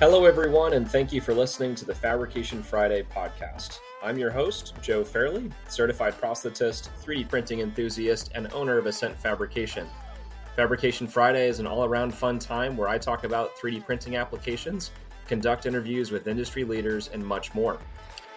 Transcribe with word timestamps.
Hello, 0.00 0.26
everyone, 0.26 0.74
and 0.74 0.88
thank 0.88 1.12
you 1.12 1.20
for 1.20 1.34
listening 1.34 1.74
to 1.74 1.84
the 1.84 1.92
Fabrication 1.92 2.62
Friday 2.62 3.02
podcast. 3.02 3.80
I'm 4.00 4.16
your 4.16 4.30
host, 4.30 4.74
Joe 4.80 5.02
Fairley, 5.02 5.50
certified 5.68 6.14
prosthetist, 6.20 6.90
3D 7.02 7.28
printing 7.28 7.58
enthusiast, 7.58 8.30
and 8.36 8.46
owner 8.52 8.78
of 8.78 8.86
Ascent 8.86 9.18
Fabrication. 9.18 9.88
Fabrication 10.54 11.08
Friday 11.08 11.48
is 11.48 11.58
an 11.58 11.66
all 11.66 11.84
around 11.84 12.14
fun 12.14 12.38
time 12.38 12.76
where 12.76 12.86
I 12.86 12.96
talk 12.96 13.24
about 13.24 13.56
3D 13.56 13.84
printing 13.84 14.14
applications, 14.14 14.92
conduct 15.26 15.66
interviews 15.66 16.12
with 16.12 16.28
industry 16.28 16.62
leaders, 16.62 17.10
and 17.12 17.26
much 17.26 17.52
more. 17.52 17.80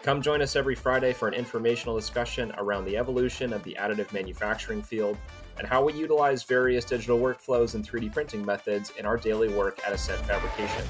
Come 0.01 0.19
join 0.19 0.41
us 0.41 0.55
every 0.55 0.73
Friday 0.73 1.13
for 1.13 1.27
an 1.27 1.35
informational 1.35 1.95
discussion 1.95 2.51
around 2.57 2.85
the 2.85 2.97
evolution 2.97 3.53
of 3.53 3.63
the 3.63 3.77
additive 3.79 4.11
manufacturing 4.11 4.81
field 4.81 5.15
and 5.59 5.67
how 5.67 5.83
we 5.83 5.93
utilize 5.93 6.41
various 6.41 6.85
digital 6.85 7.19
workflows 7.19 7.75
and 7.75 7.87
3D 7.87 8.11
printing 8.11 8.43
methods 8.43 8.93
in 8.97 9.05
our 9.05 9.17
daily 9.17 9.49
work 9.49 9.79
at 9.85 9.93
Ascent 9.93 10.25
Fabrication. 10.25 10.87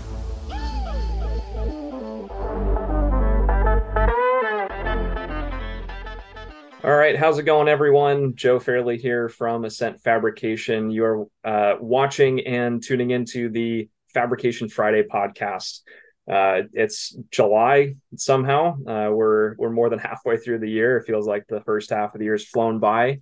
All 6.84 6.96
right, 6.96 7.16
how's 7.16 7.38
it 7.38 7.44
going, 7.44 7.68
everyone? 7.68 8.36
Joe 8.36 8.60
Fairley 8.60 8.98
here 8.98 9.30
from 9.30 9.66
Ascent 9.66 10.02
Fabrication. 10.02 10.90
You're 10.90 11.28
uh, 11.44 11.76
watching 11.80 12.48
and 12.48 12.82
tuning 12.82 13.12
into 13.12 13.50
the 13.50 13.88
Fabrication 14.16 14.68
Friday 14.68 15.04
podcast. 15.04 15.82
Uh, 16.28 16.64
it's 16.74 17.16
July 17.30 17.94
somehow. 18.16 18.78
Uh, 18.84 19.12
we're 19.12 19.54
we're 19.60 19.70
more 19.70 19.92
than 19.92 20.00
halfway 20.00 20.38
through 20.38 20.58
the 20.58 20.72
year. 20.72 20.98
It 20.98 21.06
feels 21.06 21.28
like 21.28 21.46
the 21.48 21.62
first 21.62 21.92
half 21.92 22.16
of 22.16 22.20
the 22.20 22.26
year 22.26 22.34
has 22.34 22.46
flown 22.46 22.80
by. 22.80 23.20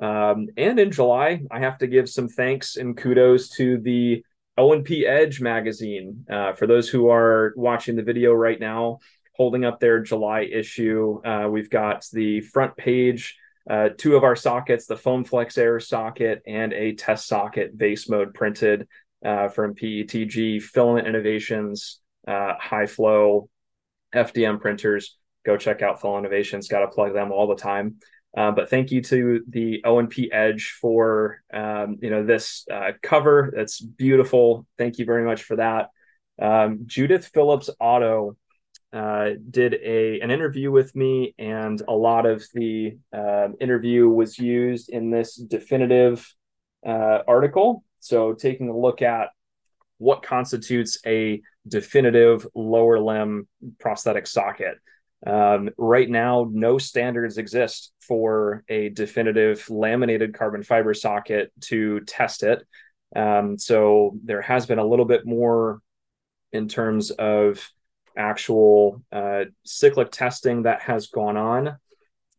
Um, 0.00 0.46
and 0.56 0.78
in 0.78 0.92
July, 0.92 1.42
I 1.50 1.58
have 1.58 1.78
to 1.78 1.88
give 1.88 2.08
some 2.08 2.28
thanks 2.28 2.76
and 2.76 2.96
kudos 2.96 3.48
to 3.56 3.78
the 3.78 4.22
O&P 4.56 5.04
Edge 5.04 5.40
magazine. 5.40 6.26
Uh, 6.30 6.52
for 6.52 6.68
those 6.68 6.88
who 6.88 7.08
are 7.08 7.54
watching 7.56 7.96
the 7.96 8.04
video 8.04 8.32
right 8.32 8.60
now, 8.60 9.00
holding 9.40 9.64
up 9.64 9.80
their 9.80 10.00
July 10.00 10.42
issue. 10.42 11.18
Uh, 11.24 11.48
we've 11.48 11.70
got 11.70 12.04
the 12.12 12.42
front 12.42 12.76
page, 12.76 13.38
uh, 13.70 13.88
two 13.96 14.14
of 14.14 14.22
our 14.22 14.36
sockets, 14.36 14.84
the 14.84 14.98
Foam 14.98 15.24
Flex 15.24 15.56
Air 15.56 15.80
socket 15.80 16.42
and 16.46 16.74
a 16.74 16.94
test 16.94 17.26
socket 17.26 17.74
base 17.74 18.06
mode 18.06 18.34
printed 18.34 18.86
uh, 19.24 19.48
from 19.48 19.74
PETG 19.74 20.60
Filament 20.60 21.06
Innovations, 21.08 22.00
uh, 22.28 22.52
High 22.60 22.84
Flow, 22.84 23.48
FDM 24.14 24.60
printers. 24.60 25.16
Go 25.46 25.56
check 25.56 25.80
out 25.80 26.02
Flow 26.02 26.18
Innovations. 26.18 26.68
Got 26.68 26.80
to 26.80 26.88
plug 26.88 27.14
them 27.14 27.32
all 27.32 27.46
the 27.46 27.56
time. 27.56 27.94
Uh, 28.36 28.50
but 28.50 28.68
thank 28.68 28.90
you 28.90 29.00
to 29.00 29.42
the 29.48 29.82
O&P 29.86 30.30
Edge 30.30 30.76
for 30.78 31.42
um, 31.50 31.96
you 32.02 32.10
know 32.10 32.26
this 32.26 32.66
uh, 32.70 32.92
cover. 33.02 33.54
That's 33.56 33.80
beautiful. 33.80 34.66
Thank 34.76 34.98
you 34.98 35.06
very 35.06 35.24
much 35.24 35.44
for 35.44 35.56
that. 35.56 35.88
Um, 36.38 36.80
Judith 36.84 37.30
Philipps 37.32 37.70
Otto 37.80 38.36
uh, 38.92 39.30
did 39.50 39.74
a 39.74 40.20
an 40.20 40.30
interview 40.30 40.70
with 40.70 40.94
me, 40.96 41.34
and 41.38 41.80
a 41.86 41.92
lot 41.92 42.26
of 42.26 42.44
the 42.54 42.96
uh, 43.12 43.48
interview 43.60 44.08
was 44.08 44.38
used 44.38 44.88
in 44.88 45.10
this 45.10 45.36
definitive 45.36 46.26
uh, 46.86 47.18
article. 47.26 47.84
So, 48.00 48.32
taking 48.32 48.68
a 48.68 48.76
look 48.76 49.02
at 49.02 49.28
what 49.98 50.22
constitutes 50.22 50.98
a 51.06 51.42
definitive 51.68 52.46
lower 52.54 52.98
limb 52.98 53.46
prosthetic 53.78 54.26
socket. 54.26 54.78
Um, 55.26 55.70
right 55.76 56.08
now, 56.08 56.48
no 56.50 56.78
standards 56.78 57.36
exist 57.36 57.92
for 58.00 58.64
a 58.68 58.88
definitive 58.88 59.68
laminated 59.68 60.34
carbon 60.34 60.62
fiber 60.62 60.94
socket 60.94 61.52
to 61.62 62.00
test 62.00 62.42
it. 62.42 62.66
Um, 63.14 63.58
so 63.58 64.18
there 64.24 64.40
has 64.40 64.66
been 64.66 64.78
a 64.78 64.86
little 64.86 65.04
bit 65.04 65.26
more 65.26 65.80
in 66.52 66.68
terms 66.68 67.10
of 67.10 67.68
actual 68.16 69.02
uh, 69.12 69.44
cyclic 69.64 70.10
testing 70.10 70.62
that 70.62 70.82
has 70.82 71.08
gone 71.08 71.36
on. 71.36 71.76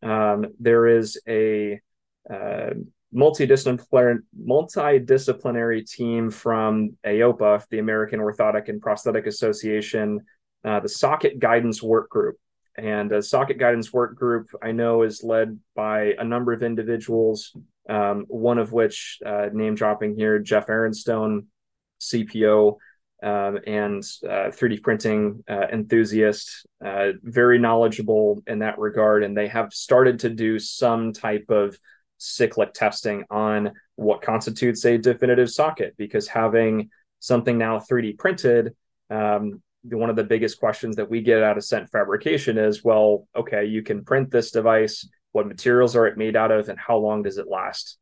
Um, 0.02 0.46
there 0.58 0.86
is 0.86 1.20
a 1.28 1.80
uh, 2.28 2.70
multidisciplinary, 3.14 4.18
multidisciplinary 4.38 5.88
team 5.88 6.30
from 6.30 6.96
AOPA, 7.04 7.66
the 7.70 7.78
American 7.78 8.20
Orthotic 8.20 8.68
and 8.68 8.80
Prosthetic 8.80 9.26
Association, 9.26 10.20
uh, 10.64 10.80
the 10.80 10.88
Socket 10.88 11.38
Guidance 11.38 11.82
Work 11.82 12.08
Group. 12.08 12.36
And 12.76 13.10
the 13.10 13.22
Socket 13.22 13.58
Guidance 13.58 13.92
Work 13.92 14.16
Group, 14.16 14.48
I 14.62 14.72
know, 14.72 15.02
is 15.02 15.22
led 15.22 15.58
by 15.76 16.14
a 16.18 16.24
number 16.24 16.52
of 16.54 16.62
individuals, 16.62 17.54
um, 17.88 18.24
one 18.28 18.58
of 18.58 18.72
which, 18.72 19.18
uh, 19.26 19.50
name 19.52 19.74
dropping 19.74 20.16
here, 20.16 20.38
Jeff 20.38 20.68
Erenstone, 20.68 21.46
CPO, 22.00 22.78
um, 23.22 23.58
and 23.66 24.02
uh, 24.24 24.50
3D 24.50 24.82
printing 24.82 25.44
uh, 25.48 25.66
enthusiast, 25.72 26.66
uh, 26.84 27.12
very 27.22 27.58
knowledgeable 27.58 28.42
in 28.46 28.58
that 28.60 28.78
regard. 28.78 29.22
And 29.22 29.36
they 29.36 29.48
have 29.48 29.72
started 29.72 30.20
to 30.20 30.30
do 30.30 30.58
some 30.58 31.12
type 31.12 31.46
of 31.48 31.78
cyclic 32.18 32.72
testing 32.72 33.24
on 33.30 33.72
what 33.96 34.22
constitutes 34.22 34.84
a 34.84 34.98
definitive 34.98 35.50
socket 35.50 35.94
because 35.96 36.26
having 36.26 36.90
something 37.20 37.58
now 37.58 37.78
3D 37.78 38.18
printed, 38.18 38.74
um, 39.10 39.62
one 39.84 40.10
of 40.10 40.16
the 40.16 40.24
biggest 40.24 40.58
questions 40.58 40.96
that 40.96 41.10
we 41.10 41.20
get 41.20 41.42
out 41.42 41.52
of 41.52 41.58
Ascent 41.58 41.90
Fabrication 41.90 42.58
is 42.58 42.84
well, 42.84 43.26
okay, 43.36 43.64
you 43.64 43.82
can 43.82 44.04
print 44.04 44.30
this 44.30 44.50
device. 44.50 45.08
What 45.32 45.48
materials 45.48 45.96
are 45.96 46.06
it 46.06 46.18
made 46.18 46.36
out 46.36 46.52
of, 46.52 46.68
and 46.68 46.78
how 46.78 46.98
long 46.98 47.22
does 47.22 47.38
it 47.38 47.48
last? 47.48 47.98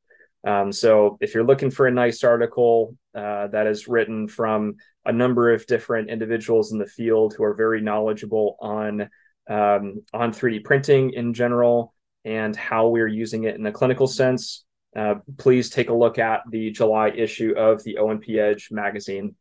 Um, 0.46 0.72
so, 0.72 1.16
if 1.20 1.34
you're 1.34 1.44
looking 1.44 1.70
for 1.70 1.86
a 1.86 1.92
nice 1.92 2.24
article 2.24 2.96
uh, 3.14 3.48
that 3.48 3.66
is 3.66 3.88
written 3.88 4.26
from 4.26 4.76
a 5.04 5.12
number 5.12 5.52
of 5.52 5.66
different 5.66 6.10
individuals 6.10 6.72
in 6.72 6.78
the 6.78 6.86
field 6.86 7.34
who 7.34 7.44
are 7.44 7.54
very 7.54 7.80
knowledgeable 7.80 8.56
on 8.60 9.08
um, 9.48 10.02
on 10.12 10.32
3D 10.32 10.64
printing 10.64 11.12
in 11.12 11.34
general 11.34 11.92
and 12.24 12.54
how 12.54 12.88
we're 12.88 13.08
using 13.08 13.44
it 13.44 13.56
in 13.56 13.66
a 13.66 13.72
clinical 13.72 14.06
sense, 14.06 14.64
uh, 14.94 15.14
please 15.38 15.70
take 15.70 15.88
a 15.88 15.94
look 15.94 16.18
at 16.18 16.42
the 16.50 16.70
July 16.70 17.08
issue 17.08 17.54
of 17.56 17.82
the 17.82 17.98
O&P 17.98 18.38
Edge 18.38 18.68
magazine. 18.70 19.34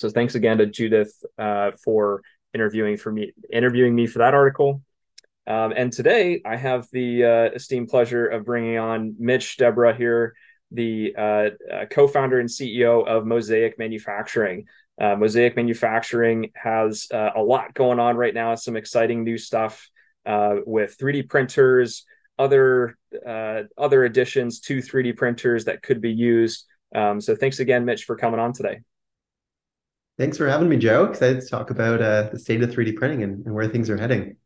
So 0.00 0.08
thanks 0.08 0.34
again 0.34 0.58
to 0.58 0.66
Judith 0.66 1.12
uh, 1.38 1.72
for 1.84 2.22
interviewing 2.54 2.96
for 2.96 3.12
me 3.12 3.32
interviewing 3.52 3.94
me 3.94 4.06
for 4.06 4.18
that 4.18 4.34
article. 4.34 4.82
Um, 5.46 5.72
and 5.76 5.92
today 5.92 6.40
I 6.44 6.56
have 6.56 6.86
the 6.92 7.24
uh, 7.24 7.54
esteemed 7.54 7.88
pleasure 7.88 8.26
of 8.26 8.44
bringing 8.44 8.78
on 8.78 9.16
Mitch 9.18 9.56
Debora 9.58 9.96
here, 9.96 10.34
the 10.70 11.14
uh, 11.16 11.50
uh, 11.72 11.86
co-founder 11.90 12.38
and 12.38 12.48
CEO 12.48 13.06
of 13.06 13.26
Mosaic 13.26 13.78
Manufacturing. 13.78 14.66
Uh, 15.00 15.16
Mosaic 15.16 15.56
Manufacturing 15.56 16.50
has 16.54 17.08
uh, 17.12 17.30
a 17.34 17.42
lot 17.42 17.74
going 17.74 17.98
on 17.98 18.16
right 18.16 18.34
now. 18.34 18.54
Some 18.54 18.76
exciting 18.76 19.24
new 19.24 19.38
stuff 19.38 19.88
uh, 20.26 20.56
with 20.66 20.96
3D 20.98 21.28
printers, 21.28 22.04
other 22.38 22.96
uh, 23.26 23.62
other 23.76 24.04
additions 24.04 24.60
to 24.60 24.78
3D 24.78 25.16
printers 25.16 25.64
that 25.64 25.82
could 25.82 26.00
be 26.00 26.12
used. 26.12 26.66
Um, 26.94 27.20
so 27.20 27.34
thanks 27.34 27.58
again, 27.58 27.84
Mitch, 27.84 28.04
for 28.04 28.16
coming 28.16 28.40
on 28.40 28.52
today. 28.52 28.80
Thanks 30.18 30.36
for 30.36 30.48
having 30.48 30.68
me, 30.68 30.76
Joe. 30.76 31.04
Excited 31.04 31.40
to 31.40 31.48
talk 31.48 31.70
about 31.70 32.02
uh, 32.02 32.28
the 32.30 32.38
state 32.38 32.62
of 32.62 32.70
3D 32.70 32.96
printing 32.96 33.22
and, 33.22 33.46
and 33.46 33.54
where 33.54 33.68
things 33.68 33.88
are 33.88 33.96
heading. 33.96 34.36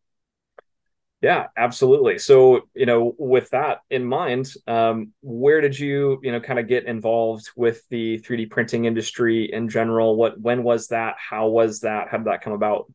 Yeah, 1.23 1.47
absolutely. 1.57 2.19
So, 2.19 2.69
you 2.75 2.85
know, 2.85 3.15
with 3.19 3.51
that 3.51 3.79
in 3.91 4.05
mind, 4.05 4.53
um, 4.67 5.13
where 5.23 5.63
did 5.63 5.79
you, 5.79 6.21
you 6.23 6.31
know, 6.31 6.41
kind 6.41 6.59
of 6.59 6.69
get 6.69 6.85
involved 6.85 7.51
with 7.57 7.83
the 7.89 8.19
3D 8.19 8.51
printing 8.51 8.85
industry 8.85 9.51
in 9.51 9.69
general? 9.69 10.17
What, 10.17 10.39
when 10.39 10.63
was 10.63 10.89
that? 10.89 11.17
How 11.19 11.49
was 11.49 11.81
that? 11.81 12.09
How 12.11 12.19
did 12.19 12.27
that 12.27 12.43
come 12.43 12.53
about? 12.53 12.93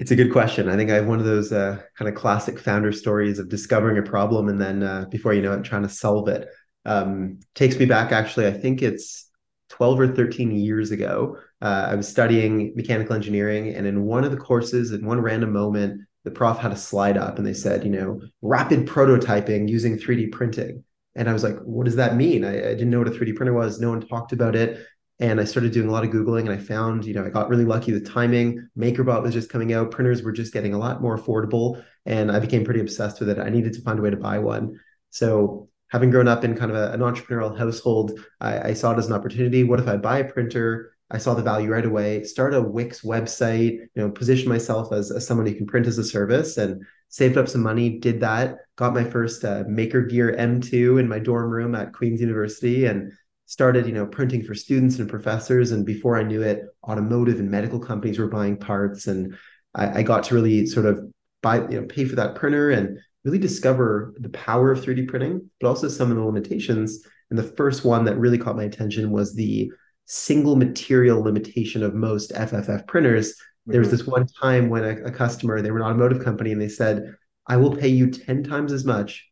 It's 0.00 0.10
a 0.10 0.16
good 0.16 0.32
question. 0.32 0.68
I 0.68 0.76
think 0.76 0.90
I 0.90 0.94
have 0.94 1.06
one 1.06 1.20
of 1.20 1.24
those 1.24 1.52
uh, 1.52 1.80
kind 1.96 2.08
of 2.08 2.14
classic 2.14 2.58
founder 2.58 2.92
stories 2.92 3.38
of 3.38 3.48
discovering 3.48 3.98
a 3.98 4.02
problem 4.02 4.48
and 4.48 4.60
then 4.60 4.82
uh, 4.82 5.06
before 5.10 5.34
you 5.34 5.42
know 5.42 5.52
it, 5.52 5.64
trying 5.64 5.82
to 5.82 5.88
solve 5.88 6.28
it. 6.28 6.48
Um, 6.84 7.40
takes 7.54 7.78
me 7.78 7.84
back, 7.84 8.12
actually, 8.12 8.46
I 8.46 8.52
think 8.52 8.82
it's 8.82 9.28
12 9.70 10.00
or 10.00 10.08
13 10.08 10.52
years 10.52 10.90
ago. 10.90 11.36
Uh, 11.60 11.88
I 11.90 11.94
was 11.94 12.08
studying 12.08 12.72
mechanical 12.76 13.14
engineering, 13.14 13.74
and 13.74 13.86
in 13.86 14.02
one 14.02 14.24
of 14.24 14.30
the 14.30 14.36
courses, 14.36 14.92
in 14.92 15.04
one 15.04 15.20
random 15.20 15.52
moment, 15.52 16.02
the 16.28 16.34
prof 16.34 16.58
had 16.58 16.72
a 16.72 16.76
slide 16.76 17.16
up 17.16 17.38
and 17.38 17.46
they 17.46 17.54
said, 17.54 17.84
you 17.84 17.90
know, 17.90 18.20
rapid 18.42 18.86
prototyping 18.86 19.66
using 19.66 19.96
3D 19.96 20.30
printing. 20.30 20.84
And 21.16 21.28
I 21.28 21.32
was 21.32 21.42
like, 21.42 21.58
what 21.60 21.86
does 21.86 21.96
that 21.96 22.16
mean? 22.16 22.44
I, 22.44 22.50
I, 22.50 22.74
didn't 22.74 22.90
know 22.90 22.98
what 22.98 23.08
a 23.08 23.12
3D 23.12 23.34
printer 23.34 23.54
was. 23.54 23.80
No 23.80 23.88
one 23.88 24.06
talked 24.06 24.32
about 24.32 24.54
it. 24.54 24.86
And 25.20 25.40
I 25.40 25.44
started 25.44 25.72
doing 25.72 25.88
a 25.88 25.90
lot 25.90 26.04
of 26.04 26.10
Googling 26.10 26.42
and 26.42 26.50
I 26.50 26.58
found, 26.58 27.06
you 27.06 27.14
know, 27.14 27.24
I 27.24 27.30
got 27.30 27.48
really 27.48 27.64
lucky 27.64 27.92
with 27.94 28.06
timing. 28.06 28.68
MakerBot 28.76 29.22
was 29.22 29.32
just 29.32 29.48
coming 29.48 29.72
out. 29.72 29.90
Printers 29.90 30.22
were 30.22 30.32
just 30.32 30.52
getting 30.52 30.74
a 30.74 30.78
lot 30.78 31.00
more 31.00 31.18
affordable. 31.18 31.82
And 32.04 32.30
I 32.30 32.38
became 32.40 32.62
pretty 32.62 32.80
obsessed 32.80 33.20
with 33.20 33.30
it. 33.30 33.38
I 33.38 33.48
needed 33.48 33.72
to 33.72 33.80
find 33.80 33.98
a 33.98 34.02
way 34.02 34.10
to 34.10 34.16
buy 34.18 34.38
one. 34.38 34.78
So 35.10 35.70
having 35.88 36.10
grown 36.10 36.28
up 36.28 36.44
in 36.44 36.56
kind 36.56 36.70
of 36.70 36.76
a, 36.76 36.92
an 36.92 37.00
entrepreneurial 37.00 37.56
household, 37.56 38.20
I, 38.38 38.68
I 38.68 38.72
saw 38.74 38.92
it 38.92 38.98
as 38.98 39.06
an 39.06 39.14
opportunity. 39.14 39.64
What 39.64 39.80
if 39.80 39.88
I 39.88 39.96
buy 39.96 40.18
a 40.18 40.30
printer? 40.30 40.92
I 41.10 41.18
saw 41.18 41.34
the 41.34 41.42
value 41.42 41.70
right 41.70 41.84
away. 41.84 42.22
Start 42.24 42.54
a 42.54 42.60
Wix 42.60 43.00
website, 43.00 43.72
you 43.72 43.88
know, 43.94 44.10
position 44.10 44.48
myself 44.48 44.92
as, 44.92 45.10
as 45.10 45.26
someone 45.26 45.46
who 45.46 45.54
can 45.54 45.66
print 45.66 45.86
as 45.86 45.98
a 45.98 46.04
service 46.04 46.58
and 46.58 46.84
saved 47.08 47.38
up 47.38 47.48
some 47.48 47.62
money, 47.62 47.98
did 47.98 48.20
that, 48.20 48.56
got 48.76 48.92
my 48.92 49.04
first 49.04 49.44
uh, 49.44 49.64
MakerGear 49.64 50.38
M2 50.38 51.00
in 51.00 51.08
my 51.08 51.18
dorm 51.18 51.50
room 51.50 51.74
at 51.74 51.94
Queen's 51.94 52.20
University 52.20 52.84
and 52.84 53.12
started, 53.46 53.86
you 53.86 53.94
know, 53.94 54.04
printing 54.04 54.44
for 54.44 54.54
students 54.54 54.98
and 54.98 55.08
professors. 55.08 55.72
And 55.72 55.86
before 55.86 56.18
I 56.18 56.22
knew 56.22 56.42
it, 56.42 56.64
automotive 56.86 57.40
and 57.40 57.50
medical 57.50 57.80
companies 57.80 58.18
were 58.18 58.28
buying 58.28 58.58
parts. 58.58 59.06
And 59.06 59.34
I, 59.74 60.00
I 60.00 60.02
got 60.02 60.24
to 60.24 60.34
really 60.34 60.66
sort 60.66 60.84
of 60.84 61.00
buy, 61.42 61.60
you 61.68 61.80
know, 61.80 61.86
pay 61.86 62.04
for 62.04 62.16
that 62.16 62.34
printer 62.34 62.70
and 62.70 62.98
really 63.24 63.38
discover 63.38 64.14
the 64.18 64.28
power 64.28 64.70
of 64.70 64.80
3D 64.80 65.08
printing, 65.08 65.50
but 65.60 65.68
also 65.68 65.88
some 65.88 66.10
of 66.10 66.18
the 66.18 66.22
limitations. 66.22 67.02
And 67.30 67.38
the 67.38 67.42
first 67.42 67.86
one 67.86 68.04
that 68.04 68.18
really 68.18 68.38
caught 68.38 68.56
my 68.56 68.64
attention 68.64 69.10
was 69.10 69.34
the 69.34 69.72
single 70.08 70.56
material 70.56 71.22
limitation 71.22 71.82
of 71.82 71.94
most 71.94 72.32
FFF 72.32 72.86
printers. 72.86 73.32
Mm-hmm. 73.32 73.72
There 73.72 73.80
was 73.80 73.88
mm-hmm. 73.88 73.96
this 73.98 74.06
one 74.06 74.26
time 74.26 74.68
when 74.68 74.84
a, 74.84 75.04
a 75.04 75.10
customer, 75.12 75.62
they 75.62 75.70
were 75.70 75.78
an 75.78 75.84
automotive 75.84 76.24
company, 76.24 76.50
and 76.50 76.60
they 76.60 76.68
said, 76.68 77.14
I 77.46 77.56
will 77.56 77.76
pay 77.76 77.88
you 77.88 78.10
10 78.10 78.42
times 78.42 78.72
as 78.72 78.84
much 78.84 79.26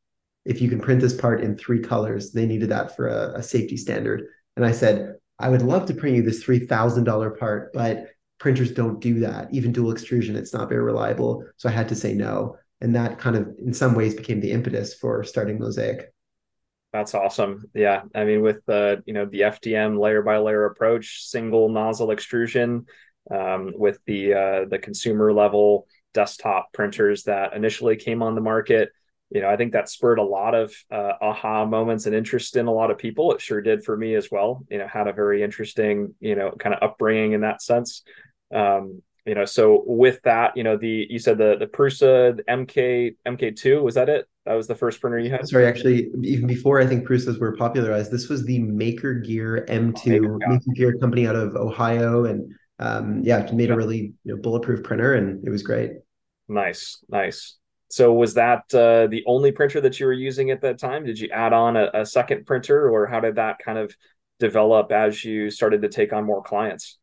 if 0.44 0.60
you 0.60 0.68
can 0.68 0.80
print 0.80 1.00
this 1.00 1.14
part 1.14 1.40
in 1.40 1.56
three 1.56 1.80
colors. 1.80 2.32
They 2.32 2.46
needed 2.46 2.68
that 2.68 2.94
for 2.94 3.08
a, 3.08 3.38
a 3.38 3.42
safety 3.42 3.76
standard. 3.76 4.24
And 4.56 4.64
I 4.64 4.72
said, 4.72 5.16
I 5.38 5.48
would 5.48 5.62
love 5.62 5.86
to 5.86 5.94
print 5.94 6.16
you 6.16 6.22
this 6.22 6.44
$3,000 6.44 7.38
part, 7.38 7.72
but 7.72 8.06
printers 8.38 8.72
don't 8.72 9.00
do 9.00 9.20
that. 9.20 9.48
Even 9.52 9.72
dual 9.72 9.92
extrusion, 9.92 10.36
it's 10.36 10.54
not 10.54 10.68
very 10.68 10.82
reliable. 10.82 11.44
So 11.56 11.68
I 11.68 11.72
had 11.72 11.88
to 11.88 11.94
say 11.94 12.14
no. 12.14 12.56
And 12.80 12.94
that 12.94 13.18
kind 13.18 13.36
of, 13.36 13.48
in 13.64 13.72
some 13.72 13.94
ways, 13.94 14.14
became 14.14 14.40
the 14.40 14.52
impetus 14.52 14.94
for 14.94 15.24
starting 15.24 15.58
Mosaic. 15.58 16.12
That's 16.96 17.14
awesome. 17.14 17.66
Yeah, 17.74 18.04
I 18.14 18.24
mean, 18.24 18.40
with 18.40 18.64
the 18.64 19.02
you 19.04 19.12
know 19.12 19.26
the 19.26 19.40
FDM 19.42 19.98
layer 19.98 20.22
by 20.22 20.38
layer 20.38 20.64
approach, 20.64 21.26
single 21.26 21.68
nozzle 21.68 22.10
extrusion, 22.10 22.86
um, 23.30 23.74
with 23.76 23.98
the 24.06 24.32
uh, 24.32 24.64
the 24.64 24.78
consumer 24.78 25.30
level 25.30 25.88
desktop 26.14 26.72
printers 26.72 27.24
that 27.24 27.52
initially 27.52 27.96
came 27.96 28.22
on 28.22 28.34
the 28.34 28.40
market, 28.40 28.92
you 29.28 29.42
know, 29.42 29.48
I 29.50 29.58
think 29.58 29.74
that 29.74 29.90
spurred 29.90 30.18
a 30.18 30.22
lot 30.22 30.54
of 30.54 30.74
uh, 30.90 31.12
aha 31.20 31.66
moments 31.66 32.06
and 32.06 32.14
interest 32.14 32.56
in 32.56 32.66
a 32.66 32.72
lot 32.72 32.90
of 32.90 32.96
people. 32.96 33.34
It 33.34 33.42
sure 33.42 33.60
did 33.60 33.84
for 33.84 33.94
me 33.94 34.14
as 34.14 34.30
well. 34.30 34.64
You 34.70 34.78
know, 34.78 34.88
had 34.88 35.06
a 35.06 35.12
very 35.12 35.42
interesting 35.42 36.14
you 36.20 36.34
know 36.34 36.52
kind 36.52 36.74
of 36.74 36.82
upbringing 36.82 37.32
in 37.32 37.42
that 37.42 37.60
sense. 37.60 38.04
Um, 38.54 39.02
you 39.26 39.34
know, 39.34 39.44
so 39.44 39.84
with 39.84 40.22
that, 40.22 40.56
you 40.56 40.62
know, 40.62 40.78
the 40.78 41.06
you 41.10 41.18
said 41.18 41.36
the 41.36 41.56
the 41.58 41.66
Prusa 41.66 42.38
the 42.38 42.42
MK 42.44 43.16
MK2 43.26 43.82
was 43.82 43.96
that 43.96 44.08
it? 44.08 44.26
That 44.46 44.54
was 44.54 44.68
the 44.68 44.76
first 44.76 45.00
printer 45.00 45.18
you 45.18 45.30
had. 45.30 45.46
Sorry, 45.48 45.66
actually, 45.66 46.08
even 46.22 46.46
before 46.46 46.80
I 46.80 46.86
think 46.86 47.06
Prusas 47.06 47.38
were 47.40 47.56
popularized, 47.56 48.12
this 48.12 48.28
was 48.28 48.44
the 48.44 48.60
MakerGear 48.60 49.68
M2 49.68 50.06
Maker, 50.06 50.38
MakerGear 50.48 51.00
company 51.00 51.26
out 51.26 51.34
of 51.34 51.56
Ohio, 51.56 52.26
and 52.26 52.54
um, 52.78 53.22
yeah, 53.24 53.50
made 53.52 53.68
yeah. 53.68 53.74
a 53.74 53.76
really 53.76 54.14
you 54.22 54.34
know, 54.34 54.36
bulletproof 54.36 54.84
printer, 54.84 55.14
and 55.14 55.44
it 55.44 55.50
was 55.50 55.64
great. 55.64 55.92
Nice, 56.48 57.02
nice. 57.08 57.56
So 57.88 58.12
was 58.12 58.34
that 58.34 58.72
uh, 58.72 59.08
the 59.08 59.24
only 59.26 59.50
printer 59.50 59.80
that 59.80 59.98
you 59.98 60.06
were 60.06 60.12
using 60.12 60.52
at 60.52 60.60
that 60.62 60.78
time? 60.78 61.04
Did 61.04 61.18
you 61.18 61.28
add 61.30 61.52
on 61.52 61.76
a, 61.76 61.90
a 61.92 62.06
second 62.06 62.46
printer, 62.46 62.88
or 62.88 63.06
how 63.06 63.18
did 63.18 63.34
that 63.34 63.58
kind 63.58 63.78
of 63.78 63.96
develop 64.38 64.92
as 64.92 65.24
you 65.24 65.50
started 65.50 65.82
to 65.82 65.88
take 65.88 66.12
on 66.12 66.24
more 66.24 66.42
clients? 66.42 66.98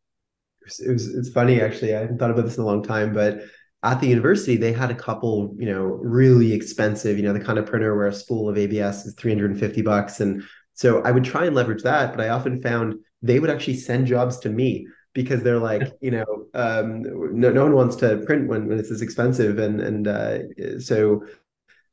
it 0.79 0.91
was 0.91 1.13
it's 1.13 1.29
funny 1.29 1.61
actually. 1.61 1.95
I 1.95 1.99
haven't 1.99 2.17
thought 2.19 2.31
about 2.31 2.45
this 2.45 2.57
in 2.57 2.63
a 2.63 2.65
long 2.65 2.83
time, 2.83 3.13
but 3.13 3.41
at 3.83 3.99
the 3.99 4.07
university 4.07 4.55
they 4.55 4.71
had 4.71 4.89
a 4.89 4.95
couple, 4.95 5.53
you 5.57 5.65
know, 5.65 5.83
really 5.83 6.53
expensive, 6.53 7.17
you 7.17 7.23
know, 7.23 7.33
the 7.33 7.39
kind 7.39 7.59
of 7.59 7.65
printer 7.65 7.95
where 7.95 8.07
a 8.07 8.13
spool 8.13 8.49
of 8.49 8.57
ABS 8.57 9.05
is 9.05 9.13
350 9.15 9.81
bucks. 9.81 10.21
And 10.21 10.43
so 10.73 11.01
I 11.03 11.11
would 11.11 11.25
try 11.25 11.45
and 11.45 11.55
leverage 11.55 11.83
that, 11.83 12.15
but 12.15 12.23
I 12.23 12.29
often 12.29 12.61
found 12.61 12.95
they 13.21 13.39
would 13.39 13.49
actually 13.49 13.75
send 13.77 14.07
jobs 14.07 14.39
to 14.39 14.49
me 14.49 14.87
because 15.13 15.43
they're 15.43 15.59
like, 15.71 15.91
you 16.01 16.11
know, 16.11 16.45
um, 16.53 17.03
no, 17.37 17.51
no 17.51 17.63
one 17.63 17.75
wants 17.75 17.97
to 17.97 18.17
print 18.25 18.47
when, 18.47 18.67
when 18.67 18.79
it's 18.79 18.89
this 18.89 19.01
expensive. 19.01 19.59
And 19.59 19.81
and 19.81 20.07
uh, 20.07 20.79
so 20.79 21.25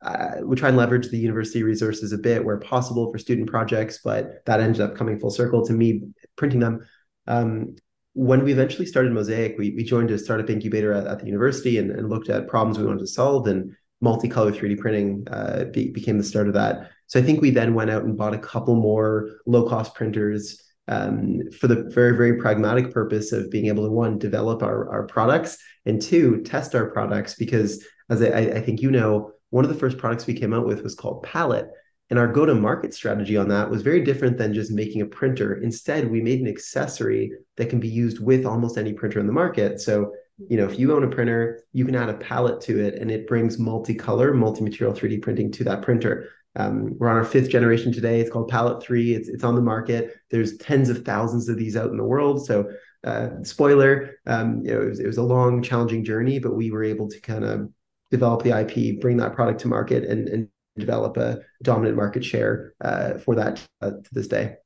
uh, 0.02 0.36
we 0.44 0.56
try 0.56 0.69
and 0.69 0.78
leverage 0.78 1.08
the 1.08 1.19
university 1.19 1.62
resources 1.62 2.12
a 2.12 2.19
bit 2.19 2.44
where 2.44 2.58
possible 2.58 3.10
for 3.10 3.19
student 3.19 3.50
projects, 3.50 3.98
but 4.02 4.44
that 4.46 4.60
ended 4.60 4.81
up 4.81 4.96
coming 4.96 5.19
full 5.19 5.31
circle 5.31 5.66
to 5.66 5.72
me 5.72 6.02
printing 6.36 6.60
them. 6.60 6.86
Um, 7.26 7.76
when 8.14 8.44
we 8.44 8.52
eventually 8.52 8.86
started 8.86 9.12
Mosaic, 9.12 9.56
we, 9.58 9.70
we 9.70 9.84
joined 9.84 10.10
a 10.10 10.18
startup 10.18 10.50
incubator 10.50 10.92
at, 10.92 11.06
at 11.06 11.20
the 11.20 11.26
university 11.26 11.78
and, 11.78 11.90
and, 11.90 12.08
looked 12.08 12.28
at 12.28 12.48
problems 12.48 12.78
we 12.78 12.84
wanted 12.84 13.00
to 13.00 13.06
solve, 13.06 13.46
and 13.46 13.72
multicolor 14.02 14.52
3D 14.52 14.78
printing 14.78 15.26
uh, 15.30 15.64
be, 15.72 15.90
became 15.90 16.18
the 16.18 16.24
start 16.24 16.48
of 16.48 16.54
that. 16.54 16.90
So 17.06 17.20
I 17.20 17.22
think 17.22 17.40
we 17.40 17.50
then 17.50 17.74
went 17.74 17.90
out 17.90 18.04
and 18.04 18.16
bought 18.16 18.34
a 18.34 18.38
couple 18.38 18.74
more 18.74 19.30
low 19.46 19.68
cost 19.68 19.94
printers 19.94 20.60
um, 20.88 21.42
for 21.52 21.68
the 21.68 21.84
very, 21.94 22.16
very 22.16 22.36
pragmatic 22.38 22.92
purpose 22.92 23.32
of 23.32 23.50
being 23.50 23.66
able 23.66 23.84
to 23.84 23.90
one, 23.90 24.18
develop 24.18 24.62
our, 24.62 24.90
our 24.90 25.06
products, 25.06 25.58
and 25.86 26.02
two, 26.02 26.42
test 26.42 26.74
our 26.74 26.90
products. 26.90 27.34
Because 27.34 27.84
as 28.08 28.22
I, 28.22 28.38
I 28.38 28.60
think 28.60 28.80
you 28.80 28.90
know, 28.90 29.32
one 29.50 29.64
of 29.64 29.70
the 29.72 29.78
first 29.78 29.98
products 29.98 30.26
we 30.26 30.34
came 30.34 30.52
out 30.52 30.66
with 30.66 30.82
was 30.82 30.94
called 30.94 31.22
Palette. 31.22 31.70
And 32.10 32.18
our 32.18 32.26
go 32.26 32.44
to 32.44 32.54
market 32.54 32.92
strategy 32.92 33.36
on 33.36 33.48
that 33.48 33.70
was 33.70 33.82
very 33.82 34.02
different 34.04 34.36
than 34.36 34.52
just 34.52 34.72
making 34.72 35.00
a 35.00 35.06
printer. 35.06 35.54
Instead, 35.62 36.10
we 36.10 36.20
made 36.20 36.40
an 36.40 36.48
accessory 36.48 37.32
that 37.56 37.70
can 37.70 37.78
be 37.78 37.88
used 37.88 38.18
with 38.18 38.44
almost 38.44 38.76
any 38.76 38.92
printer 38.92 39.20
in 39.20 39.28
the 39.28 39.32
market. 39.32 39.80
So, 39.80 40.12
you 40.48 40.56
know, 40.56 40.66
if 40.66 40.78
you 40.78 40.92
own 40.92 41.04
a 41.04 41.08
printer, 41.08 41.62
you 41.72 41.84
can 41.84 41.94
add 41.94 42.08
a 42.08 42.14
palette 42.14 42.60
to 42.62 42.84
it 42.84 42.94
and 42.94 43.12
it 43.12 43.28
brings 43.28 43.58
multicolor, 43.58 44.34
multi-material 44.34 44.94
3D 44.94 45.22
printing 45.22 45.52
to 45.52 45.64
that 45.64 45.82
printer. 45.82 46.28
Um, 46.56 46.98
we're 46.98 47.08
on 47.08 47.16
our 47.16 47.24
fifth 47.24 47.48
generation 47.48 47.92
today. 47.92 48.20
It's 48.20 48.30
called 48.30 48.48
Palette 48.48 48.82
3. 48.82 49.14
It's, 49.14 49.28
it's 49.28 49.44
on 49.44 49.54
the 49.54 49.60
market. 49.60 50.16
There's 50.30 50.56
tens 50.56 50.88
of 50.88 51.04
thousands 51.04 51.48
of 51.48 51.56
these 51.56 51.76
out 51.76 51.90
in 51.90 51.96
the 51.96 52.04
world. 52.04 52.44
So, 52.44 52.68
uh, 53.04 53.28
spoiler, 53.44 54.16
um, 54.26 54.62
you 54.64 54.74
know, 54.74 54.82
it 54.82 54.88
was, 54.88 55.00
it 55.00 55.06
was 55.06 55.16
a 55.16 55.22
long, 55.22 55.62
challenging 55.62 56.04
journey, 56.04 56.38
but 56.38 56.56
we 56.56 56.70
were 56.70 56.82
able 56.82 57.08
to 57.08 57.20
kind 57.20 57.44
of 57.44 57.70
develop 58.10 58.42
the 58.42 58.58
IP, 58.58 59.00
bring 59.00 59.16
that 59.18 59.34
product 59.34 59.60
to 59.60 59.68
market, 59.68 60.04
and, 60.04 60.28
and 60.28 60.48
develop 60.81 61.17
a 61.17 61.41
dominant 61.62 61.97
market 61.97 62.25
share 62.25 62.75
uh, 62.81 63.19
for 63.19 63.37
that 63.37 63.65
uh, 63.81 63.91
to 63.91 64.09
this 64.12 64.29
day. 64.29 64.56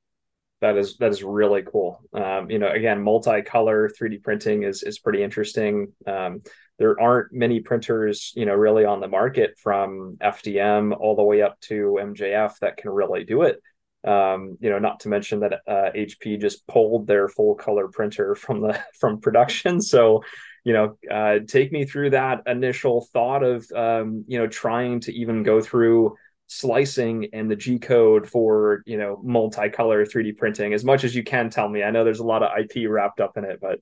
That 0.61 0.79
is 0.79 0.97
that 0.97 1.11
is 1.11 1.23
really 1.23 1.63
cool. 1.63 2.03
Um, 2.15 2.51
you 2.51 2.59
know, 2.59 2.71
again, 2.71 3.05
multicolor 3.05 3.91
3D 4.01 4.23
printing 4.23 4.63
is 4.63 4.83
is 4.83 4.99
pretty 4.99 5.23
interesting. 5.23 5.93
Um, 6.07 6.41
there 6.79 6.99
aren't 7.01 7.33
many 7.33 7.61
printers, 7.61 8.33
you 8.35 8.47
know, 8.47 8.55
really 8.55 8.85
on 8.85 9.01
the 9.01 9.09
market 9.09 9.59
from 9.59 10.17
FDM 10.21 10.97
all 10.99 11.15
the 11.17 11.23
way 11.23 11.43
up 11.43 11.61
to 11.61 11.99
MJF 12.01 12.59
that 12.61 12.77
can 12.79 12.91
really 12.91 13.25
do 13.25 13.43
it. 13.43 13.61
Um, 14.05 14.59
you 14.61 14.71
know, 14.71 14.79
not 14.79 15.01
to 15.01 15.09
mention 15.09 15.41
that 15.41 15.61
uh, 15.67 15.91
HP 15.95 16.41
just 16.41 16.67
pulled 16.67 17.07
their 17.07 17.29
full 17.29 17.55
color 17.55 17.89
printer 17.89 18.35
from 18.35 18.61
the 18.61 18.79
from 19.01 19.21
production. 19.21 19.81
So, 19.81 20.23
you 20.65 20.73
know, 20.73 20.99
uh, 21.11 21.41
take 21.47 21.71
me 21.71 21.85
through 21.85 22.11
that 22.11 22.43
initial 22.47 23.07
thought 23.13 23.43
of, 23.43 23.71
um, 23.73 24.25
you 24.27 24.39
know, 24.39 24.47
trying 24.47 24.99
to 25.01 25.13
even 25.13 25.43
go 25.43 25.61
through 25.61 26.17
slicing 26.47 27.29
and 27.35 27.51
the 27.51 27.57
G 27.57 27.79
code 27.79 28.29
for, 28.29 28.83
you 28.87 28.97
know, 28.97 29.23
multicolor 29.25 30.11
3D 30.11 30.37
printing 30.39 30.73
as 30.73 30.83
much 30.83 31.05
as 31.05 31.15
you 31.15 31.23
can 31.23 31.51
tell 31.51 31.69
me. 31.69 31.83
I 31.83 31.91
know 31.91 32.03
there's 32.03 32.21
a 32.21 32.25
lot 32.25 32.43
of 32.43 32.51
IP 32.59 32.89
wrapped 32.89 33.21
up 33.21 33.37
in 33.37 33.45
it, 33.45 33.61
but. 33.61 33.81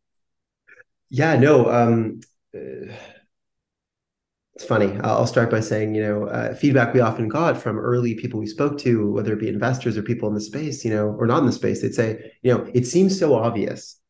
Yeah, 1.08 1.36
no. 1.36 1.70
Um, 1.70 2.20
uh, 2.54 2.92
it's 4.54 4.64
funny. 4.64 4.98
I'll 5.02 5.26
start 5.26 5.50
by 5.50 5.60
saying, 5.60 5.94
you 5.94 6.02
know, 6.02 6.24
uh, 6.24 6.54
feedback 6.54 6.92
we 6.92 7.00
often 7.00 7.28
got 7.28 7.56
from 7.56 7.78
early 7.78 8.14
people 8.14 8.40
we 8.40 8.46
spoke 8.46 8.76
to, 8.78 9.10
whether 9.12 9.32
it 9.32 9.40
be 9.40 9.48
investors 9.48 9.96
or 9.96 10.02
people 10.02 10.28
in 10.28 10.34
the 10.34 10.40
space, 10.40 10.84
you 10.84 10.90
know, 10.90 11.14
or 11.18 11.26
not 11.26 11.38
in 11.38 11.46
the 11.46 11.52
space, 11.52 11.80
they'd 11.80 11.94
say, 11.94 12.32
you 12.42 12.52
know, 12.52 12.68
it 12.74 12.86
seems 12.86 13.18
so 13.18 13.34
obvious 13.34 14.01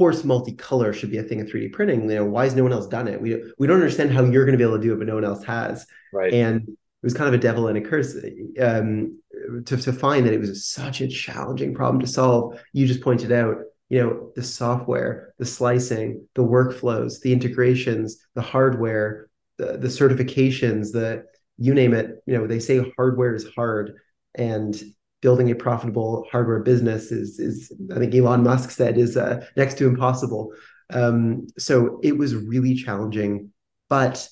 course 0.00 0.22
multicolor 0.22 0.94
should 0.94 1.10
be 1.10 1.18
a 1.18 1.22
thing 1.22 1.42
of 1.42 1.48
3D 1.48 1.74
printing. 1.74 2.08
You 2.08 2.16
know, 2.16 2.24
why 2.24 2.44
has 2.44 2.54
no 2.54 2.62
one 2.62 2.72
else 2.72 2.86
done 2.86 3.06
it? 3.06 3.20
We 3.20 3.38
we 3.58 3.66
don't 3.66 3.76
understand 3.76 4.10
how 4.10 4.24
you're 4.24 4.46
going 4.46 4.58
to 4.58 4.64
be 4.64 4.64
able 4.64 4.78
to 4.78 4.82
do 4.82 4.94
it, 4.94 4.96
but 4.96 5.06
no 5.06 5.16
one 5.16 5.26
else 5.26 5.44
has. 5.44 5.86
Right. 6.10 6.32
And 6.32 6.62
it 6.62 7.02
was 7.02 7.12
kind 7.12 7.28
of 7.28 7.34
a 7.34 7.42
devil 7.42 7.68
and 7.68 7.76
a 7.76 7.82
curse 7.82 8.16
um, 8.62 9.20
to 9.66 9.76
to 9.76 9.92
find 9.92 10.24
that 10.24 10.32
it 10.32 10.40
was 10.40 10.64
such 10.64 11.02
a 11.02 11.06
challenging 11.06 11.74
problem 11.74 12.00
to 12.00 12.06
solve. 12.06 12.58
You 12.72 12.86
just 12.86 13.02
pointed 13.02 13.30
out, 13.30 13.56
you 13.90 14.02
know, 14.02 14.32
the 14.36 14.42
software, 14.42 15.34
the 15.36 15.44
slicing, 15.44 16.26
the 16.34 16.44
workflows, 16.44 17.20
the 17.20 17.34
integrations, 17.34 18.26
the 18.34 18.40
hardware, 18.40 19.28
the 19.58 19.76
the 19.76 19.88
certifications, 19.88 20.92
the 20.92 21.24
you 21.58 21.74
name 21.74 21.92
it. 21.92 22.22
You 22.24 22.38
know, 22.38 22.46
they 22.46 22.58
say 22.58 22.90
hardware 22.96 23.34
is 23.34 23.46
hard, 23.54 23.96
and 24.34 24.82
building 25.20 25.50
a 25.50 25.54
profitable 25.54 26.26
hardware 26.30 26.60
business 26.60 27.12
is 27.12 27.38
is 27.38 27.72
I 27.94 27.98
think 27.98 28.14
Elon 28.14 28.42
Musk 28.42 28.70
said 28.70 28.98
is 28.98 29.16
uh, 29.16 29.46
next 29.56 29.78
to 29.78 29.86
impossible. 29.86 30.52
Um, 30.90 31.46
so 31.58 32.00
it 32.02 32.16
was 32.18 32.34
really 32.34 32.74
challenging, 32.74 33.52
but 33.88 34.28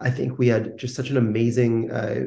I 0.00 0.10
think 0.10 0.38
we 0.38 0.48
had 0.48 0.78
just 0.78 0.94
such 0.94 1.10
an 1.10 1.16
amazing 1.16 1.90
uh, 1.90 2.26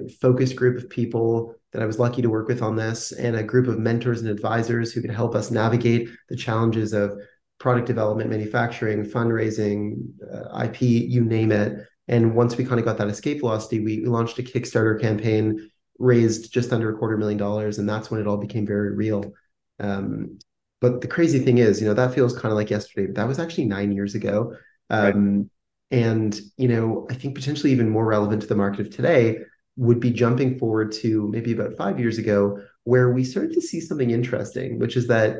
group 0.55 0.77
of 0.77 0.89
people 0.89 1.55
that 1.71 1.81
I 1.81 1.85
was 1.85 1.99
lucky 1.99 2.21
to 2.21 2.29
work 2.29 2.47
with 2.47 2.61
on 2.61 2.75
this, 2.75 3.13
and 3.13 3.35
a 3.35 3.43
group 3.43 3.67
of 3.67 3.79
mentors 3.79 4.21
and 4.21 4.29
advisors 4.29 4.91
who 4.91 5.01
could 5.01 5.09
help 5.09 5.35
us 5.35 5.51
navigate 5.51 6.09
the 6.27 6.35
challenges 6.35 6.91
of 6.91 7.17
product 7.59 7.87
development, 7.87 8.29
manufacturing, 8.29 9.05
fundraising, 9.05 10.09
uh, 10.33 10.63
IP, 10.65 10.81
you 10.81 11.23
name 11.23 11.51
it. 11.51 11.87
And 12.07 12.35
once 12.35 12.57
we 12.57 12.65
kind 12.65 12.79
of 12.79 12.85
got 12.85 12.97
that 12.97 13.07
escape 13.07 13.39
velocity, 13.39 13.79
we, 13.79 14.01
we 14.01 14.07
launched 14.07 14.37
a 14.39 14.43
Kickstarter 14.43 14.99
campaign 14.99 15.70
raised 16.01 16.51
just 16.53 16.73
under 16.73 16.93
a 16.93 16.97
quarter 16.97 17.17
million 17.17 17.37
dollars, 17.37 17.77
and 17.77 17.87
that's 17.87 18.09
when 18.09 18.19
it 18.19 18.27
all 18.27 18.37
became 18.37 18.65
very 18.65 18.95
real. 18.95 19.33
Um, 19.79 20.39
but 20.79 21.01
the 21.01 21.07
crazy 21.07 21.39
thing 21.39 21.59
is, 21.59 21.79
you 21.79 21.87
know, 21.87 21.93
that 21.93 22.13
feels 22.13 22.33
kind 22.33 22.51
of 22.51 22.57
like 22.57 22.69
yesterday, 22.69 23.05
but 23.05 23.15
that 23.15 23.27
was 23.27 23.39
actually 23.39 23.65
nine 23.65 23.91
years 23.91 24.15
ago. 24.15 24.55
Um, 24.89 25.37
right. 25.37 25.45
And 25.91 26.41
you 26.57 26.67
know, 26.67 27.07
I 27.09 27.13
think 27.13 27.35
potentially 27.35 27.71
even 27.71 27.89
more 27.89 28.05
relevant 28.05 28.41
to 28.41 28.47
the 28.47 28.55
market 28.55 28.87
of 28.87 28.95
today 28.95 29.39
would 29.77 29.99
be 29.99 30.11
jumping 30.11 30.57
forward 30.57 30.91
to 30.91 31.27
maybe 31.29 31.53
about 31.53 31.77
five 31.77 31.99
years 31.99 32.17
ago 32.17 32.59
where 32.83 33.11
we 33.11 33.23
started 33.23 33.53
to 33.53 33.61
see 33.61 33.79
something 33.79 34.09
interesting, 34.09 34.79
which 34.79 34.97
is 34.97 35.07
that, 35.07 35.37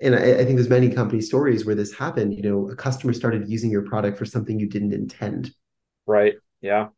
and 0.00 0.14
I, 0.14 0.40
I 0.40 0.44
think 0.44 0.56
there's 0.56 0.68
many 0.68 0.90
company 0.90 1.20
stories 1.20 1.66
where 1.66 1.74
this 1.74 1.92
happened. 1.92 2.34
You 2.34 2.42
know, 2.42 2.70
a 2.70 2.76
customer 2.76 3.12
started 3.12 3.48
using 3.48 3.70
your 3.70 3.82
product 3.82 4.18
for 4.18 4.24
something 4.24 4.58
you 4.58 4.68
didn't 4.68 4.94
intend. 4.94 5.52
Right. 6.06 6.34
Yeah. 6.60 6.88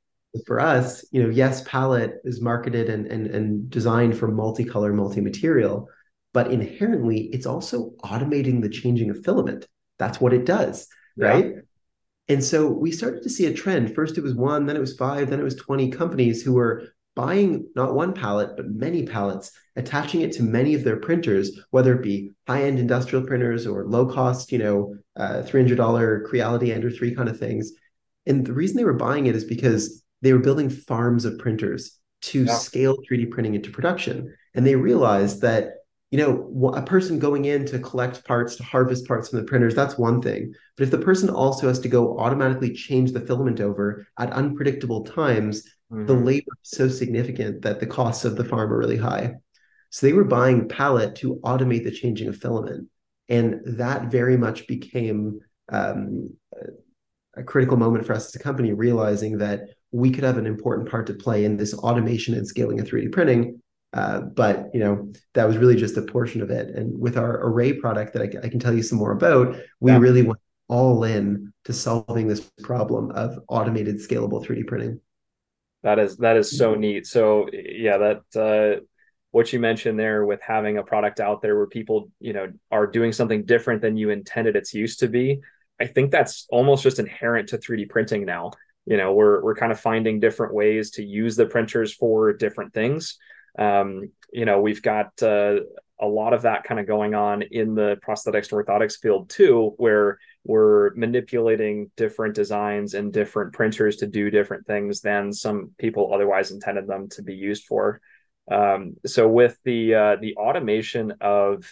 For 0.46 0.60
us, 0.60 1.04
you 1.10 1.22
know, 1.22 1.28
yes, 1.28 1.62
palette 1.66 2.14
is 2.24 2.40
marketed 2.40 2.88
and 2.88 3.06
and, 3.06 3.26
and 3.26 3.70
designed 3.70 4.16
for 4.16 4.28
multicolor, 4.28 4.94
multi-material, 4.94 5.88
but 6.32 6.50
inherently 6.50 7.28
it's 7.32 7.46
also 7.46 7.90
automating 8.02 8.62
the 8.62 8.68
changing 8.68 9.10
of 9.10 9.24
filament. 9.24 9.66
That's 9.98 10.20
what 10.20 10.32
it 10.32 10.46
does, 10.46 10.88
yeah. 11.16 11.26
right? 11.28 11.54
And 12.28 12.42
so 12.42 12.68
we 12.68 12.92
started 12.92 13.22
to 13.24 13.30
see 13.30 13.46
a 13.46 13.52
trend. 13.52 13.94
First, 13.94 14.16
it 14.16 14.22
was 14.22 14.34
one, 14.34 14.66
then 14.66 14.76
it 14.76 14.80
was 14.80 14.96
five, 14.96 15.28
then 15.28 15.40
it 15.40 15.44
was 15.44 15.56
20 15.56 15.90
companies 15.90 16.42
who 16.42 16.54
were 16.54 16.84
buying 17.14 17.68
not 17.76 17.94
one 17.94 18.14
palette, 18.14 18.56
but 18.56 18.70
many 18.70 19.04
palettes, 19.04 19.50
attaching 19.76 20.22
it 20.22 20.32
to 20.32 20.42
many 20.42 20.74
of 20.74 20.84
their 20.84 20.96
printers, 20.96 21.60
whether 21.70 21.94
it 21.94 22.02
be 22.02 22.30
high-end 22.46 22.78
industrial 22.78 23.26
printers 23.26 23.66
or 23.66 23.86
low-cost, 23.86 24.50
you 24.50 24.58
know, 24.58 24.96
uh, 25.16 25.42
$300 25.42 26.24
Creality 26.24 26.72
Ender 26.72 26.90
3 26.90 27.14
kind 27.14 27.28
of 27.28 27.38
things. 27.38 27.72
And 28.24 28.46
the 28.46 28.54
reason 28.54 28.76
they 28.76 28.84
were 28.84 28.94
buying 28.94 29.26
it 29.26 29.36
is 29.36 29.44
because 29.44 30.01
they 30.22 30.32
were 30.32 30.38
building 30.38 30.70
farms 30.70 31.24
of 31.24 31.38
printers 31.38 31.98
to 32.22 32.44
yeah. 32.44 32.54
scale 32.54 32.96
3D 32.96 33.30
printing 33.30 33.54
into 33.54 33.70
production. 33.70 34.34
And 34.54 34.66
they 34.66 34.76
realized 34.76 35.42
that 35.42 35.74
you 36.12 36.18
know, 36.18 36.72
a 36.74 36.82
person 36.82 37.18
going 37.18 37.46
in 37.46 37.64
to 37.64 37.78
collect 37.78 38.22
parts, 38.26 38.56
to 38.56 38.62
harvest 38.62 39.08
parts 39.08 39.30
from 39.30 39.38
the 39.38 39.46
printers, 39.46 39.74
that's 39.74 39.96
one 39.96 40.20
thing. 40.20 40.52
But 40.76 40.84
if 40.84 40.90
the 40.90 40.98
person 40.98 41.30
also 41.30 41.68
has 41.68 41.80
to 41.80 41.88
go 41.88 42.18
automatically 42.18 42.74
change 42.74 43.12
the 43.12 43.20
filament 43.20 43.60
over 43.60 44.06
at 44.18 44.30
unpredictable 44.30 45.04
times, 45.04 45.62
mm-hmm. 45.90 46.04
the 46.04 46.12
labor 46.12 46.52
is 46.62 46.70
so 46.70 46.86
significant 46.88 47.62
that 47.62 47.80
the 47.80 47.86
costs 47.86 48.26
of 48.26 48.36
the 48.36 48.44
farm 48.44 48.70
are 48.70 48.76
really 48.76 48.98
high. 48.98 49.36
So 49.88 50.06
they 50.06 50.12
were 50.12 50.24
buying 50.24 50.68
Palette 50.68 51.16
to 51.16 51.36
automate 51.36 51.84
the 51.84 51.90
changing 51.90 52.28
of 52.28 52.36
filament. 52.36 52.88
And 53.30 53.62
that 53.78 54.10
very 54.10 54.36
much 54.36 54.66
became 54.66 55.40
um, 55.70 56.34
a 57.34 57.42
critical 57.42 57.78
moment 57.78 58.04
for 58.04 58.12
us 58.12 58.26
as 58.26 58.34
a 58.34 58.38
company, 58.38 58.74
realizing 58.74 59.38
that 59.38 59.62
we 59.92 60.10
could 60.10 60.24
have 60.24 60.38
an 60.38 60.46
important 60.46 60.90
part 60.90 61.06
to 61.06 61.14
play 61.14 61.44
in 61.44 61.56
this 61.56 61.74
automation 61.74 62.34
and 62.34 62.46
scaling 62.46 62.80
of 62.80 62.86
3D 62.86 63.12
printing 63.12 63.60
uh, 63.94 64.20
but 64.20 64.70
you 64.72 64.80
know 64.80 65.12
that 65.34 65.46
was 65.46 65.58
really 65.58 65.76
just 65.76 65.96
a 65.96 66.02
portion 66.02 66.40
of 66.40 66.50
it. 66.50 66.74
And 66.74 66.98
with 66.98 67.18
our 67.18 67.46
array 67.46 67.74
product 67.74 68.14
that 68.14 68.22
I, 68.22 68.46
I 68.46 68.48
can 68.48 68.58
tell 68.58 68.74
you 68.74 68.82
some 68.82 68.98
more 68.98 69.12
about, 69.12 69.56
we 69.80 69.92
yeah. 69.92 69.98
really 69.98 70.22
went 70.22 70.40
all 70.68 71.04
in 71.04 71.52
to 71.64 71.72
solving 71.72 72.26
this 72.26 72.40
problem 72.62 73.10
of 73.10 73.38
automated 73.48 73.96
scalable 73.96 74.44
3D 74.44 74.66
printing. 74.66 75.00
That 75.82 75.98
is 75.98 76.16
that 76.18 76.36
is 76.36 76.56
so 76.56 76.74
neat. 76.74 77.06
So 77.06 77.48
yeah, 77.52 77.98
that 77.98 78.80
uh, 78.80 78.80
what 79.30 79.52
you 79.52 79.60
mentioned 79.60 79.98
there 79.98 80.24
with 80.24 80.40
having 80.40 80.78
a 80.78 80.82
product 80.82 81.20
out 81.20 81.42
there 81.42 81.56
where 81.56 81.66
people 81.66 82.10
you 82.18 82.32
know 82.32 82.50
are 82.70 82.86
doing 82.86 83.12
something 83.12 83.44
different 83.44 83.82
than 83.82 83.98
you 83.98 84.08
intended 84.08 84.56
it's 84.56 84.72
used 84.72 85.00
to 85.00 85.08
be. 85.08 85.40
I 85.78 85.86
think 85.86 86.12
that's 86.12 86.46
almost 86.50 86.82
just 86.82 86.98
inherent 86.98 87.48
to 87.50 87.58
3D 87.58 87.90
printing 87.90 88.24
now. 88.24 88.52
You 88.86 88.96
know, 88.96 89.14
we're 89.14 89.42
we're 89.42 89.54
kind 89.54 89.72
of 89.72 89.80
finding 89.80 90.20
different 90.20 90.54
ways 90.54 90.90
to 90.92 91.04
use 91.04 91.36
the 91.36 91.46
printers 91.46 91.94
for 91.94 92.32
different 92.32 92.74
things 92.74 93.18
um, 93.58 94.10
you 94.32 94.44
know, 94.44 94.60
we've 94.60 94.82
got 94.82 95.22
uh, 95.22 95.56
a 96.00 96.06
lot 96.06 96.32
of 96.32 96.42
that 96.42 96.64
kind 96.64 96.80
of 96.80 96.86
going 96.86 97.14
on 97.14 97.42
in 97.42 97.74
the 97.74 97.98
prosthetics 98.06 98.50
and 98.52 98.66
orthotics 98.66 98.98
field 98.98 99.28
too, 99.28 99.74
where 99.76 100.18
we're 100.44 100.94
manipulating 100.94 101.90
different 101.96 102.34
designs 102.34 102.94
and 102.94 103.12
different 103.12 103.52
printers 103.52 103.96
to 103.96 104.06
do 104.06 104.30
different 104.30 104.66
things 104.66 105.00
than 105.00 105.32
some 105.32 105.70
people 105.78 106.12
otherwise 106.12 106.50
intended 106.50 106.86
them 106.86 107.08
to 107.10 107.22
be 107.22 107.34
used 107.34 107.64
for. 107.64 108.00
Um, 108.50 108.96
so 109.06 109.28
with 109.28 109.56
the 109.64 109.94
uh, 109.94 110.16
the 110.20 110.34
automation 110.36 111.12
of 111.20 111.64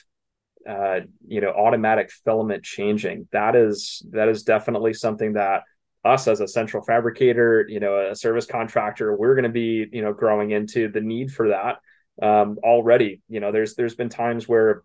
uh, 0.69 1.01
you 1.27 1.41
know 1.41 1.51
automatic 1.51 2.13
filament 2.25 2.63
changing, 2.63 3.27
that 3.33 3.57
is 3.57 4.07
that 4.11 4.29
is 4.29 4.45
definitely 4.45 4.93
something 4.93 5.33
that 5.33 5.63
us 6.05 6.27
as 6.29 6.41
a 6.41 6.49
central 6.49 6.83
fabricator, 6.83 7.67
you 7.69 7.81
know, 7.81 8.11
a 8.11 8.17
service 8.17 8.47
contractor, 8.47 9.15
we're 9.17 9.35
going 9.35 9.45
to 9.45 9.51
be, 9.51 9.87
you 9.93 10.03
know, 10.03 10.13
growing 10.13 10.51
into 10.51 10.89
the 10.89 11.01
need 11.01 11.31
for 11.31 11.49
that 11.49 11.79
um, 12.23 12.59
already. 12.63 13.23
You 13.29 13.41
know, 13.41 13.53
there's 13.53 13.75
there's 13.75 13.95
been 13.95 14.09
times 14.09 14.49
where, 14.49 14.83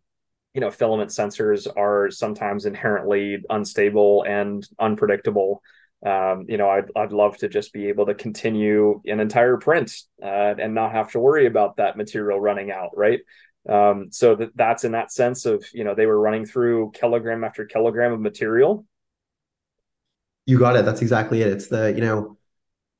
you 0.53 0.61
know, 0.61 0.71
filament 0.71 1.11
sensors 1.11 1.67
are 1.75 2.11
sometimes 2.11 2.65
inherently 2.65 3.37
unstable 3.49 4.23
and 4.23 4.67
unpredictable. 4.79 5.61
Um, 6.05 6.45
you 6.49 6.57
know, 6.57 6.69
I'd 6.69 6.91
I'd 6.95 7.13
love 7.13 7.37
to 7.37 7.47
just 7.47 7.71
be 7.71 7.87
able 7.87 8.07
to 8.07 8.13
continue 8.13 9.01
an 9.05 9.21
entire 9.21 9.57
print 9.57 9.93
uh, 10.21 10.55
and 10.59 10.75
not 10.75 10.91
have 10.91 11.11
to 11.11 11.19
worry 11.19 11.45
about 11.45 11.77
that 11.77 11.97
material 11.97 12.39
running 12.39 12.71
out, 12.71 12.91
right? 12.95 13.21
Um, 13.67 14.11
so 14.11 14.35
that 14.35 14.55
that's 14.55 14.83
in 14.83 14.91
that 14.91 15.11
sense 15.11 15.45
of 15.45 15.65
you 15.73 15.85
know 15.85 15.95
they 15.95 16.05
were 16.05 16.19
running 16.19 16.45
through 16.45 16.91
kilogram 16.91 17.43
after 17.45 17.65
kilogram 17.65 18.11
of 18.11 18.19
material 18.19 18.85
you 20.45 20.59
got 20.59 20.75
it. 20.75 20.85
That's 20.85 21.01
exactly 21.01 21.41
it. 21.41 21.47
It's 21.47 21.67
the, 21.67 21.93
you 21.93 22.01
know, 22.01 22.37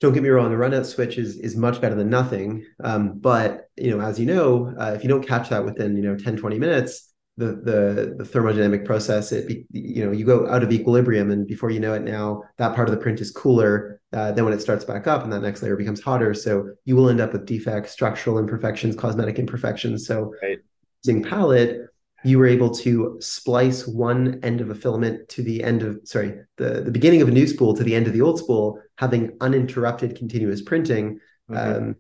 don't 0.02 0.14
get 0.14 0.24
me 0.24 0.30
wrong, 0.30 0.50
the 0.50 0.58
run 0.58 0.74
out 0.74 0.86
switch 0.86 1.18
is 1.18 1.38
is 1.38 1.56
much 1.56 1.80
better 1.80 1.96
than 1.96 2.10
nothing. 2.10 2.66
Um, 2.84 3.18
but 3.20 3.70
you 3.78 3.92
know, 3.92 4.02
as 4.02 4.20
you 4.20 4.26
know, 4.26 4.74
uh, 4.78 4.94
if 4.96 5.04
you 5.04 5.10
don't 5.10 5.26
catch 5.26 5.50
that 5.50 5.64
within, 5.64 5.96
you 5.96 6.04
know, 6.04 6.18
10, 6.18 6.38
20 6.38 6.60
minutes, 6.60 7.14
the 7.38 7.48
the 7.48 8.16
the 8.18 8.24
thermodynamic 8.24 8.86
process, 8.86 9.32
it 9.32 9.48
be, 9.48 9.66
you 9.72 10.06
know, 10.06 10.12
you 10.12 10.26
go 10.26 10.50
out 10.50 10.64
of 10.64 10.72
equilibrium 10.72 11.32
and 11.32 11.48
before 11.48 11.70
you 11.70 11.80
know 11.80 11.94
it 11.94 12.04
now, 12.04 12.44
that 12.58 12.76
part 12.76 12.90
of 12.90 12.96
the 12.96 13.02
print 13.02 13.22
is 13.22 13.32
cooler. 13.32 14.02
Uh, 14.12 14.32
then 14.32 14.46
when 14.46 14.54
it 14.54 14.62
starts 14.62 14.86
back 14.86 15.08
up 15.08 15.24
and 15.24 15.34
that 15.34 15.42
next 15.42 15.62
layer 15.62 15.76
becomes 15.76 16.02
hotter. 16.02 16.34
So 16.34 16.70
you 16.86 16.96
will 16.96 17.10
end 17.10 17.20
up 17.20 17.34
with 17.34 17.46
defects, 17.46 17.92
structural 17.92 18.38
imperfections, 18.38 18.96
cosmetic 18.96 19.40
imperfections. 19.40 20.08
So 20.08 20.34
right. 20.42 20.60
using 21.04 21.24
palette, 21.24 21.88
you 22.26 22.40
were 22.40 22.48
able 22.48 22.72
to 22.72 23.18
splice 23.20 23.86
one 23.86 24.40
end 24.44 24.60
of 24.60 24.70
a 24.70 24.76
filament 24.76 25.30
to 25.30 25.44
the 25.44 25.64
end 25.64 25.84
of 25.84 26.00
sorry 26.04 26.40
the, 26.58 26.82
the 26.82 26.92
beginning 26.92 27.22
of 27.22 27.28
a 27.28 27.32
new 27.32 27.48
spool 27.48 27.76
to 27.76 27.84
the 27.84 27.96
end 27.96 28.08
of 28.08 28.14
the 28.14 28.22
old 28.22 28.40
spool 28.40 28.82
having 28.98 29.38
uninterrupted 29.42 30.18
continuous 30.18 30.62
printing 30.62 31.20
mm-hmm. 31.50 31.56
um, 31.56 31.96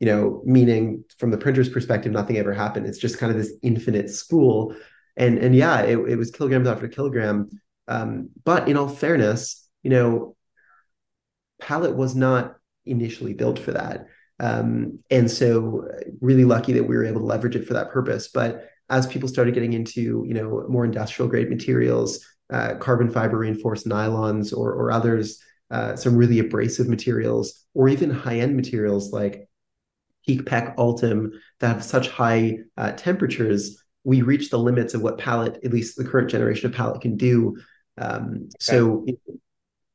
you 0.00 0.06
know 0.06 0.42
meaning 0.44 1.04
from 1.16 1.30
the 1.30 1.38
printer's 1.38 1.68
perspective 1.68 2.10
nothing 2.10 2.36
ever 2.36 2.52
happened. 2.52 2.86
It's 2.86 2.98
just 2.98 3.18
kind 3.18 3.30
of 3.30 3.38
this 3.38 3.52
infinite 3.62 4.10
spool. 4.10 4.74
And 5.16 5.38
and 5.38 5.54
yeah 5.54 5.82
it, 5.82 5.96
it 5.96 6.16
was 6.16 6.32
kilograms 6.32 6.66
after 6.66 6.88
kilogram. 6.88 7.48
Um, 7.86 8.30
but 8.44 8.68
in 8.68 8.76
all 8.76 8.88
fairness 8.88 9.68
you 9.84 9.90
know 9.90 10.36
palette 11.60 11.94
was 11.94 12.16
not 12.16 12.56
initially 12.84 13.32
built 13.32 13.60
for 13.60 13.72
that. 13.72 14.06
Um, 14.40 14.98
and 15.08 15.30
so 15.30 15.88
really 16.20 16.44
lucky 16.44 16.72
that 16.72 16.82
we 16.82 16.96
were 16.96 17.04
able 17.04 17.20
to 17.20 17.26
leverage 17.26 17.54
it 17.54 17.68
for 17.68 17.74
that 17.74 17.92
purpose. 17.92 18.26
But 18.26 18.68
as 18.90 19.06
people 19.06 19.28
started 19.28 19.54
getting 19.54 19.72
into 19.72 20.24
you 20.26 20.34
know 20.34 20.66
more 20.68 20.84
industrial 20.84 21.28
grade 21.28 21.48
materials, 21.48 22.24
uh, 22.52 22.74
carbon 22.76 23.10
fiber 23.10 23.38
reinforced 23.38 23.86
nylons 23.86 24.56
or 24.56 24.72
or 24.72 24.92
others, 24.92 25.42
uh, 25.70 25.96
some 25.96 26.16
really 26.16 26.38
abrasive 26.38 26.88
materials, 26.88 27.64
or 27.74 27.88
even 27.88 28.10
high 28.10 28.38
end 28.38 28.56
materials 28.56 29.12
like 29.12 29.48
PEEK 30.26 30.44
PEKK 30.44 30.74
Ultem 30.78 31.32
that 31.60 31.68
have 31.68 31.84
such 31.84 32.08
high 32.08 32.58
uh, 32.76 32.92
temperatures, 32.92 33.82
we 34.04 34.22
reach 34.22 34.50
the 34.50 34.58
limits 34.58 34.94
of 34.94 35.02
what 35.02 35.18
palette, 35.18 35.58
at 35.64 35.72
least 35.72 35.96
the 35.96 36.04
current 36.04 36.30
generation 36.30 36.66
of 36.66 36.76
palette, 36.76 37.00
can 37.00 37.16
do. 37.16 37.56
Um, 37.98 38.44
okay. 38.44 38.48
So 38.60 39.06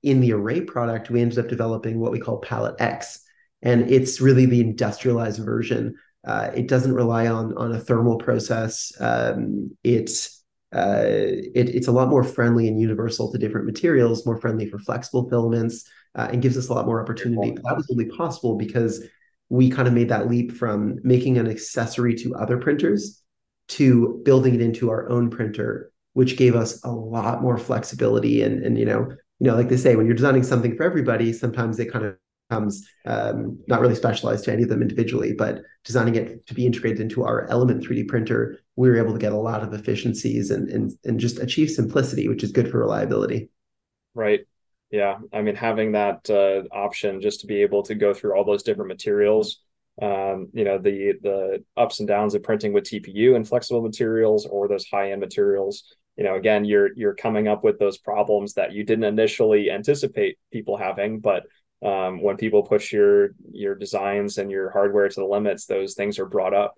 in 0.03 0.22
the 0.22 0.34
array 0.34 0.62
product, 0.62 1.10
we 1.10 1.22
ended 1.22 1.39
up 1.39 1.48
developing 1.48 2.00
what 2.00 2.12
we 2.12 2.20
call 2.20 2.39
Palette 2.39 2.79
X. 2.79 3.22
And 3.62 3.89
it's 3.89 4.22
really 4.22 4.46
the 4.46 4.62
industrialized 4.62 5.44
version 5.44 5.96
uh, 6.26 6.52
it 6.56 6.68
doesn't 6.68 6.94
rely 6.94 7.28
on 7.28 7.56
on 7.58 7.72
a 7.74 7.80
thermal 7.80 8.18
process. 8.18 8.92
Um, 9.00 9.76
it's 9.84 10.44
uh, 10.76 11.04
it, 11.08 11.70
it's 11.70 11.88
a 11.88 11.92
lot 11.92 12.10
more 12.10 12.24
friendly 12.24 12.68
and 12.68 12.80
universal 12.80 13.32
to 13.32 13.38
different 13.38 13.66
materials, 13.66 14.26
more 14.26 14.40
friendly 14.40 14.70
for 14.70 14.80
flexible 14.80 15.30
filaments, 15.30 15.90
uh, 16.16 16.28
and 16.32 16.42
gives 16.42 16.58
us 16.58 16.68
a 16.68 16.74
lot 16.74 16.86
more 16.86 17.02
opportunity. 17.02 17.52
But 17.52 17.64
that 17.64 17.78
was 17.78 17.88
only 17.90 18.06
possible 18.06 18.56
because 18.56 19.04
we 19.50 19.70
kind 19.70 19.88
of 19.88 19.94
made 19.94 20.10
that 20.10 20.30
leap 20.30 20.52
from 20.52 20.98
making 21.04 21.38
an 21.38 21.48
accessory 21.50 22.16
to 22.16 22.36
other 22.36 22.58
printers 22.58 23.24
to 23.70 24.22
building 24.26 24.56
it 24.56 24.62
into 24.62 24.90
our 24.90 25.10
own 25.10 25.30
printer, 25.30 25.92
which 26.14 26.38
gave 26.38 26.56
us 26.56 26.84
a 26.84 26.92
lot 26.92 27.42
more 27.42 27.58
flexibility. 27.58 28.42
And 28.42 28.64
and 28.66 28.78
you 28.78 28.86
know, 28.86 29.08
you 29.40 29.48
know, 29.48 29.56
like 29.56 29.70
they 29.70 29.78
say, 29.78 29.96
when 29.96 30.06
you're 30.06 30.16
designing 30.16 30.44
something 30.44 30.76
for 30.76 30.84
everybody, 30.84 31.32
sometimes 31.32 31.78
they 31.78 31.86
kind 31.86 32.06
of 32.06 32.18
becomes 32.50 32.88
um, 33.06 33.60
not 33.68 33.82
really 33.82 33.96
specialized 33.96 34.46
to 34.46 34.54
any 34.54 34.63
of 34.63 34.70
them 34.70 34.82
individually, 34.82 35.34
but 35.34 35.62
designing 35.84 36.16
it 36.16 36.46
to 36.48 36.54
be 36.54 36.66
integrated 36.66 37.00
into 37.00 37.24
our 37.24 37.48
Element 37.50 37.84
3D 37.84 38.08
printer, 38.08 38.60
we 38.75 38.89
were 38.89 38.98
able 38.98 39.13
to 39.13 39.20
get 39.20 39.34
a 39.34 39.38
lot 39.38 39.63
of 39.63 39.74
efficiencies 39.74 40.51
and 40.51 40.70
and 40.70 40.94
and 41.04 41.20
just 41.20 41.39
achieve 41.39 41.70
simplicity, 41.70 42.27
which 42.27 42.44
is 42.44 42.51
good 42.51 42.70
for 42.70 42.80
reliability. 42.80 43.50
Right. 44.13 44.42
Yeah. 44.92 45.18
I 45.34 45.42
mean, 45.42 45.56
having 45.56 45.92
that 45.94 46.30
uh, 46.30 46.63
option 46.74 47.22
just 47.22 47.42
to 47.42 47.48
be 47.48 47.62
able 47.62 47.84
to 47.84 47.96
go 47.96 48.13
through 48.13 48.36
all 48.36 48.46
those 48.46 48.63
different 48.63 48.88
materials, 48.88 49.62
um, 50.01 50.48
you 50.54 50.63
know, 50.63 50.77
the 50.77 51.13
the 51.22 51.63
ups 51.75 52.00
and 52.00 52.08
downs 52.08 52.36
of 52.36 52.44
printing 52.44 52.72
with 52.72 52.86
TPU 52.86 53.36
and 53.36 53.48
flexible 53.48 53.82
materials 53.82 54.46
or 54.46 54.68
those 54.68 54.86
high 54.86 55.12
end 55.12 55.22
materials. 55.22 55.84
You 56.16 56.24
know, 56.24 56.36
again, 56.36 56.66
you're 56.66 56.94
you're 56.96 57.16
coming 57.16 57.48
up 57.48 57.63
with 57.63 57.77
those 57.77 57.98
problems 57.98 58.54
that 58.54 58.72
you 58.72 58.84
didn't 58.84 59.04
initially 59.04 59.70
anticipate 59.70 60.39
people 60.51 60.77
having, 60.77 61.20
but 61.20 61.44
um, 61.86 62.22
when 62.22 62.38
people 62.38 62.63
push 62.63 62.91
your 62.91 63.29
your 63.51 63.75
designs 63.75 64.38
and 64.38 64.50
your 64.50 64.69
hardware 64.72 65.07
to 65.07 65.19
the 65.19 65.25
limits, 65.25 65.65
those 65.65 65.93
things 65.93 66.19
are 66.19 66.25
brought 66.25 66.53
up. 66.53 66.75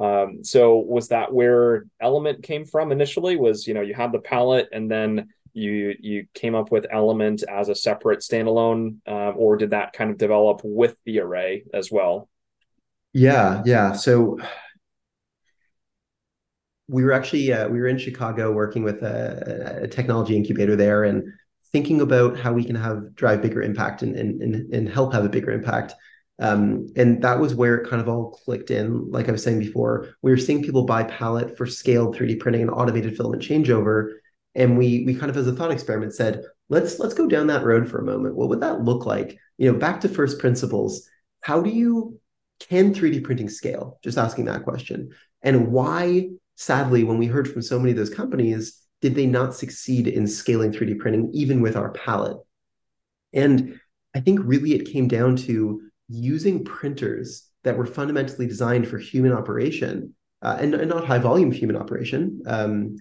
Um, 0.00 0.42
so 0.42 0.78
was 0.78 1.08
that 1.08 1.32
where 1.32 1.86
Element 2.00 2.42
came 2.42 2.64
from 2.64 2.92
initially? 2.92 3.36
Was 3.36 3.66
you 3.66 3.74
know 3.74 3.80
you 3.82 3.94
had 3.94 4.12
the 4.12 4.18
palette 4.18 4.68
and 4.72 4.90
then 4.90 5.28
you 5.52 5.94
you 6.00 6.26
came 6.34 6.54
up 6.54 6.70
with 6.70 6.86
Element 6.90 7.44
as 7.48 7.68
a 7.68 7.74
separate 7.74 8.20
standalone, 8.20 8.96
uh, 9.06 9.30
or 9.30 9.56
did 9.56 9.70
that 9.70 9.92
kind 9.92 10.10
of 10.10 10.18
develop 10.18 10.60
with 10.64 10.96
the 11.04 11.20
array 11.20 11.64
as 11.72 11.90
well? 11.90 12.28
Yeah, 13.12 13.62
yeah. 13.64 13.92
So 13.92 14.38
we 16.88 17.04
were 17.04 17.12
actually 17.12 17.52
uh, 17.52 17.68
we 17.68 17.78
were 17.80 17.86
in 17.86 17.98
Chicago 17.98 18.52
working 18.52 18.82
with 18.82 19.02
a, 19.02 19.82
a, 19.84 19.88
technology 19.88 20.36
incubator 20.36 20.76
there 20.76 21.04
and 21.04 21.32
thinking 21.74 22.00
about 22.00 22.38
how 22.38 22.52
we 22.52 22.62
can 22.62 22.76
have 22.76 23.16
drive 23.16 23.42
bigger 23.42 23.60
impact 23.60 24.02
and 24.02 24.14
and 24.14 24.40
and, 24.40 24.72
and 24.72 24.88
help 24.88 25.12
have 25.12 25.24
a 25.24 25.28
bigger 25.28 25.50
impact. 25.50 25.92
Um, 26.38 26.86
and 26.96 27.20
that 27.22 27.40
was 27.40 27.54
where 27.54 27.76
it 27.76 27.90
kind 27.90 28.00
of 28.00 28.08
all 28.08 28.30
clicked 28.44 28.70
in. 28.70 29.10
Like 29.10 29.28
I 29.28 29.32
was 29.32 29.42
saying 29.42 29.58
before, 29.58 30.14
we 30.22 30.30
were 30.30 30.36
seeing 30.36 30.62
people 30.62 30.84
buy 30.84 31.02
Palette 31.02 31.56
for 31.56 31.66
scaled 31.66 32.16
3D 32.16 32.38
printing 32.38 32.62
and 32.62 32.70
automated 32.70 33.16
filament 33.16 33.42
changeover. 33.42 34.12
And 34.54 34.78
we 34.78 35.02
we 35.04 35.16
kind 35.16 35.30
of 35.30 35.36
as 35.36 35.48
a 35.48 35.52
thought 35.52 35.72
experiment 35.72 36.14
said, 36.14 36.42
let's 36.68 37.00
let's 37.00 37.14
go 37.14 37.26
down 37.26 37.48
that 37.48 37.64
road 37.64 37.88
for 37.88 37.98
a 37.98 38.04
moment. 38.04 38.36
What 38.36 38.48
would 38.50 38.60
that 38.60 38.82
look 38.82 39.04
like? 39.04 39.36
You 39.58 39.72
know, 39.72 39.78
back 39.78 40.00
to 40.02 40.08
first 40.08 40.38
principles. 40.38 41.08
How 41.40 41.60
do 41.60 41.70
you 41.70 42.20
can 42.60 42.94
3D 42.94 43.24
printing 43.24 43.48
scale? 43.48 43.98
Just 44.04 44.16
asking 44.16 44.44
that 44.44 44.62
question. 44.62 45.10
And 45.42 45.72
why, 45.72 46.28
sadly, 46.54 47.02
when 47.02 47.18
we 47.18 47.26
heard 47.26 47.50
from 47.50 47.62
so 47.62 47.80
many 47.80 47.90
of 47.90 47.96
those 47.96 48.14
companies, 48.14 48.80
did 49.04 49.14
they 49.14 49.26
not 49.26 49.54
succeed 49.54 50.08
in 50.08 50.26
scaling 50.26 50.72
3D 50.72 50.98
printing 50.98 51.30
even 51.34 51.60
with 51.60 51.76
our 51.76 51.90
palette? 51.90 52.38
And 53.34 53.78
I 54.16 54.20
think 54.20 54.40
really 54.42 54.72
it 54.72 54.90
came 54.90 55.08
down 55.08 55.36
to 55.44 55.82
using 56.08 56.64
printers 56.64 57.46
that 57.64 57.76
were 57.76 57.84
fundamentally 57.84 58.46
designed 58.46 58.88
for 58.88 58.96
human 58.96 59.34
operation 59.34 60.14
uh, 60.40 60.56
and, 60.58 60.72
and, 60.72 60.88
not 60.88 61.04
high 61.04 61.18
volume 61.18 61.52
human 61.52 61.76
operation 61.76 62.40
um, 62.46 62.96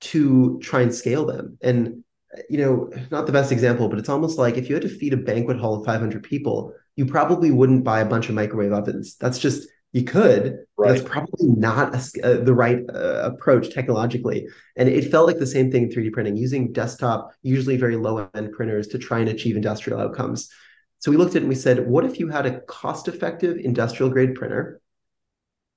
to 0.00 0.58
try 0.60 0.80
and 0.80 0.92
scale 0.92 1.24
them. 1.24 1.58
And 1.62 2.02
you 2.50 2.58
know, 2.58 2.90
not 3.12 3.26
the 3.26 3.32
best 3.32 3.52
example, 3.52 3.88
but 3.88 4.00
it's 4.00 4.08
almost 4.08 4.38
like 4.38 4.56
if 4.56 4.68
you 4.68 4.74
had 4.74 4.82
to 4.82 4.88
feed 4.88 5.12
a 5.12 5.16
banquet 5.16 5.60
hall 5.60 5.76
of 5.76 5.86
500 5.86 6.24
people, 6.24 6.72
you 6.96 7.06
probably 7.06 7.52
wouldn't 7.52 7.84
buy 7.84 8.00
a 8.00 8.04
bunch 8.04 8.28
of 8.28 8.34
microwave 8.34 8.72
ovens. 8.72 9.14
That's 9.14 9.38
just 9.38 9.68
you 9.96 10.04
could. 10.04 10.58
Right. 10.76 10.92
That's 10.92 11.08
probably 11.08 11.48
not 11.48 11.94
a, 11.94 12.00
uh, 12.22 12.44
the 12.44 12.52
right 12.52 12.80
uh, 12.94 13.30
approach 13.32 13.72
technologically. 13.72 14.46
And 14.76 14.90
it 14.90 15.10
felt 15.10 15.26
like 15.26 15.38
the 15.38 15.46
same 15.46 15.72
thing 15.72 15.84
in 15.84 15.88
3D 15.88 16.12
printing, 16.12 16.36
using 16.36 16.70
desktop, 16.70 17.32
usually 17.42 17.78
very 17.78 17.96
low 17.96 18.28
end 18.34 18.52
printers 18.52 18.88
to 18.88 18.98
try 18.98 19.20
and 19.20 19.30
achieve 19.30 19.56
industrial 19.56 19.98
outcomes. 19.98 20.50
So 20.98 21.10
we 21.10 21.16
looked 21.16 21.30
at 21.30 21.36
it 21.36 21.42
and 21.44 21.48
we 21.48 21.54
said, 21.54 21.86
what 21.86 22.04
if 22.04 22.20
you 22.20 22.28
had 22.28 22.44
a 22.44 22.60
cost 22.60 23.08
effective 23.08 23.56
industrial 23.56 24.12
grade 24.12 24.34
printer? 24.34 24.82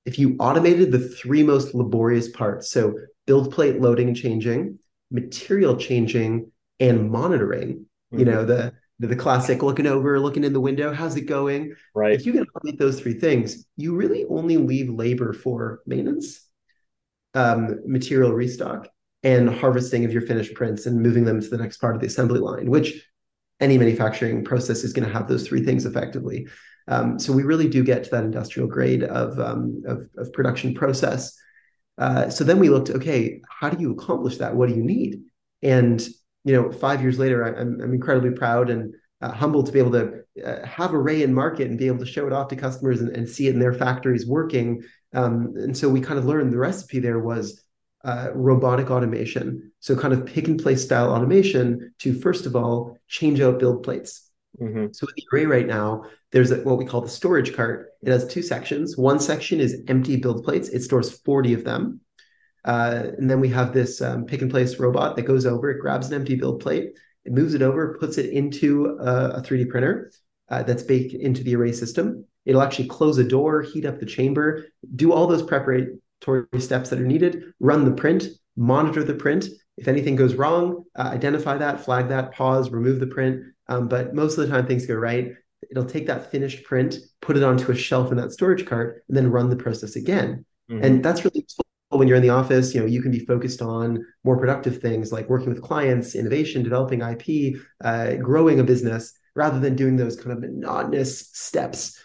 If 0.04 0.18
you 0.18 0.36
automated 0.38 0.92
the 0.92 1.08
three 1.08 1.42
most 1.42 1.74
laborious 1.74 2.28
parts, 2.28 2.70
so 2.70 2.98
build 3.26 3.54
plate 3.54 3.80
loading 3.80 4.08
and 4.08 4.16
changing, 4.16 4.80
material 5.10 5.76
changing, 5.76 6.52
and 6.78 7.10
monitoring, 7.10 7.86
mm-hmm. 8.12 8.18
you 8.18 8.24
know, 8.26 8.44
the 8.44 8.74
the 9.08 9.16
classic 9.16 9.62
looking 9.62 9.86
over, 9.86 10.20
looking 10.20 10.44
in 10.44 10.52
the 10.52 10.60
window, 10.60 10.92
how's 10.92 11.16
it 11.16 11.22
going? 11.22 11.74
Right. 11.94 12.12
If 12.12 12.26
you 12.26 12.32
can 12.32 12.44
automate 12.46 12.78
those 12.78 13.00
three 13.00 13.14
things, 13.14 13.64
you 13.76 13.96
really 13.96 14.26
only 14.28 14.58
leave 14.58 14.90
labor 14.90 15.32
for 15.32 15.80
maintenance, 15.86 16.46
um, 17.34 17.80
material 17.86 18.32
restock, 18.32 18.88
and 19.22 19.48
harvesting 19.48 20.04
of 20.04 20.12
your 20.12 20.22
finished 20.22 20.54
prints 20.54 20.84
and 20.84 21.00
moving 21.00 21.24
them 21.24 21.40
to 21.40 21.48
the 21.48 21.56
next 21.56 21.78
part 21.78 21.94
of 21.94 22.02
the 22.02 22.06
assembly 22.06 22.40
line, 22.40 22.70
which 22.70 23.06
any 23.58 23.78
manufacturing 23.78 24.44
process 24.44 24.84
is 24.84 24.92
going 24.92 25.06
to 25.06 25.12
have 25.12 25.28
those 25.28 25.46
three 25.46 25.64
things 25.64 25.86
effectively. 25.86 26.46
Um, 26.88 27.18
so 27.18 27.32
we 27.32 27.42
really 27.42 27.68
do 27.68 27.82
get 27.82 28.04
to 28.04 28.10
that 28.10 28.24
industrial 28.24 28.68
grade 28.68 29.04
of, 29.04 29.38
um, 29.38 29.82
of, 29.86 30.08
of, 30.16 30.32
production 30.32 30.74
process. 30.74 31.38
Uh, 31.98 32.30
so 32.30 32.42
then 32.42 32.58
we 32.58 32.70
looked, 32.70 32.90
okay, 32.90 33.40
how 33.48 33.68
do 33.68 33.80
you 33.80 33.92
accomplish 33.92 34.38
that? 34.38 34.56
What 34.56 34.68
do 34.68 34.74
you 34.74 34.82
need? 34.82 35.20
And 35.62 36.02
you 36.44 36.54
know, 36.54 36.72
five 36.72 37.02
years 37.02 37.18
later, 37.18 37.44
I'm, 37.44 37.80
I'm 37.80 37.92
incredibly 37.92 38.30
proud 38.30 38.70
and 38.70 38.94
uh, 39.20 39.32
humbled 39.32 39.66
to 39.66 39.72
be 39.72 39.78
able 39.78 39.92
to 39.92 40.22
uh, 40.44 40.66
have 40.66 40.94
Array 40.94 41.22
in 41.22 41.34
market 41.34 41.68
and 41.68 41.78
be 41.78 41.86
able 41.86 41.98
to 41.98 42.06
show 42.06 42.26
it 42.26 42.32
off 42.32 42.48
to 42.48 42.56
customers 42.56 43.00
and, 43.00 43.14
and 43.14 43.28
see 43.28 43.48
it 43.48 43.54
in 43.54 43.60
their 43.60 43.74
factories 43.74 44.26
working. 44.26 44.82
Um, 45.12 45.54
and 45.56 45.76
so 45.76 45.88
we 45.88 46.00
kind 46.00 46.18
of 46.18 46.24
learned 46.24 46.52
the 46.52 46.58
recipe 46.58 47.00
there 47.00 47.18
was 47.18 47.62
uh, 48.04 48.30
robotic 48.34 48.90
automation. 48.90 49.72
So 49.80 49.94
kind 49.94 50.14
of 50.14 50.24
pick 50.24 50.48
and 50.48 50.60
place 50.60 50.82
style 50.82 51.12
automation 51.12 51.92
to 51.98 52.18
first 52.18 52.46
of 52.46 52.56
all 52.56 52.96
change 53.08 53.40
out 53.40 53.58
build 53.58 53.82
plates. 53.82 54.30
Mm-hmm. 54.60 54.86
So 54.92 55.06
with 55.06 55.14
the 55.16 55.24
array 55.32 55.46
right 55.46 55.66
now, 55.66 56.04
there's 56.32 56.50
a, 56.50 56.56
what 56.56 56.78
we 56.78 56.84
call 56.84 57.00
the 57.02 57.08
storage 57.08 57.54
cart. 57.54 57.90
It 58.02 58.10
has 58.10 58.26
two 58.26 58.42
sections. 58.42 58.96
One 58.96 59.20
section 59.20 59.60
is 59.60 59.82
empty 59.88 60.16
build 60.16 60.44
plates. 60.44 60.68
It 60.68 60.82
stores 60.82 61.18
40 61.20 61.54
of 61.54 61.64
them. 61.64 62.00
Uh, 62.64 63.04
and 63.18 63.30
then 63.30 63.40
we 63.40 63.48
have 63.48 63.72
this 63.72 64.00
um, 64.02 64.24
pick 64.24 64.42
and 64.42 64.50
place 64.50 64.78
robot 64.78 65.16
that 65.16 65.22
goes 65.22 65.46
over, 65.46 65.70
it 65.70 65.80
grabs 65.80 66.08
an 66.08 66.14
empty 66.14 66.36
build 66.36 66.60
plate, 66.60 66.90
it 67.24 67.32
moves 67.32 67.54
it 67.54 67.62
over, 67.62 67.96
puts 67.98 68.18
it 68.18 68.30
into 68.30 68.98
a, 69.00 69.38
a 69.38 69.42
3D 69.42 69.68
printer 69.68 70.10
uh, 70.48 70.62
that's 70.62 70.82
baked 70.82 71.14
into 71.14 71.42
the 71.42 71.56
array 71.56 71.72
system. 71.72 72.24
It'll 72.44 72.62
actually 72.62 72.88
close 72.88 73.18
a 73.18 73.24
door, 73.24 73.62
heat 73.62 73.84
up 73.84 74.00
the 74.00 74.06
chamber, 74.06 74.66
do 74.96 75.12
all 75.12 75.26
those 75.26 75.42
preparatory 75.42 76.46
steps 76.58 76.90
that 76.90 77.00
are 77.00 77.06
needed, 77.06 77.52
run 77.60 77.84
the 77.84 77.92
print, 77.92 78.24
monitor 78.56 79.04
the 79.04 79.14
print. 79.14 79.46
If 79.76 79.88
anything 79.88 80.16
goes 80.16 80.34
wrong, 80.34 80.84
uh, 80.98 81.02
identify 81.02 81.56
that, 81.58 81.84
flag 81.84 82.08
that, 82.08 82.32
pause, 82.32 82.70
remove 82.70 83.00
the 83.00 83.06
print. 83.06 83.42
Um, 83.68 83.88
but 83.88 84.14
most 84.14 84.36
of 84.36 84.46
the 84.46 84.54
time, 84.54 84.66
things 84.66 84.86
go 84.86 84.94
right. 84.94 85.32
It'll 85.70 85.84
take 85.84 86.06
that 86.06 86.30
finished 86.30 86.64
print, 86.64 86.96
put 87.20 87.36
it 87.36 87.42
onto 87.42 87.70
a 87.70 87.76
shelf 87.76 88.10
in 88.10 88.16
that 88.16 88.32
storage 88.32 88.66
cart, 88.66 89.04
and 89.08 89.16
then 89.16 89.30
run 89.30 89.48
the 89.48 89.56
process 89.56 89.96
again. 89.96 90.44
Mm-hmm. 90.70 90.84
And 90.84 91.04
that's 91.04 91.24
really 91.24 91.46
when 91.98 92.06
you're 92.06 92.16
in 92.16 92.22
the 92.22 92.30
office, 92.30 92.74
you 92.74 92.80
know, 92.80 92.86
you 92.86 93.02
can 93.02 93.10
be 93.10 93.24
focused 93.24 93.60
on 93.60 94.04
more 94.24 94.38
productive 94.38 94.80
things 94.80 95.10
like 95.12 95.28
working 95.28 95.48
with 95.48 95.62
clients, 95.62 96.14
innovation, 96.14 96.62
developing 96.62 97.02
IP, 97.02 97.60
uh, 97.84 98.14
growing 98.14 98.60
a 98.60 98.64
business, 98.64 99.12
rather 99.34 99.58
than 99.58 99.76
doing 99.76 99.96
those 99.96 100.16
kind 100.16 100.32
of 100.32 100.40
monotonous 100.40 101.30
steps. 101.32 102.00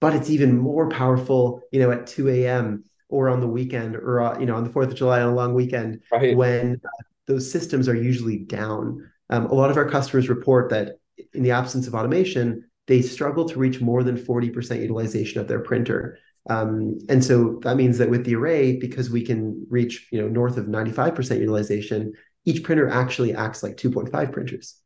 But 0.00 0.14
it's 0.14 0.30
even 0.30 0.58
more 0.58 0.88
powerful, 0.88 1.62
you 1.72 1.80
know, 1.80 1.90
at 1.90 2.06
2 2.06 2.28
a.m. 2.28 2.84
or 3.08 3.28
on 3.28 3.40
the 3.40 3.46
weekend 3.46 3.96
or, 3.96 4.20
uh, 4.20 4.38
you 4.38 4.46
know, 4.46 4.56
on 4.56 4.64
the 4.64 4.70
4th 4.70 4.88
of 4.88 4.94
July 4.94 5.20
on 5.20 5.32
a 5.32 5.34
long 5.34 5.54
weekend 5.54 6.02
right. 6.12 6.36
when 6.36 6.80
uh, 6.84 7.02
those 7.26 7.50
systems 7.50 7.88
are 7.88 7.94
usually 7.94 8.38
down. 8.38 9.10
Um, 9.30 9.46
a 9.46 9.54
lot 9.54 9.70
of 9.70 9.76
our 9.76 9.88
customers 9.88 10.28
report 10.28 10.70
that 10.70 10.96
in 11.32 11.42
the 11.42 11.50
absence 11.50 11.86
of 11.86 11.94
automation, 11.94 12.64
they 12.86 13.02
struggle 13.02 13.48
to 13.48 13.58
reach 13.58 13.80
more 13.80 14.02
than 14.02 14.16
40% 14.16 14.80
utilization 14.80 15.40
of 15.40 15.48
their 15.48 15.60
printer. 15.60 16.18
Um, 16.50 16.98
and 17.08 17.24
so 17.24 17.60
that 17.62 17.76
means 17.76 17.98
that 17.98 18.10
with 18.10 18.24
the 18.24 18.34
array, 18.34 18.76
because 18.76 19.08
we 19.08 19.24
can 19.24 19.64
reach 19.70 20.08
you 20.10 20.20
know 20.20 20.26
north 20.26 20.56
of 20.56 20.66
95% 20.66 21.38
utilization, 21.38 22.12
each 22.44 22.64
printer 22.64 22.88
actually 22.88 23.34
acts 23.34 23.62
like 23.62 23.76
2.5 23.76 24.32
printers. 24.32 24.76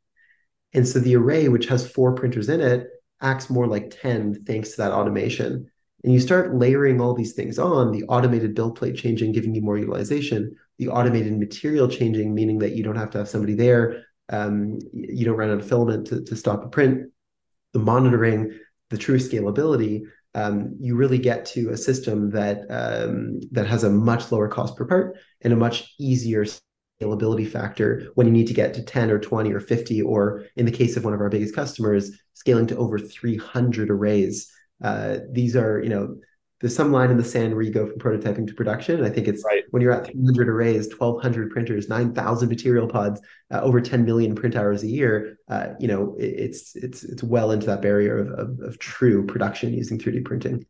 And 0.74 0.86
so 0.86 0.98
the 0.98 1.16
array, 1.16 1.48
which 1.48 1.66
has 1.66 1.90
four 1.90 2.14
printers 2.14 2.50
in 2.50 2.60
it, 2.60 2.88
acts 3.22 3.48
more 3.48 3.66
like 3.66 3.96
10 4.02 4.44
thanks 4.44 4.72
to 4.72 4.76
that 4.78 4.92
automation. 4.92 5.70
And 6.02 6.12
you 6.12 6.20
start 6.20 6.54
layering 6.54 7.00
all 7.00 7.14
these 7.14 7.32
things 7.32 7.58
on 7.58 7.92
the 7.92 8.04
automated 8.04 8.54
build 8.54 8.76
plate 8.76 8.96
changing, 8.96 9.32
giving 9.32 9.54
you 9.54 9.62
more 9.62 9.78
utilization, 9.78 10.54
the 10.78 10.88
automated 10.88 11.38
material 11.38 11.88
changing, 11.88 12.34
meaning 12.34 12.58
that 12.58 12.72
you 12.72 12.82
don't 12.82 12.96
have 12.96 13.10
to 13.10 13.18
have 13.18 13.28
somebody 13.28 13.54
there. 13.54 14.04
Um, 14.28 14.80
you 14.92 15.24
don't 15.24 15.36
run 15.36 15.50
out 15.50 15.60
of 15.60 15.68
filament 15.68 16.08
to, 16.08 16.22
to 16.24 16.36
stop 16.36 16.62
a 16.62 16.68
print, 16.68 17.10
the 17.72 17.78
monitoring, 17.78 18.58
the 18.90 18.98
true 18.98 19.18
scalability 19.18 20.02
um, 20.34 20.76
you 20.80 20.96
really 20.96 21.18
get 21.18 21.46
to 21.46 21.70
a 21.70 21.76
system 21.76 22.30
that 22.30 22.62
um, 22.70 23.40
that 23.52 23.66
has 23.66 23.84
a 23.84 23.90
much 23.90 24.32
lower 24.32 24.48
cost 24.48 24.76
per 24.76 24.84
part 24.84 25.16
and 25.42 25.52
a 25.52 25.56
much 25.56 25.94
easier 25.98 26.44
scalability 27.00 27.48
factor 27.48 28.08
when 28.14 28.26
you 28.26 28.32
need 28.32 28.46
to 28.46 28.54
get 28.54 28.74
to 28.74 28.82
10 28.82 29.10
or 29.10 29.18
20 29.18 29.52
or 29.52 29.60
50 29.60 30.02
or 30.02 30.44
in 30.56 30.66
the 30.66 30.72
case 30.72 30.96
of 30.96 31.04
one 31.04 31.14
of 31.14 31.20
our 31.20 31.28
biggest 31.28 31.54
customers 31.54 32.10
scaling 32.34 32.66
to 32.66 32.76
over 32.76 32.98
300 32.98 33.90
arrays. 33.90 34.50
Uh, 34.82 35.18
these 35.30 35.54
are 35.54 35.82
you 35.82 35.88
know 35.88 36.16
there's 36.64 36.74
some 36.74 36.92
line 36.92 37.10
in 37.10 37.18
the 37.18 37.24
sand 37.24 37.52
where 37.52 37.62
you 37.62 37.70
go 37.70 37.86
from 37.86 37.98
prototyping 37.98 38.46
to 38.46 38.54
production. 38.54 38.96
And 38.96 39.04
I 39.04 39.10
think 39.10 39.28
it's 39.28 39.44
right. 39.44 39.64
when 39.68 39.82
you're 39.82 39.92
at 39.92 40.10
300 40.10 40.48
arrays, 40.48 40.88
1,200 40.88 41.50
printers, 41.50 41.90
9,000 41.90 42.48
material 42.48 42.88
pods, 42.88 43.20
uh, 43.52 43.60
over 43.60 43.82
10 43.82 44.06
million 44.06 44.34
print 44.34 44.56
hours 44.56 44.82
a 44.82 44.86
year. 44.86 45.38
Uh, 45.46 45.74
you 45.78 45.86
know, 45.86 46.16
it, 46.18 46.24
it's 46.24 46.74
it's 46.74 47.04
it's 47.04 47.22
well 47.22 47.50
into 47.50 47.66
that 47.66 47.82
barrier 47.82 48.16
of, 48.16 48.30
of, 48.30 48.60
of 48.60 48.78
true 48.78 49.26
production 49.26 49.74
using 49.74 49.98
3D 49.98 50.24
printing. 50.24 50.64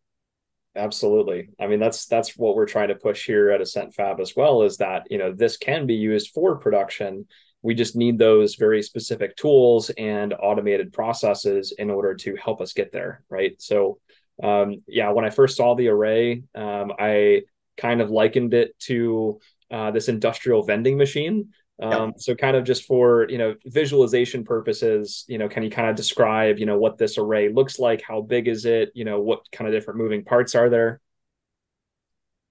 Absolutely. 0.74 1.50
I 1.60 1.68
mean, 1.68 1.78
that's 1.78 2.06
that's 2.06 2.36
what 2.36 2.56
we're 2.56 2.66
trying 2.66 2.88
to 2.88 2.96
push 2.96 3.24
here 3.24 3.52
at 3.52 3.60
Ascent 3.60 3.94
Fab 3.94 4.18
as 4.18 4.34
well. 4.34 4.62
Is 4.62 4.78
that 4.78 5.06
you 5.10 5.18
know 5.18 5.32
this 5.32 5.56
can 5.56 5.86
be 5.86 5.94
used 5.94 6.32
for 6.34 6.56
production. 6.56 7.28
We 7.62 7.76
just 7.76 7.94
need 7.94 8.18
those 8.18 8.56
very 8.56 8.82
specific 8.82 9.36
tools 9.36 9.90
and 9.90 10.34
automated 10.42 10.92
processes 10.92 11.72
in 11.78 11.88
order 11.88 12.16
to 12.16 12.34
help 12.34 12.60
us 12.60 12.72
get 12.72 12.90
there, 12.90 13.22
right? 13.30 13.54
So 13.62 14.00
um, 14.42 14.76
yeah, 14.86 15.10
when 15.10 15.24
I 15.24 15.30
first 15.30 15.56
saw 15.56 15.74
the 15.74 15.88
array, 15.88 16.42
um, 16.54 16.92
I 16.98 17.42
kind 17.76 18.00
of 18.00 18.10
likened 18.10 18.54
it 18.54 18.78
to 18.80 19.40
uh, 19.70 19.90
this 19.90 20.08
industrial 20.08 20.62
vending 20.64 20.96
machine. 20.96 21.50
Um, 21.82 22.14
So, 22.16 22.34
kind 22.36 22.56
of 22.56 22.64
just 22.64 22.84
for 22.84 23.28
you 23.28 23.38
know 23.38 23.54
visualization 23.66 24.44
purposes, 24.44 25.24
you 25.28 25.38
know, 25.38 25.48
can 25.48 25.62
you 25.64 25.70
kind 25.70 25.88
of 25.90 25.96
describe 25.96 26.58
you 26.58 26.66
know 26.66 26.78
what 26.78 26.98
this 26.98 27.18
array 27.18 27.48
looks 27.48 27.78
like? 27.78 28.02
How 28.02 28.20
big 28.22 28.48
is 28.48 28.64
it? 28.64 28.90
You 28.94 29.04
know, 29.04 29.20
what 29.20 29.40
kind 29.52 29.68
of 29.68 29.74
different 29.74 29.98
moving 29.98 30.24
parts 30.24 30.54
are 30.54 30.68
there? 30.70 31.00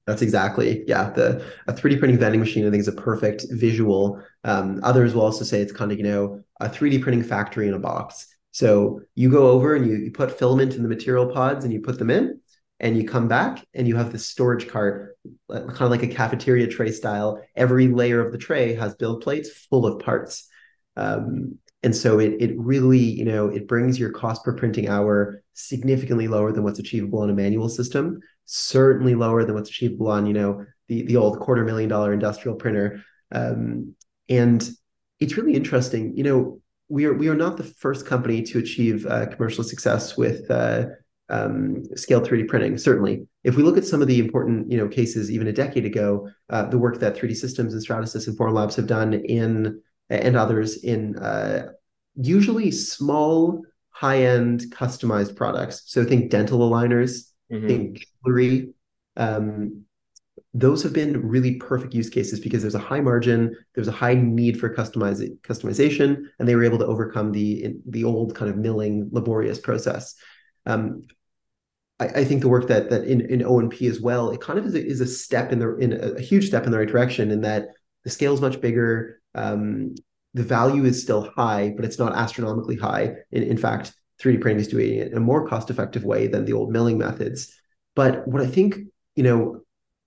That's 0.06 0.22
exactly 0.22 0.84
yeah. 0.86 1.12
The 1.12 1.46
a 1.68 1.74
3D 1.74 1.98
printing 1.98 2.20
vending 2.20 2.42
machine 2.42 2.68
I 2.68 2.72
think 2.72 2.82
is 2.82 2.90
a 2.90 2.92
perfect 2.94 3.46
visual. 3.52 4.22
Um, 4.44 4.82
others 4.84 5.14
will 5.14 5.22
also 5.22 5.46
say 5.46 5.62
it's 5.62 5.72
kind 5.72 5.92
of 5.92 5.98
you 5.98 6.04
know 6.04 6.44
a 6.60 6.68
3D 6.70 7.00
printing 7.00 7.24
factory 7.24 7.68
in 7.68 7.74
a 7.74 7.80
box. 7.80 8.28
So 8.54 9.02
you 9.16 9.30
go 9.30 9.50
over 9.50 9.76
and 9.76 9.86
you, 9.86 9.98
you 9.98 10.12
put 10.12 10.38
filament 10.38 10.76
in 10.76 10.84
the 10.84 10.90
material 10.90 11.28
pods 11.28 11.66
and 11.66 11.74
you 11.74 11.82
put 11.82 12.00
them 12.00 12.10
in, 12.10 12.40
and 12.80 12.98
you 12.98 13.08
come 13.08 13.28
back 13.28 13.66
and 13.74 13.88
you 13.88 13.96
have 13.96 14.12
this 14.12 14.28
storage 14.28 14.68
cart, 14.68 15.18
kind 15.50 15.82
of 15.82 15.90
like 15.90 16.04
a 16.04 16.08
cafeteria 16.08 16.68
tray 16.68 16.92
style. 16.92 17.42
Every 17.56 17.88
layer 17.88 18.26
of 18.26 18.32
the 18.32 18.38
tray 18.38 18.76
has 18.76 18.96
build 18.96 19.22
plates 19.22 19.50
full 19.52 19.86
of 19.86 20.00
parts. 20.00 20.48
Um, 20.96 21.58
and 21.84 21.96
so 21.96 22.20
it 22.20 22.36
it 22.40 22.58
really 22.58 23.00
you 23.00 23.26
know 23.26 23.48
it 23.48 23.68
brings 23.68 24.00
your 24.00 24.12
cost 24.12 24.44
per 24.44 24.56
printing 24.56 24.88
hour 24.88 25.44
significantly 25.54 26.28
lower 26.28 26.52
than 26.52 26.64
what's 26.64 26.80
achievable 26.80 27.20
on 27.20 27.30
a 27.30 27.34
manual 27.34 27.70
system 27.70 28.20
certainly 28.46 29.16
lower 29.16 29.44
than 29.44 29.54
what's 29.54 29.70
achievable 29.70 30.08
on 30.08 30.26
you 30.26 30.34
know 30.34 30.66
the 30.88 31.04
the 31.04 31.18
old 31.18 31.40
quarter 31.40 31.64
million 31.64 31.90
dollar 31.90 32.14
industrial 32.14 32.56
printer 32.56 33.04
um, 33.32 33.94
and 34.30 34.70
it's 35.20 35.38
really 35.38 35.54
interesting 35.54 36.16
you 36.16 36.24
know 36.24 36.62
we 36.94 37.06
are 37.06 37.14
we 37.14 37.28
are 37.28 37.36
not 37.36 37.58
the 37.58 37.64
first 37.64 38.06
company 38.06 38.44
to 38.44 38.60
achieve 38.60 39.08
uh, 39.08 39.26
commercial 39.26 39.64
success 39.64 40.16
with 40.16 40.50
uh, 40.52 40.86
um, 41.30 41.84
scale 41.96 42.22
3D 42.22 42.48
printing. 42.48 42.78
Certainly, 42.78 43.26
if 43.44 43.56
we 43.56 43.64
look 43.64 43.78
at 43.78 43.86
some 43.86 44.04
of 44.04 44.08
the 44.08 44.20
important 44.20 44.72
you 44.72 44.78
know 44.78 44.88
cases 44.88 45.32
even 45.32 45.48
a 45.48 45.52
decade 45.52 45.86
ago, 45.86 46.30
uh, 46.52 46.68
the 46.68 46.78
work 46.78 47.00
that 47.00 47.16
3D 47.16 47.36
Systems 47.36 47.74
and 47.74 47.84
Stratasys 47.84 48.28
and 48.28 48.38
Formlabs 48.38 48.76
have 48.76 48.86
done 48.86 49.16
in 49.16 49.82
and 50.12 50.38
others 50.38 50.84
in 50.84 51.18
uh, 51.18 51.72
usually 52.16 52.70
small, 52.70 53.64
high 53.90 54.22
end 54.26 54.66
customized 54.70 55.36
products. 55.36 55.82
So 55.88 56.06
think 56.06 56.30
dental 56.30 56.60
aligners, 56.60 57.32
mm-hmm. 57.52 57.68
think 57.68 58.08
jewelry. 58.24 58.70
Um, 59.18 59.86
those 60.54 60.84
have 60.84 60.94
been 60.94 61.28
really 61.28 61.56
perfect 61.56 61.94
use 61.94 62.10
cases 62.10 62.40
because 62.40 62.62
there's 62.62 62.76
a 62.76 62.80
high 62.80 63.02
margin, 63.02 63.56
there's 63.74 63.88
a 63.88 63.92
high 63.94 64.14
need 64.14 64.60
for 64.60 64.74
customize, 64.74 65.20
customization, 65.42 66.26
and 66.38 66.48
they 66.48 66.56
were 66.56 66.64
able 66.64 66.78
to 66.78 66.86
overcome 66.86 67.32
the 67.32 67.76
the 67.88 68.04
old 68.04 68.36
kind 68.36 68.52
of 68.52 68.58
milling 68.58 69.10
laborious 69.12 69.60
process. 69.60 70.16
Um, 70.66 71.04
I, 72.00 72.06
I, 72.06 72.26
think 72.26 72.42
the 72.42 72.50
work 72.50 72.68
that 72.68 72.90
that 72.92 73.04
in, 73.04 73.22
in 73.22 73.44
O&P 73.44 73.88
as 73.88 74.00
well, 74.00 74.30
it 74.30 74.42
kind 74.42 74.58
of 74.60 74.66
is 74.66 74.76
a, 74.76 74.86
is 74.86 75.02
a 75.02 75.08
step 75.08 75.52
in 75.52 75.60
the 75.60 75.76
in 75.78 75.94
a, 75.94 76.14
a 76.14 76.22
huge 76.22 76.48
step 76.48 76.66
in 76.66 76.72
the 76.72 76.78
right 76.78 76.88
direction 76.88 77.32
in 77.32 77.42
that 77.42 77.70
the 78.04 78.10
scale 78.10 78.34
is 78.34 78.42
much 78.42 78.62
bigger. 78.62 79.22
Um, 79.34 79.96
the 80.36 80.44
value 80.44 80.86
is 80.86 81.02
still 81.02 81.32
high, 81.36 81.74
but 81.76 81.86
it's 81.86 82.00
not 82.00 82.16
astronomically 82.16 82.76
high. 82.76 83.16
In, 83.32 83.44
in 83.44 83.58
fact, 83.58 83.94
3D 84.22 84.42
printing 84.42 84.62
is 84.62 84.68
doing 84.68 84.98
it 84.98 85.12
in 85.12 85.18
a 85.18 85.22
more 85.22 85.48
cost-effective 85.48 86.04
way 86.04 86.28
than 86.28 86.46
the 86.46 86.54
old 86.54 86.72
milling 86.72 86.98
methods. 86.98 87.54
But 87.96 88.28
what 88.28 88.42
I 88.42 88.48
think, 88.48 88.78
you 89.16 89.24
know, 89.24 89.62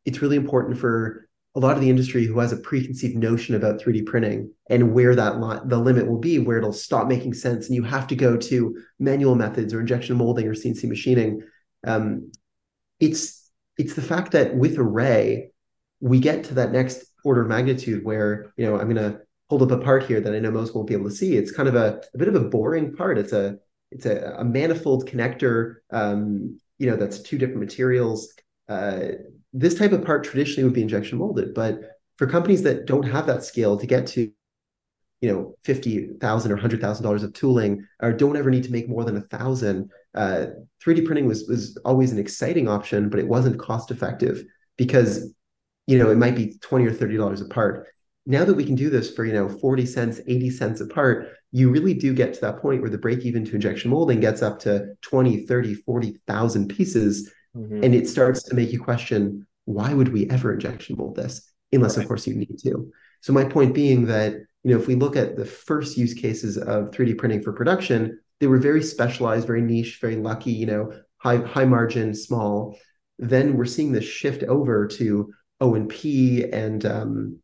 it's 0.07 0.23
really 0.23 0.37
important 0.37 0.79
for 0.79 1.29
a 1.55 1.61
lot 1.61 1.75
of 1.75 1.81
the 1.81 1.90
industry 1.90 2.25
who 2.25 2.38
has 2.38 2.53
a 2.53 2.59
preconceived 2.59 3.16
notion 3.16 3.55
about 3.55 3.81
3D 3.81 4.05
printing 4.07 4.53
and 4.69 4.92
where 4.92 5.14
that 5.14 5.40
li- 5.40 5.61
the 5.64 5.79
limit 5.79 6.07
will 6.07 6.19
be, 6.19 6.38
where 6.38 6.59
it'll 6.59 6.73
stop 6.73 7.09
making 7.09 7.35
sense, 7.35 7.66
and 7.66 7.75
you 7.75 7.83
have 7.83 8.07
to 8.07 8.14
go 8.14 8.37
to 8.37 8.79
manual 8.99 9.35
methods 9.35 9.73
or 9.73 9.81
injection 9.81 10.16
molding 10.16 10.47
or 10.47 10.55
CNC 10.55 10.85
machining. 10.85 11.42
Um, 11.87 12.31
it's 13.01 13.51
it's 13.79 13.95
the 13.95 14.03
fact 14.03 14.33
that 14.33 14.55
with 14.55 14.79
array, 14.79 15.51
we 16.01 16.21
get 16.21 16.45
to 16.45 16.55
that 16.55 16.73
next 16.73 17.05
order 17.25 17.42
of 17.42 17.49
magnitude 17.49 18.05
where 18.05 18.53
you 18.57 18.66
know 18.66 18.79
I'm 18.79 18.92
going 18.92 19.12
to 19.12 19.21
hold 19.49 19.62
up 19.62 19.71
a 19.71 19.83
part 19.83 20.05
here 20.05 20.21
that 20.21 20.35
I 20.35 20.38
know 20.38 20.51
most 20.51 20.75
won't 20.75 20.88
be 20.88 20.95
able 20.95 21.09
to 21.09 21.14
see. 21.14 21.37
It's 21.37 21.53
kind 21.53 21.69
of 21.69 21.75
a, 21.75 22.03
a 22.14 22.19
bit 22.19 22.29
of 22.29 22.35
a 22.35 22.40
boring 22.40 22.95
part. 22.95 23.19
It's 23.19 23.33
a 23.33 23.57
it's 23.90 24.05
a, 24.05 24.37
a 24.38 24.45
manifold 24.45 25.09
connector, 25.09 25.77
um, 25.90 26.59
you 26.79 26.90
know, 26.90 26.97
that's 26.97 27.21
two 27.21 27.38
different 27.38 27.61
materials. 27.61 28.33
Uh, 28.69 29.09
this 29.52 29.74
type 29.74 29.92
of 29.92 30.04
part 30.04 30.24
traditionally 30.24 30.64
would 30.64 30.74
be 30.74 30.82
injection 30.82 31.18
molded, 31.18 31.54
but 31.54 31.80
for 32.16 32.26
companies 32.26 32.62
that 32.62 32.87
don't 32.87 33.04
have 33.04 33.26
that 33.26 33.44
scale 33.44 33.76
to 33.78 33.87
get 33.87 34.06
to, 34.09 34.30
you 35.20 35.32
know, 35.32 35.54
fifty 35.64 36.09
thousand 36.20 36.52
or 36.52 36.56
hundred 36.56 36.80
thousand 36.80 37.04
dollars 37.04 37.22
of 37.22 37.32
tooling, 37.32 37.87
or 38.00 38.12
don't 38.12 38.37
ever 38.37 38.50
need 38.50 38.64
to 38.64 38.72
make 38.72 38.88
more 38.88 39.04
than 39.04 39.16
a 39.16 39.22
thousand, 39.22 39.90
uh, 40.14 40.46
3D 40.85 41.04
printing 41.06 41.26
was 41.26 41.46
was 41.48 41.78
always 41.85 42.12
an 42.12 42.18
exciting 42.18 42.68
option, 42.68 43.09
but 43.09 43.20
it 43.20 43.28
wasn't 43.28 43.59
cost 43.59 43.90
effective 43.90 44.44
because, 44.76 45.32
you 45.87 45.98
know, 45.98 46.11
it 46.11 46.16
might 46.16 46.37
be 46.37 46.59
twenty 46.61 46.87
or 46.87 46.92
thirty 46.92 47.16
dollars 47.16 47.40
a 47.40 47.46
part. 47.46 47.87
Now 48.26 48.44
that 48.44 48.54
we 48.54 48.64
can 48.64 48.74
do 48.74 48.90
this 48.90 49.11
for 49.14 49.24
you 49.24 49.32
know 49.32 49.48
40 49.48 49.87
cents 49.87 50.20
80 50.26 50.50
cents 50.50 50.80
a 50.80 50.87
part 50.87 51.28
you 51.52 51.70
really 51.70 51.94
do 51.94 52.12
get 52.12 52.35
to 52.35 52.40
that 52.40 52.61
point 52.61 52.80
where 52.80 52.90
the 52.90 52.98
break 52.98 53.20
even 53.20 53.44
to 53.44 53.54
injection 53.54 53.90
molding 53.90 54.18
gets 54.18 54.42
up 54.42 54.59
to 54.61 54.94
20 55.02 55.46
30 55.46 55.74
40,000 55.74 56.68
pieces 56.68 57.32
mm-hmm. 57.57 57.83
and 57.83 57.95
it 57.95 58.09
starts 58.09 58.42
to 58.42 58.55
make 58.55 58.73
you 58.73 58.81
question 58.81 59.47
why 59.64 59.92
would 59.92 60.12
we 60.12 60.29
ever 60.31 60.53
injection 60.53 60.97
mold 60.97 61.16
this 61.16 61.53
unless 61.73 61.97
right. 61.97 62.03
of 62.03 62.09
course 62.09 62.27
you 62.27 62.35
need 62.35 62.59
to 62.59 62.90
so 63.21 63.33
my 63.33 63.45
point 63.45 63.75
being 63.75 64.07
that 64.07 64.35
you 64.62 64.71
know 64.71 64.79
if 64.79 64.87
we 64.87 64.95
look 64.95 65.16
at 65.16 65.37
the 65.37 65.45
first 65.45 65.97
use 65.97 66.14
cases 66.14 66.57
of 66.59 66.90
3d 66.90 67.19
printing 67.19 67.42
for 67.42 67.53
production 67.53 68.19
they 68.40 68.47
were 68.47 68.59
very 68.59 68.83
specialized 68.83 69.47
very 69.47 69.62
niche 69.62 69.99
very 70.01 70.16
lucky 70.16 70.53
you 70.53 70.66
know 70.66 70.92
high 71.19 71.38
high 71.38 71.64
margin 71.64 72.14
small 72.14 72.79
then 73.19 73.57
we're 73.57 73.64
seeing 73.64 73.92
this 73.92 74.05
shift 74.05 74.42
over 74.45 74.87
to 74.87 75.33
o&p 75.61 76.45
and 76.53 76.85
um, 76.85 77.38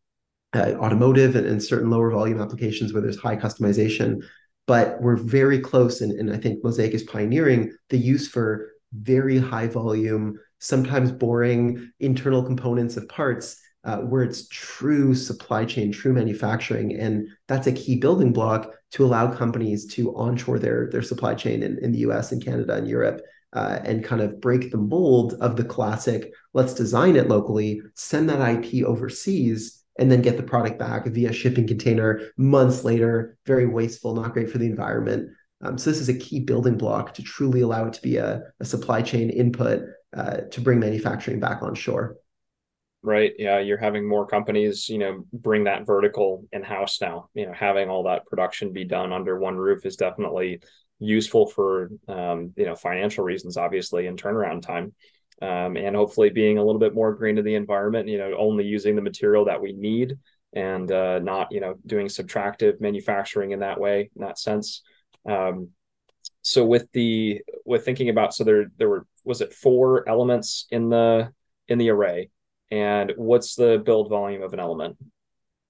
uh, 0.55 0.75
automotive 0.79 1.37
and, 1.37 1.47
and, 1.47 1.63
certain 1.63 1.91
lower 1.91 2.11
volume 2.11 2.41
applications 2.41 2.93
where 2.93 3.01
there's 3.03 3.19
high 3.19 3.37
customization. 3.37 4.23
But 4.67 5.01
we're 5.01 5.17
very 5.17 5.59
close, 5.59 6.01
and, 6.01 6.13
and 6.13 6.33
I 6.33 6.37
think 6.37 6.63
Mosaic 6.63 6.93
is 6.93 7.03
pioneering 7.03 7.77
the 7.89 7.99
use 7.99 8.29
for 8.29 8.72
very 8.93 9.39
high 9.39 9.67
volume, 9.67 10.39
sometimes 10.59 11.11
boring 11.11 11.93
internal 12.01 12.43
components 12.43 12.97
of 12.97 13.09
parts 13.09 13.61
uh, 13.85 13.99
where 13.99 14.23
it's 14.23 14.47
true 14.49 15.15
supply 15.15 15.65
chain, 15.65 15.91
true 15.91 16.13
manufacturing. 16.13 16.95
And 16.95 17.29
that's 17.49 17.67
a 17.67 17.73
key 17.73 17.97
building 17.97 18.33
block 18.33 18.73
to 18.93 19.05
allow 19.05 19.33
companies 19.35 19.87
to 19.95 20.15
onshore 20.15 20.59
their, 20.59 20.89
their 20.91 21.03
supply 21.03 21.35
chain 21.35 21.63
in, 21.63 21.79
in 21.79 21.93
the 21.93 21.99
US 21.99 22.31
and 22.31 22.45
Canada 22.45 22.75
and 22.75 22.87
Europe 22.87 23.23
uh, 23.55 23.81
and 23.85 24.05
kind 24.05 24.23
of 24.23 24.41
break 24.41 24.71
the 24.71 24.79
mold 24.79 25.35
of 25.41 25.57
the 25.57 25.65
classic, 25.65 26.33
let's 26.55 26.75
design 26.75 27.17
it 27.17 27.29
locally, 27.29 27.83
send 27.95 28.29
that 28.29 28.65
IP 28.65 28.85
overseas 28.85 29.83
and 29.99 30.11
then 30.11 30.23
get 30.23 30.39
the 30.39 30.43
product 30.43 30.79
back 30.79 31.07
via 31.07 31.33
shipping 31.33 31.67
container 31.67 32.23
months 32.39 32.83
later. 32.83 33.37
Very 33.45 33.67
wasteful, 33.67 34.15
not 34.15 34.33
great 34.33 34.51
for 34.51 34.59
the 34.59 34.67
environment. 34.67 35.31
Um, 35.63 35.79
so 35.79 35.91
this 35.91 36.01
is 36.01 36.09
a 36.09 36.19
key 36.19 36.41
building 36.41 36.77
block 36.77 37.15
to 37.15 37.23
truly 37.23 37.61
allow 37.61 37.87
it 37.87 37.93
to 37.95 38.03
be 38.03 38.17
a, 38.17 38.43
a 38.61 38.65
supply 38.65 39.03
chain 39.03 39.31
input 39.31 39.83
uh, 40.17 40.39
to 40.51 40.61
bring 40.61 40.81
manufacturing 40.81 41.41
back 41.41 41.63
on 41.63 41.75
shore. 41.75 42.17
Right. 43.03 43.33
Yeah. 43.39 43.59
You're 43.59 43.79
having 43.79 44.09
more 44.09 44.27
companies, 44.27 44.89
you 44.89 44.99
know, 44.99 45.25
bring 45.33 45.65
that 45.65 45.87
vertical 45.87 46.45
in 46.53 46.63
house 46.63 47.01
now. 47.01 47.31
You 47.35 47.47
know, 47.47 47.53
having 47.53 47.89
all 47.89 48.05
that 48.05 48.27
production 48.27 48.73
be 48.73 48.85
done 48.85 49.13
under 49.13 49.39
one 49.39 49.57
roof 49.57 49.85
is 49.85 49.97
definitely 49.97 50.61
useful 51.01 51.47
for, 51.47 51.91
um, 52.07 52.53
you 52.57 52.65
know, 52.65 52.77
financial 52.77 53.25
reasons, 53.25 53.57
obviously, 53.57 54.07
and 54.07 54.21
turnaround 54.21 54.63
time 54.63 54.93
um, 55.43 55.77
and 55.77 55.97
hopefully 55.97 56.31
being 56.31 56.59
a 56.59 56.65
little 56.65 56.79
bit 56.79 56.95
more 56.95 57.15
green 57.15 57.37
to 57.37 57.43
the 57.43 57.57
environment. 57.57 58.09
You 58.09 58.19
know, 58.19 58.35
only 58.39 58.65
using 58.65 58.95
the 58.95 59.03
material 59.03 59.45
that 59.47 59.61
we 59.61 59.73
need 59.73 60.17
and 60.53 60.91
uh, 60.93 61.19
not 61.19 61.51
you 61.51 61.61
know 61.61 61.75
doing 61.85 62.07
subtractive 62.07 62.81
manufacturing 62.81 63.51
in 63.51 63.61
that 63.61 63.81
way 63.81 64.11
in 64.15 64.23
that 64.23 64.39
sense. 64.39 64.83
Um, 65.29 65.69
so 66.43 66.65
with 66.65 66.91
the 66.93 67.43
with 67.65 67.85
thinking 67.85 68.09
about 68.09 68.35
so 68.35 68.45
there 68.45 68.67
there 68.79 68.89
were 68.89 69.07
was 69.25 69.41
it 69.41 69.53
four 69.53 70.09
elements 70.09 70.67
in 70.71 70.89
the 70.89 71.33
in 71.69 71.79
the 71.79 71.91
array 71.91 72.31
and 72.71 73.13
what's 73.17 73.55
the 73.55 73.81
build 73.85 74.09
volume 74.09 74.43
of 74.43 74.53
an 74.53 74.59
element 74.59 74.97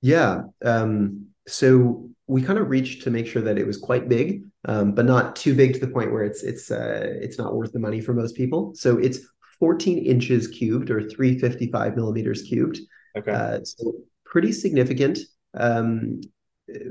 yeah 0.00 0.42
um, 0.64 1.26
so 1.46 2.08
we 2.26 2.40
kind 2.40 2.58
of 2.58 2.70
reached 2.70 3.02
to 3.02 3.10
make 3.10 3.26
sure 3.26 3.42
that 3.42 3.58
it 3.58 3.66
was 3.66 3.76
quite 3.76 4.08
big 4.08 4.44
um, 4.64 4.92
but 4.92 5.04
not 5.04 5.36
too 5.36 5.54
big 5.54 5.74
to 5.74 5.80
the 5.80 5.88
point 5.88 6.10
where 6.10 6.24
it's 6.24 6.42
it's 6.42 6.70
uh, 6.70 7.16
it's 7.20 7.38
not 7.38 7.54
worth 7.54 7.72
the 7.72 7.78
money 7.78 8.00
for 8.00 8.14
most 8.14 8.34
people 8.34 8.72
so 8.74 8.96
it's 8.96 9.18
14 9.62 9.98
inches 9.98 10.48
cubed 10.48 10.90
or 10.90 11.08
355 11.08 11.94
millimeters 11.94 12.42
cubed. 12.42 12.80
Okay. 13.16 13.30
Uh, 13.30 13.60
so 13.62 13.94
pretty 14.24 14.50
significant. 14.50 15.20
Um, 15.54 16.20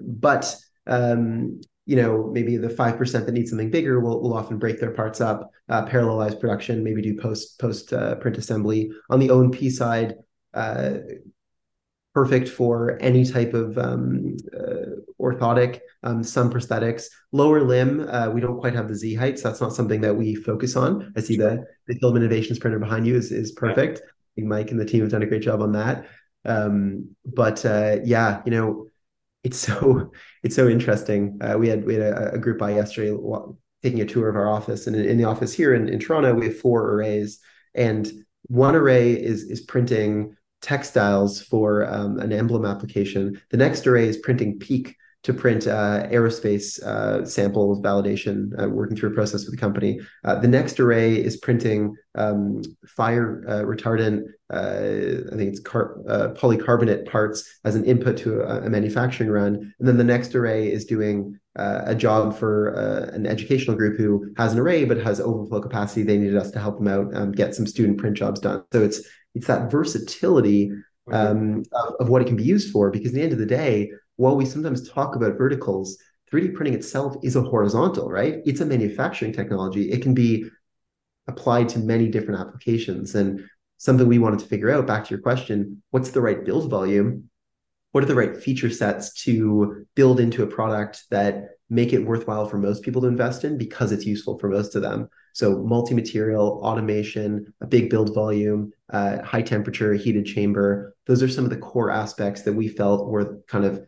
but 0.01 0.55
um, 0.87 1.59
you 1.85 1.95
know, 1.95 2.29
maybe 2.31 2.57
the 2.57 2.69
five 2.69 2.97
percent 2.97 3.25
that 3.25 3.31
need 3.31 3.47
something 3.47 3.71
bigger 3.71 3.99
will, 3.99 4.21
will 4.21 4.33
often 4.33 4.59
break 4.59 4.79
their 4.79 4.91
parts 4.91 5.19
up, 5.19 5.49
uh, 5.69 5.85
parallelize 5.85 6.39
production, 6.39 6.83
maybe 6.83 7.01
do 7.01 7.19
post 7.19 7.59
post 7.59 7.91
uh, 7.93 8.15
print 8.15 8.37
assembly. 8.37 8.91
On 9.09 9.19
the 9.19 9.29
O&P 9.29 9.69
side, 9.69 10.15
uh, 10.53 10.93
perfect 12.13 12.49
for 12.49 12.97
any 13.01 13.25
type 13.25 13.53
of 13.53 13.77
um, 13.77 14.35
uh, 14.55 15.01
orthotic, 15.19 15.79
um, 16.03 16.23
some 16.23 16.51
prosthetics. 16.51 17.05
Lower 17.31 17.61
limb, 17.63 18.07
uh, 18.09 18.29
we 18.29 18.41
don't 18.41 18.59
quite 18.59 18.73
have 18.73 18.87
the 18.87 18.95
Z 18.95 19.15
heights. 19.15 19.41
That's 19.41 19.61
not 19.61 19.73
something 19.73 20.01
that 20.01 20.15
we 20.15 20.35
focus 20.35 20.75
on. 20.75 21.13
I 21.15 21.21
see 21.21 21.37
the 21.37 21.65
the 21.87 21.95
Filament 21.95 22.23
Innovations 22.23 22.59
printer 22.59 22.79
behind 22.79 23.07
you 23.07 23.15
is 23.15 23.31
is 23.31 23.51
perfect. 23.51 24.01
Yeah. 24.35 24.45
Mike 24.45 24.71
and 24.71 24.79
the 24.79 24.85
team 24.85 25.01
have 25.01 25.11
done 25.11 25.23
a 25.23 25.27
great 25.27 25.41
job 25.41 25.61
on 25.61 25.73
that. 25.73 26.07
Um, 26.45 27.15
but 27.25 27.65
uh, 27.65 27.97
yeah, 28.03 28.41
you 28.45 28.51
know, 28.51 28.87
it's 29.43 29.57
so 29.57 30.11
it's 30.43 30.55
so 30.55 30.67
interesting. 30.67 31.39
Uh, 31.41 31.57
we 31.57 31.67
had 31.67 31.85
we 31.85 31.95
had 31.95 32.03
a, 32.03 32.33
a 32.33 32.37
group 32.37 32.57
by 32.57 32.71
yesterday 32.71 33.15
taking 33.83 34.01
a 34.01 34.05
tour 34.05 34.29
of 34.29 34.35
our 34.35 34.49
office, 34.49 34.87
and 34.87 34.95
in, 34.95 35.05
in 35.05 35.17
the 35.17 35.23
office 35.23 35.53
here 35.53 35.73
in, 35.73 35.89
in 35.89 35.99
Toronto, 35.99 36.33
we 36.33 36.45
have 36.45 36.59
four 36.59 36.91
arrays 36.91 37.39
and 37.73 38.11
one 38.43 38.75
array 38.75 39.13
is 39.13 39.43
is 39.43 39.61
printing 39.61 40.35
textiles 40.61 41.41
for 41.41 41.91
um, 41.91 42.19
an 42.19 42.31
emblem 42.31 42.65
application. 42.65 43.41
The 43.49 43.57
next 43.57 43.87
array 43.87 44.07
is 44.07 44.17
printing 44.17 44.59
PEEK 44.59 44.95
to 45.23 45.33
print 45.33 45.67
uh, 45.67 46.07
aerospace 46.07 46.81
uh, 46.81 47.23
samples 47.25 47.79
validation, 47.81 48.51
uh, 48.61 48.67
working 48.67 48.97
through 48.97 49.11
a 49.11 49.13
process 49.13 49.45
with 49.45 49.51
the 49.51 49.57
company. 49.57 49.99
Uh, 50.23 50.39
the 50.39 50.47
next 50.47 50.79
array 50.79 51.13
is 51.13 51.37
printing 51.37 51.95
um, 52.15 52.61
fire 52.87 53.43
uh, 53.47 53.61
retardant, 53.61 54.23
uh, 54.51 55.31
I 55.31 55.37
think 55.37 55.51
it's 55.51 55.59
car- 55.59 55.97
polycarbonate 56.35 57.09
parts 57.09 57.59
as 57.63 57.75
an 57.75 57.85
input 57.85 58.17
to 58.17 58.41
a, 58.41 58.65
a, 58.65 58.69
manufacturing 58.69 59.29
run. 59.29 59.73
And 59.79 59.87
then 59.87 59.97
the 59.97 60.03
next 60.03 60.33
array 60.33 60.71
is 60.71 60.85
doing 60.85 61.37
a 61.55 61.93
job 61.93 62.37
for 62.37 62.69
an 63.13 63.27
educational 63.27 63.75
group 63.75 63.97
who 63.97 64.33
has 64.37 64.53
an 64.53 64.59
array 64.59 64.85
but 64.85 64.97
has 64.97 65.19
overflow 65.19 65.61
capacity. 65.61 66.01
They 66.01 66.17
needed 66.17 66.37
us 66.37 66.49
to 66.51 66.59
help 66.59 66.77
them 66.77 66.87
out 66.87 67.13
um, 67.13 67.33
get 67.33 67.53
some 67.53 67.67
student 67.67 67.97
print 67.97 68.15
jobs 68.15 68.39
done. 68.39 68.63
So 68.71 68.81
it's 68.81 69.01
it's 69.35 69.47
that 69.47 69.69
versatility 69.69 70.71
um, 71.11 71.63
of, 71.73 71.93
of 71.99 72.09
what 72.09 72.21
it 72.21 72.25
can 72.25 72.37
be 72.37 72.43
used 72.43 72.71
for. 72.71 72.89
Because 72.89 73.09
at 73.09 73.15
the 73.15 73.21
end 73.21 73.33
of 73.33 73.39
the 73.39 73.45
day, 73.45 73.91
while 74.21 74.35
we 74.35 74.45
sometimes 74.45 74.87
talk 74.87 75.15
about 75.15 75.35
verticals, 75.35 75.97
3D 76.31 76.53
printing 76.53 76.75
itself 76.75 77.15
is 77.23 77.35
a 77.35 77.41
horizontal, 77.41 78.07
right? 78.07 78.35
It's 78.45 78.61
a 78.61 78.65
manufacturing 78.67 79.33
technology. 79.33 79.91
It 79.91 80.03
can 80.03 80.13
be 80.13 80.45
applied 81.27 81.69
to 81.69 81.79
many 81.79 82.07
different 82.07 82.39
applications. 82.39 83.15
And 83.15 83.43
something 83.77 84.07
we 84.07 84.19
wanted 84.19 84.39
to 84.41 84.45
figure 84.45 84.69
out, 84.69 84.85
back 84.85 85.05
to 85.05 85.09
your 85.09 85.21
question, 85.21 85.81
what's 85.89 86.11
the 86.11 86.21
right 86.21 86.45
build 86.45 86.69
volume? 86.69 87.31
What 87.93 88.03
are 88.03 88.07
the 88.07 88.15
right 88.15 88.37
feature 88.37 88.69
sets 88.69 89.11
to 89.23 89.87
build 89.95 90.19
into 90.19 90.43
a 90.43 90.47
product 90.47 91.05
that 91.09 91.55
make 91.71 91.91
it 91.91 92.05
worthwhile 92.05 92.45
for 92.45 92.59
most 92.59 92.83
people 92.83 93.01
to 93.01 93.07
invest 93.07 93.43
in 93.43 93.57
because 93.57 93.91
it's 93.91 94.05
useful 94.05 94.37
for 94.37 94.49
most 94.49 94.75
of 94.75 94.83
them? 94.83 95.09
So 95.33 95.63
multi-material, 95.63 96.61
automation, 96.63 97.51
a 97.59 97.65
big 97.65 97.89
build 97.89 98.13
volume, 98.13 98.71
uh, 98.91 99.23
high 99.23 99.41
temperature, 99.41 99.95
heated 99.95 100.27
chamber. 100.27 100.95
Those 101.07 101.23
are 101.23 101.29
some 101.29 101.43
of 101.43 101.49
the 101.49 101.57
core 101.57 101.89
aspects 101.89 102.43
that 102.43 102.53
we 102.53 102.67
felt 102.67 103.09
were 103.09 103.39
kind 103.47 103.65
of 103.65 103.83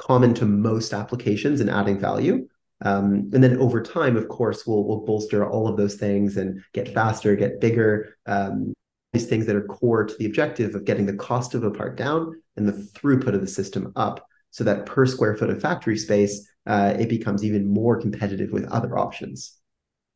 common 0.00 0.34
to 0.34 0.46
most 0.46 0.92
applications 0.92 1.60
and 1.60 1.70
adding 1.70 1.98
value. 1.98 2.48
Um, 2.82 3.30
and 3.34 3.44
then 3.44 3.58
over 3.58 3.82
time, 3.82 4.16
of 4.16 4.28
course, 4.28 4.66
we'll 4.66 4.84
we'll 4.84 5.04
bolster 5.04 5.48
all 5.48 5.68
of 5.68 5.76
those 5.76 5.96
things 5.96 6.36
and 6.38 6.62
get 6.72 6.94
faster, 6.94 7.36
get 7.36 7.60
bigger. 7.60 8.16
Um, 8.26 8.72
these 9.12 9.26
things 9.26 9.44
that 9.46 9.56
are 9.56 9.64
core 9.64 10.04
to 10.06 10.14
the 10.18 10.26
objective 10.26 10.74
of 10.74 10.84
getting 10.84 11.04
the 11.04 11.16
cost 11.16 11.54
of 11.54 11.64
a 11.64 11.70
part 11.70 11.96
down 11.96 12.40
and 12.56 12.66
the 12.66 12.72
throughput 12.72 13.34
of 13.34 13.40
the 13.40 13.46
system 13.46 13.92
up, 13.96 14.24
so 14.50 14.64
that 14.64 14.86
per 14.86 15.04
square 15.04 15.36
foot 15.36 15.50
of 15.50 15.60
factory 15.60 15.98
space, 15.98 16.48
uh, 16.66 16.94
it 16.98 17.08
becomes 17.08 17.44
even 17.44 17.66
more 17.66 18.00
competitive 18.00 18.52
with 18.52 18.64
other 18.66 18.98
options. 18.98 19.58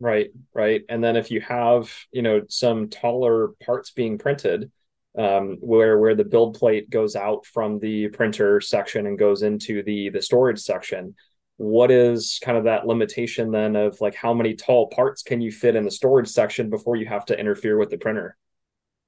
Right, 0.00 0.30
right. 0.54 0.82
And 0.88 1.02
then 1.02 1.16
if 1.16 1.30
you 1.30 1.40
have, 1.40 1.92
you 2.12 2.22
know, 2.22 2.42
some 2.48 2.88
taller 2.88 3.48
parts 3.64 3.90
being 3.90 4.18
printed, 4.18 4.70
um, 5.16 5.56
where 5.60 5.98
where 5.98 6.14
the 6.14 6.24
build 6.24 6.58
plate 6.58 6.90
goes 6.90 7.16
out 7.16 7.46
from 7.46 7.78
the 7.78 8.08
printer 8.08 8.60
section 8.60 9.06
and 9.06 9.18
goes 9.18 9.42
into 9.42 9.82
the 9.82 10.10
the 10.10 10.22
storage 10.22 10.60
section. 10.60 11.14
What 11.56 11.92
is 11.92 12.40
kind 12.42 12.58
of 12.58 12.64
that 12.64 12.86
limitation 12.86 13.52
then 13.52 13.76
of 13.76 14.00
like 14.00 14.16
how 14.16 14.34
many 14.34 14.54
tall 14.54 14.88
parts 14.88 15.22
can 15.22 15.40
you 15.40 15.52
fit 15.52 15.76
in 15.76 15.84
the 15.84 15.90
storage 15.90 16.28
section 16.28 16.68
before 16.68 16.96
you 16.96 17.06
have 17.06 17.24
to 17.26 17.38
interfere 17.38 17.78
with 17.78 17.90
the 17.90 17.98
printer? 17.98 18.36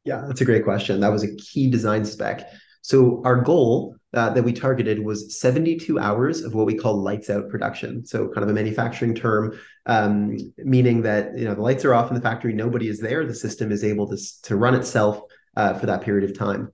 Yeah 0.05 0.25
that's 0.27 0.40
a 0.40 0.45
great 0.45 0.64
question. 0.64 1.01
That 1.01 1.12
was 1.12 1.25
a 1.25 1.35
key 1.37 1.69
design 1.71 2.05
spec. 2.05 2.49
So 2.83 3.21
our 3.25 3.40
goal 3.40 3.97
uh, 4.14 4.31
that 4.31 4.45
we 4.45 4.53
targeted 4.53 5.05
was 5.05 5.40
72 5.40 5.99
hours 5.99 6.42
of 6.42 6.55
what 6.55 6.66
we 6.66 6.77
call 6.77 7.03
lights 7.03 7.29
out 7.29 7.49
production. 7.49 8.07
So 8.07 8.29
kind 8.29 8.45
of 8.45 8.49
a 8.49 8.53
manufacturing 8.53 9.12
term 9.12 9.59
um, 9.87 10.37
meaning 10.57 11.03
that 11.03 11.37
you 11.37 11.47
know 11.47 11.55
the 11.57 11.62
lights 11.62 11.85
are 11.85 11.95
off 11.95 12.11
in 12.11 12.14
the 12.14 12.21
factory. 12.21 12.53
Nobody 12.53 12.88
is 12.88 13.01
there. 13.01 13.27
The 13.27 13.35
system 13.35 13.73
is 13.73 13.83
able 13.83 14.09
to, 14.09 14.16
to 14.42 14.55
run 14.55 14.77
itself 14.77 15.21
uh, 15.57 15.75
for 15.75 15.87
that 15.87 16.03
period 16.03 16.29
of 16.29 16.38
time. 16.38 16.73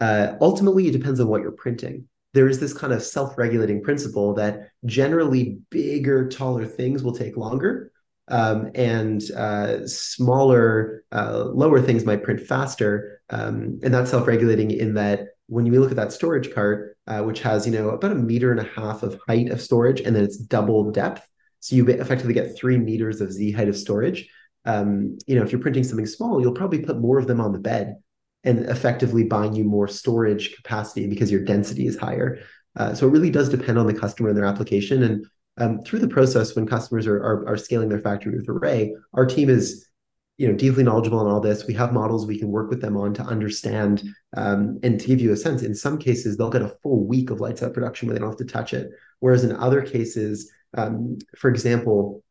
Uh, 0.00 0.34
ultimately, 0.40 0.88
it 0.88 0.92
depends 0.92 1.20
on 1.20 1.28
what 1.28 1.42
you're 1.42 1.52
printing. 1.52 2.08
There 2.34 2.48
is 2.48 2.60
this 2.60 2.74
kind 2.74 2.92
of 2.92 3.02
self 3.02 3.38
regulating 3.38 3.82
principle 3.82 4.34
that 4.34 4.70
generally 4.84 5.58
bigger, 5.70 6.28
taller 6.28 6.66
things 6.66 7.02
will 7.02 7.14
take 7.14 7.36
longer. 7.36 7.92
Um, 8.28 8.70
and 8.74 9.22
uh, 9.32 9.86
smaller, 9.86 11.04
uh, 11.12 11.44
lower 11.44 11.80
things 11.80 12.04
might 12.04 12.24
print 12.24 12.40
faster. 12.40 13.22
Um, 13.30 13.78
and 13.82 13.94
that's 13.94 14.10
self 14.10 14.26
regulating 14.26 14.70
in 14.70 14.94
that 14.94 15.28
when 15.46 15.64
you 15.64 15.80
look 15.80 15.90
at 15.90 15.96
that 15.96 16.12
storage 16.12 16.52
cart, 16.52 16.96
uh, 17.06 17.22
which 17.22 17.40
has 17.40 17.66
you 17.66 17.72
know 17.72 17.90
about 17.90 18.12
a 18.12 18.16
meter 18.16 18.50
and 18.50 18.60
a 18.60 18.64
half 18.64 19.02
of 19.02 19.18
height 19.28 19.50
of 19.50 19.60
storage, 19.60 20.00
and 20.00 20.14
then 20.14 20.24
it's 20.24 20.36
double 20.36 20.90
depth, 20.90 21.26
so 21.60 21.76
you 21.76 21.86
effectively 21.86 22.34
get 22.34 22.56
three 22.56 22.76
meters 22.76 23.20
of 23.20 23.32
z 23.32 23.52
height 23.52 23.68
of 23.68 23.76
storage 23.76 24.28
um, 24.66 25.16
you 25.26 25.36
know, 25.36 25.42
if 25.42 25.52
you're 25.52 25.60
printing 25.60 25.84
something 25.84 26.06
small, 26.06 26.40
you'll 26.40 26.52
probably 26.52 26.80
put 26.80 27.00
more 27.00 27.18
of 27.18 27.26
them 27.26 27.40
on 27.40 27.52
the 27.52 27.58
bed 27.58 27.96
and 28.44 28.60
effectively 28.66 29.24
buying 29.24 29.54
you 29.54 29.64
more 29.64 29.88
storage 29.88 30.54
capacity 30.56 31.06
because 31.06 31.30
your 31.30 31.44
density 31.44 31.86
is 31.86 31.96
higher. 31.96 32.38
Uh, 32.76 32.94
so 32.94 33.06
it 33.06 33.10
really 33.10 33.30
does 33.30 33.48
depend 33.48 33.78
on 33.78 33.86
the 33.86 33.94
customer 33.94 34.28
and 34.28 34.36
their 34.36 34.44
application. 34.44 35.02
And 35.04 35.26
um, 35.58 35.80
through 35.82 36.00
the 36.00 36.08
process, 36.08 36.54
when 36.54 36.66
customers 36.66 37.06
are, 37.06 37.16
are, 37.16 37.48
are 37.48 37.56
scaling 37.56 37.88
their 37.88 38.00
factory 38.00 38.36
with 38.36 38.48
Array, 38.48 38.94
our 39.14 39.24
team 39.24 39.48
is 39.48 39.86
you 40.38 40.46
know 40.46 40.54
deeply 40.54 40.82
knowledgeable 40.82 41.18
on 41.18 41.26
all 41.26 41.40
this. 41.40 41.66
We 41.66 41.74
have 41.74 41.94
models 41.94 42.26
we 42.26 42.38
can 42.38 42.48
work 42.48 42.68
with 42.68 42.82
them 42.82 42.96
on 42.96 43.14
to 43.14 43.22
understand 43.22 44.02
um, 44.36 44.78
and 44.82 45.00
to 45.00 45.06
give 45.06 45.20
you 45.20 45.32
a 45.32 45.36
sense. 45.36 45.62
In 45.62 45.74
some 45.74 45.96
cases, 45.96 46.36
they'll 46.36 46.50
get 46.50 46.62
a 46.62 46.76
full 46.82 47.06
week 47.06 47.30
of 47.30 47.40
lights 47.40 47.62
out 47.62 47.72
production 47.72 48.06
where 48.06 48.14
they 48.14 48.20
don't 48.20 48.30
have 48.30 48.38
to 48.38 48.44
touch 48.44 48.74
it. 48.74 48.90
Whereas 49.20 49.44
in 49.44 49.56
other 49.56 49.80
cases, 49.80 50.50
um, 50.76 51.18
for 51.38 51.48
example, 51.48 52.22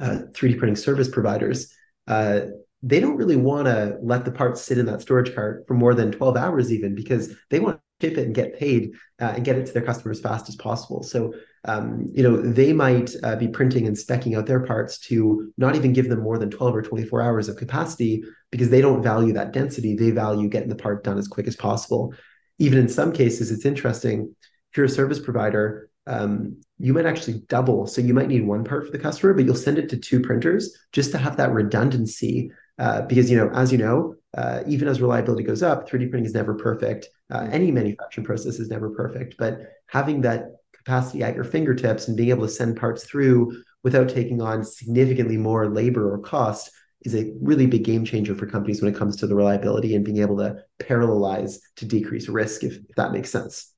uh, 0.00 0.18
3D 0.32 0.58
printing 0.58 0.76
service 0.76 1.08
providers, 1.08 1.72
uh, 2.06 2.40
they 2.82 3.00
don't 3.00 3.16
really 3.16 3.36
want 3.36 3.66
to 3.66 3.98
let 4.02 4.24
the 4.24 4.32
parts 4.32 4.62
sit 4.62 4.78
in 4.78 4.86
that 4.86 5.02
storage 5.02 5.34
cart 5.34 5.64
for 5.66 5.74
more 5.74 5.94
than 5.94 6.10
12 6.12 6.36
hours, 6.36 6.72
even 6.72 6.94
because 6.94 7.34
they 7.50 7.60
want 7.60 7.76
to 7.76 8.06
ship 8.06 8.16
it 8.16 8.24
and 8.24 8.34
get 8.34 8.58
paid 8.58 8.92
uh, 9.20 9.34
and 9.36 9.44
get 9.44 9.56
it 9.56 9.66
to 9.66 9.72
their 9.72 9.82
customers 9.82 10.18
as 10.18 10.22
fast 10.22 10.48
as 10.48 10.56
possible. 10.56 11.02
So, 11.02 11.34
um, 11.66 12.06
you 12.12 12.22
know, 12.22 12.40
they 12.40 12.72
might 12.72 13.10
uh, 13.22 13.36
be 13.36 13.48
printing 13.48 13.86
and 13.86 13.94
specking 13.94 14.36
out 14.36 14.46
their 14.46 14.60
parts 14.60 14.98
to 15.08 15.52
not 15.58 15.76
even 15.76 15.92
give 15.92 16.08
them 16.08 16.20
more 16.22 16.38
than 16.38 16.50
12 16.50 16.74
or 16.74 16.82
24 16.82 17.20
hours 17.20 17.48
of 17.50 17.56
capacity 17.56 18.24
because 18.50 18.70
they 18.70 18.80
don't 18.80 19.02
value 19.02 19.34
that 19.34 19.52
density. 19.52 19.94
They 19.94 20.10
value 20.10 20.48
getting 20.48 20.70
the 20.70 20.76
part 20.76 21.04
done 21.04 21.18
as 21.18 21.28
quick 21.28 21.46
as 21.46 21.56
possible. 21.56 22.14
Even 22.58 22.78
in 22.78 22.88
some 22.88 23.12
cases, 23.12 23.50
it's 23.50 23.66
interesting. 23.66 24.34
If 24.70 24.76
you're 24.76 24.86
a 24.86 24.88
service 24.88 25.18
provider, 25.18 25.89
um, 26.06 26.60
you 26.78 26.92
might 26.92 27.06
actually 27.06 27.42
double. 27.48 27.86
So 27.86 28.00
you 28.00 28.14
might 28.14 28.28
need 28.28 28.46
one 28.46 28.64
part 28.64 28.86
for 28.86 28.92
the 28.92 28.98
customer, 28.98 29.34
but 29.34 29.44
you'll 29.44 29.54
send 29.54 29.78
it 29.78 29.88
to 29.90 29.96
two 29.96 30.20
printers 30.20 30.76
just 30.92 31.12
to 31.12 31.18
have 31.18 31.36
that 31.36 31.52
redundancy. 31.52 32.50
Uh, 32.78 33.02
because 33.02 33.30
you 33.30 33.36
know, 33.36 33.50
as 33.50 33.70
you 33.70 33.78
know, 33.78 34.14
uh, 34.36 34.62
even 34.66 34.88
as 34.88 35.00
reliability 35.00 35.42
goes 35.42 35.62
up, 35.62 35.88
3D 35.88 36.10
printing 36.10 36.24
is 36.24 36.34
never 36.34 36.54
perfect. 36.54 37.08
Uh, 37.30 37.46
any 37.52 37.70
manufacturing 37.70 38.24
process 38.24 38.58
is 38.58 38.70
never 38.70 38.90
perfect, 38.90 39.34
but 39.38 39.60
having 39.86 40.22
that 40.22 40.52
capacity 40.74 41.22
at 41.22 41.34
your 41.34 41.44
fingertips 41.44 42.08
and 42.08 42.16
being 42.16 42.30
able 42.30 42.46
to 42.46 42.52
send 42.52 42.76
parts 42.76 43.04
through 43.04 43.62
without 43.82 44.08
taking 44.08 44.40
on 44.40 44.64
significantly 44.64 45.36
more 45.36 45.68
labor 45.68 46.12
or 46.12 46.18
cost 46.18 46.70
is 47.02 47.14
a 47.14 47.32
really 47.40 47.66
big 47.66 47.84
game 47.84 48.04
changer 48.04 48.34
for 48.34 48.46
companies 48.46 48.82
when 48.82 48.92
it 48.92 48.98
comes 48.98 49.16
to 49.16 49.26
the 49.26 49.34
reliability 49.34 49.94
and 49.94 50.04
being 50.04 50.18
able 50.18 50.36
to 50.36 50.62
parallelize 50.78 51.58
to 51.76 51.86
decrease 51.86 52.28
risk, 52.28 52.62
if, 52.62 52.74
if 52.74 52.96
that 52.96 53.12
makes 53.12 53.30
sense. 53.30 53.72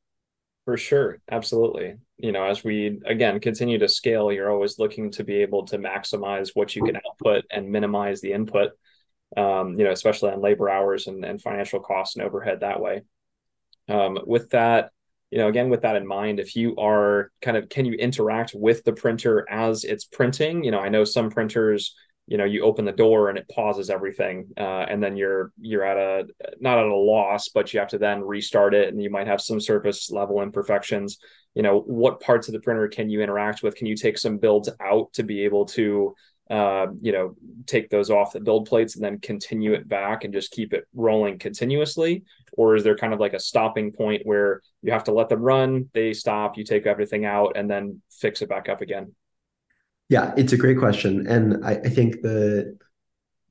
For 0.64 0.76
sure. 0.76 1.18
Absolutely. 1.30 1.94
You 2.22 2.30
know, 2.30 2.44
as 2.44 2.62
we 2.62 3.00
again 3.04 3.40
continue 3.40 3.78
to 3.78 3.88
scale, 3.88 4.30
you're 4.30 4.50
always 4.50 4.78
looking 4.78 5.10
to 5.12 5.24
be 5.24 5.42
able 5.42 5.66
to 5.66 5.78
maximize 5.78 6.50
what 6.54 6.76
you 6.76 6.84
can 6.84 6.96
output 6.96 7.44
and 7.50 7.68
minimize 7.68 8.20
the 8.20 8.32
input, 8.32 8.70
um, 9.36 9.74
you 9.74 9.84
know, 9.84 9.90
especially 9.90 10.30
on 10.30 10.40
labor 10.40 10.70
hours 10.70 11.08
and, 11.08 11.24
and 11.24 11.42
financial 11.42 11.80
costs 11.80 12.14
and 12.14 12.24
overhead 12.24 12.60
that 12.60 12.80
way. 12.80 13.02
Um, 13.88 14.18
with 14.24 14.50
that, 14.50 14.90
you 15.32 15.38
know, 15.38 15.48
again, 15.48 15.68
with 15.68 15.82
that 15.82 15.96
in 15.96 16.06
mind, 16.06 16.38
if 16.38 16.54
you 16.54 16.76
are 16.76 17.32
kind 17.40 17.56
of, 17.56 17.68
can 17.68 17.86
you 17.86 17.94
interact 17.94 18.52
with 18.54 18.84
the 18.84 18.92
printer 18.92 19.44
as 19.50 19.82
it's 19.82 20.04
printing? 20.04 20.62
You 20.62 20.70
know, 20.70 20.78
I 20.78 20.90
know 20.90 21.04
some 21.04 21.28
printers 21.28 21.96
you 22.26 22.38
know 22.38 22.44
you 22.44 22.62
open 22.62 22.84
the 22.84 22.92
door 22.92 23.28
and 23.28 23.38
it 23.38 23.48
pauses 23.48 23.90
everything 23.90 24.46
uh, 24.56 24.86
and 24.88 25.02
then 25.02 25.16
you're 25.16 25.52
you're 25.60 25.84
at 25.84 25.96
a 25.96 26.26
not 26.60 26.78
at 26.78 26.86
a 26.86 26.94
loss 26.94 27.48
but 27.48 27.72
you 27.72 27.80
have 27.80 27.88
to 27.88 27.98
then 27.98 28.22
restart 28.22 28.74
it 28.74 28.88
and 28.88 29.02
you 29.02 29.10
might 29.10 29.26
have 29.26 29.40
some 29.40 29.60
surface 29.60 30.10
level 30.10 30.40
imperfections. 30.40 31.18
You 31.54 31.62
know 31.62 31.80
what 31.80 32.20
parts 32.20 32.48
of 32.48 32.54
the 32.54 32.60
printer 32.60 32.88
can 32.88 33.10
you 33.10 33.22
interact 33.22 33.62
with? 33.62 33.74
Can 33.74 33.86
you 33.86 33.96
take 33.96 34.18
some 34.18 34.38
builds 34.38 34.70
out 34.80 35.12
to 35.14 35.22
be 35.22 35.44
able 35.44 35.66
to 35.66 36.14
uh, 36.50 36.86
you 37.00 37.12
know 37.12 37.34
take 37.66 37.90
those 37.90 38.10
off 38.10 38.32
the 38.32 38.40
build 38.40 38.66
plates 38.66 38.94
and 38.94 39.04
then 39.04 39.18
continue 39.18 39.72
it 39.72 39.88
back 39.88 40.24
and 40.24 40.32
just 40.32 40.52
keep 40.52 40.72
it 40.72 40.84
rolling 40.94 41.38
continuously? 41.38 42.24
Or 42.54 42.76
is 42.76 42.84
there 42.84 42.96
kind 42.96 43.12
of 43.12 43.20
like 43.20 43.32
a 43.32 43.40
stopping 43.40 43.92
point 43.92 44.22
where 44.24 44.60
you 44.82 44.92
have 44.92 45.04
to 45.04 45.12
let 45.12 45.28
them 45.28 45.40
run 45.40 45.88
they 45.94 46.12
stop 46.12 46.58
you 46.58 46.64
take 46.64 46.86
everything 46.86 47.24
out 47.24 47.56
and 47.56 47.70
then 47.70 48.02
fix 48.10 48.42
it 48.42 48.48
back 48.48 48.68
up 48.68 48.80
again 48.80 49.14
yeah, 50.12 50.34
it's 50.36 50.52
a 50.52 50.58
great 50.58 50.78
question, 50.78 51.26
and 51.26 51.64
I, 51.64 51.72
I 51.72 51.88
think 51.88 52.20
the 52.20 52.76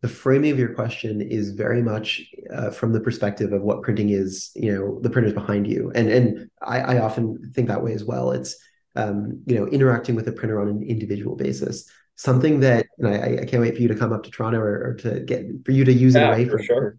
the 0.02 0.08
framing 0.08 0.52
of 0.52 0.60
your 0.60 0.76
question 0.76 1.20
is 1.20 1.52
very 1.52 1.82
much 1.82 2.24
uh, 2.54 2.70
from 2.70 2.94
the 2.94 3.00
perspective 3.00 3.52
of 3.52 3.64
what 3.64 3.82
printing 3.82 4.10
is. 4.12 4.52
You 4.54 4.72
know, 4.72 5.00
the 5.02 5.10
printers 5.10 5.34
behind 5.34 5.66
you, 5.66 5.92
and 5.96 6.08
and 6.08 6.52
I, 6.62 6.82
I 6.82 7.00
often 7.00 7.52
think 7.56 7.68
that 7.68 7.84
way 7.84 7.94
as 7.94 8.04
well. 8.04 8.30
It's 8.30 8.56
um, 8.96 9.42
you 9.48 9.56
know 9.56 9.66
interacting 9.70 10.14
with 10.14 10.28
a 10.28 10.32
printer 10.32 10.62
on 10.62 10.68
an 10.68 10.84
individual 10.84 11.36
basis. 11.36 11.90
something 12.16 12.60
that 12.60 12.86
I, 13.04 13.40
I 13.42 13.46
can't 13.46 13.64
wait 13.64 13.76
for 13.76 13.82
you 13.82 13.88
to 13.88 13.96
come 13.96 14.14
up 14.14 14.22
to 14.24 14.30
Toronto 14.30 14.60
or, 14.60 14.76
or 14.90 14.94
to 15.04 15.22
get 15.22 15.48
for 15.66 15.72
you 15.72 15.84
to 15.84 15.94
use 15.94 16.14
yeah, 16.14 16.26
it 16.26 16.34
away 16.34 16.46
for 16.48 16.62
sure. 16.62 16.98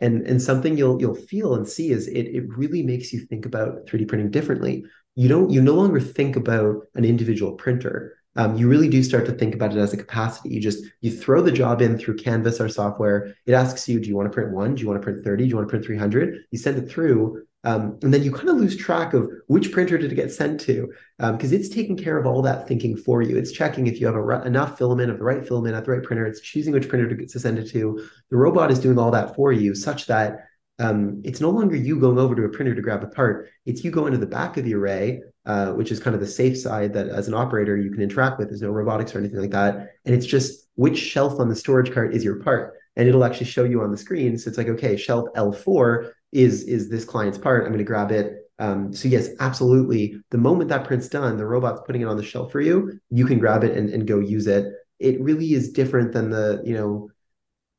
And 0.00 0.26
and 0.26 0.40
something 0.40 0.78
you'll 0.78 0.98
you'll 1.02 1.22
feel 1.32 1.54
and 1.54 1.68
see 1.68 1.90
is 1.90 2.08
it 2.08 2.26
it 2.38 2.44
really 2.48 2.82
makes 2.82 3.12
you 3.12 3.20
think 3.26 3.44
about 3.44 3.84
3D 3.86 4.08
printing 4.08 4.30
differently. 4.30 4.86
You 5.16 5.28
don't 5.28 5.50
you 5.50 5.60
no 5.60 5.74
longer 5.74 6.00
think 6.00 6.36
about 6.36 6.76
an 6.94 7.04
individual 7.04 7.52
printer. 7.52 8.15
Um, 8.36 8.56
you 8.56 8.68
really 8.68 8.88
do 8.88 9.02
start 9.02 9.26
to 9.26 9.32
think 9.32 9.54
about 9.54 9.72
it 9.72 9.78
as 9.78 9.92
a 9.92 9.96
capacity. 9.96 10.50
You 10.50 10.60
just 10.60 10.84
you 11.00 11.10
throw 11.10 11.42
the 11.42 11.52
job 11.52 11.80
in 11.80 11.98
through 11.98 12.16
Canvas, 12.16 12.60
our 12.60 12.68
software. 12.68 13.34
It 13.46 13.52
asks 13.52 13.88
you, 13.88 13.98
do 14.00 14.08
you 14.08 14.16
want 14.16 14.30
to 14.30 14.34
print 14.34 14.52
one? 14.52 14.74
Do 14.74 14.82
you 14.82 14.88
want 14.88 15.00
to 15.00 15.04
print 15.04 15.24
30? 15.24 15.44
Do 15.44 15.48
you 15.48 15.56
want 15.56 15.68
to 15.68 15.70
print 15.70 15.84
300? 15.84 16.44
You 16.50 16.58
send 16.58 16.78
it 16.78 16.88
through. 16.88 17.42
Um, 17.64 17.98
and 18.02 18.14
then 18.14 18.22
you 18.22 18.30
kind 18.30 18.48
of 18.48 18.58
lose 18.58 18.76
track 18.76 19.12
of 19.12 19.28
which 19.48 19.72
printer 19.72 19.98
did 19.98 20.12
it 20.12 20.14
get 20.14 20.32
sent 20.32 20.60
to 20.60 20.88
because 21.18 21.52
um, 21.52 21.58
it's 21.58 21.68
taking 21.68 21.96
care 21.96 22.16
of 22.16 22.24
all 22.24 22.40
that 22.42 22.68
thinking 22.68 22.96
for 22.96 23.22
you. 23.22 23.36
It's 23.36 23.50
checking 23.50 23.88
if 23.88 24.00
you 24.00 24.06
have 24.06 24.14
a, 24.14 24.42
enough 24.46 24.78
filament 24.78 25.10
of 25.10 25.18
the 25.18 25.24
right 25.24 25.44
filament 25.44 25.74
at 25.74 25.84
the 25.84 25.90
right 25.90 26.02
printer. 26.02 26.26
It's 26.26 26.40
choosing 26.40 26.72
which 26.72 26.88
printer 26.88 27.08
to, 27.08 27.26
to 27.26 27.40
send 27.40 27.58
it 27.58 27.68
to. 27.70 28.06
The 28.30 28.36
robot 28.36 28.70
is 28.70 28.78
doing 28.78 28.98
all 28.98 29.10
that 29.10 29.34
for 29.34 29.50
you 29.52 29.74
such 29.74 30.06
that 30.06 30.46
um, 30.78 31.22
it's 31.24 31.40
no 31.40 31.50
longer 31.50 31.74
you 31.74 31.98
going 31.98 32.18
over 32.18 32.34
to 32.34 32.44
a 32.44 32.48
printer 32.48 32.74
to 32.74 32.82
grab 32.82 33.02
a 33.02 33.08
part. 33.08 33.48
It's 33.64 33.82
you 33.82 33.90
going 33.90 34.12
to 34.12 34.18
the 34.18 34.26
back 34.26 34.56
of 34.56 34.64
the 34.64 34.74
array, 34.74 35.22
uh, 35.46 35.72
which 35.72 35.92
is 35.92 36.00
kind 36.00 36.14
of 36.14 36.20
the 36.20 36.26
safe 36.26 36.58
side 36.58 36.92
that 36.92 37.08
as 37.08 37.28
an 37.28 37.34
operator 37.34 37.76
you 37.76 37.90
can 37.90 38.02
interact 38.02 38.38
with. 38.38 38.48
There's 38.48 38.62
no 38.62 38.70
robotics 38.70 39.14
or 39.14 39.18
anything 39.20 39.40
like 39.40 39.52
that. 39.52 39.94
And 40.04 40.14
it's 40.14 40.26
just 40.26 40.68
which 40.74 40.98
shelf 40.98 41.38
on 41.38 41.48
the 41.48 41.56
storage 41.56 41.92
cart 41.92 42.14
is 42.14 42.24
your 42.24 42.42
part. 42.42 42.74
And 42.96 43.08
it'll 43.08 43.24
actually 43.24 43.46
show 43.46 43.64
you 43.64 43.82
on 43.82 43.90
the 43.90 43.96
screen. 43.96 44.36
So 44.38 44.48
it's 44.48 44.58
like, 44.58 44.68
okay, 44.68 44.96
shelf 44.96 45.28
L4 45.36 46.10
is 46.32 46.64
is 46.64 46.88
this 46.90 47.04
client's 47.04 47.38
part. 47.38 47.62
I'm 47.62 47.68
going 47.68 47.78
to 47.78 47.84
grab 47.84 48.10
it. 48.10 48.50
Um, 48.58 48.92
so 48.92 49.06
yes, 49.08 49.28
absolutely. 49.38 50.20
The 50.30 50.38
moment 50.38 50.70
that 50.70 50.84
print's 50.84 51.08
done, 51.08 51.36
the 51.36 51.46
robot's 51.46 51.82
putting 51.86 52.02
it 52.02 52.08
on 52.08 52.16
the 52.16 52.24
shelf 52.24 52.50
for 52.50 52.60
you. 52.60 52.98
You 53.10 53.26
can 53.26 53.38
grab 53.38 53.64
it 53.64 53.76
and, 53.76 53.90
and 53.90 54.06
go 54.06 54.18
use 54.18 54.46
it. 54.46 54.72
It 54.98 55.20
really 55.20 55.52
is 55.52 55.72
different 55.72 56.12
than 56.12 56.30
the 56.30 56.62
you 56.64 56.74
know 56.74 57.10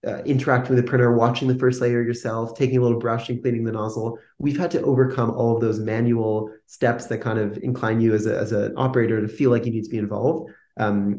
uh, 0.07 0.21
interacting 0.25 0.75
with 0.75 0.83
the 0.83 0.89
printer, 0.89 1.13
watching 1.13 1.47
the 1.47 1.59
first 1.59 1.81
layer 1.81 2.01
yourself, 2.01 2.57
taking 2.57 2.77
a 2.77 2.81
little 2.81 2.99
brush 2.99 3.29
and 3.29 3.41
cleaning 3.41 3.65
the 3.65 3.71
nozzle. 3.71 4.17
We've 4.37 4.57
had 4.57 4.71
to 4.71 4.81
overcome 4.81 5.31
all 5.31 5.55
of 5.55 5.61
those 5.61 5.79
manual 5.79 6.49
steps 6.65 7.07
that 7.07 7.19
kind 7.19 7.39
of 7.39 7.57
incline 7.57 7.99
you 7.99 8.13
as, 8.13 8.25
a, 8.25 8.37
as 8.37 8.51
an 8.51 8.73
operator 8.77 9.21
to 9.21 9.27
feel 9.27 9.51
like 9.51 9.65
you 9.65 9.71
need 9.71 9.83
to 9.83 9.89
be 9.89 9.97
involved. 9.97 10.51
Um, 10.77 11.17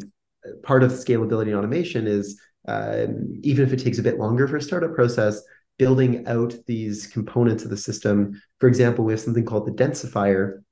part 0.63 0.83
of 0.83 0.93
scalability 0.93 1.49
and 1.49 1.57
automation 1.57 2.07
is 2.07 2.41
uh, 2.67 3.07
even 3.43 3.67
if 3.67 3.73
it 3.73 3.83
takes 3.83 3.99
a 3.99 4.03
bit 4.03 4.19
longer 4.19 4.47
for 4.47 4.57
a 4.57 4.63
startup 4.63 4.95
process, 4.95 5.43
building 5.79 6.27
out 6.27 6.55
these 6.67 7.07
components 7.07 7.65
of 7.65 7.71
the 7.71 7.77
system. 7.77 8.41
For 8.59 8.69
example, 8.69 9.05
we 9.05 9.13
have 9.13 9.21
something 9.21 9.45
called 9.45 9.67
the 9.67 9.85
densifier. 9.85 10.63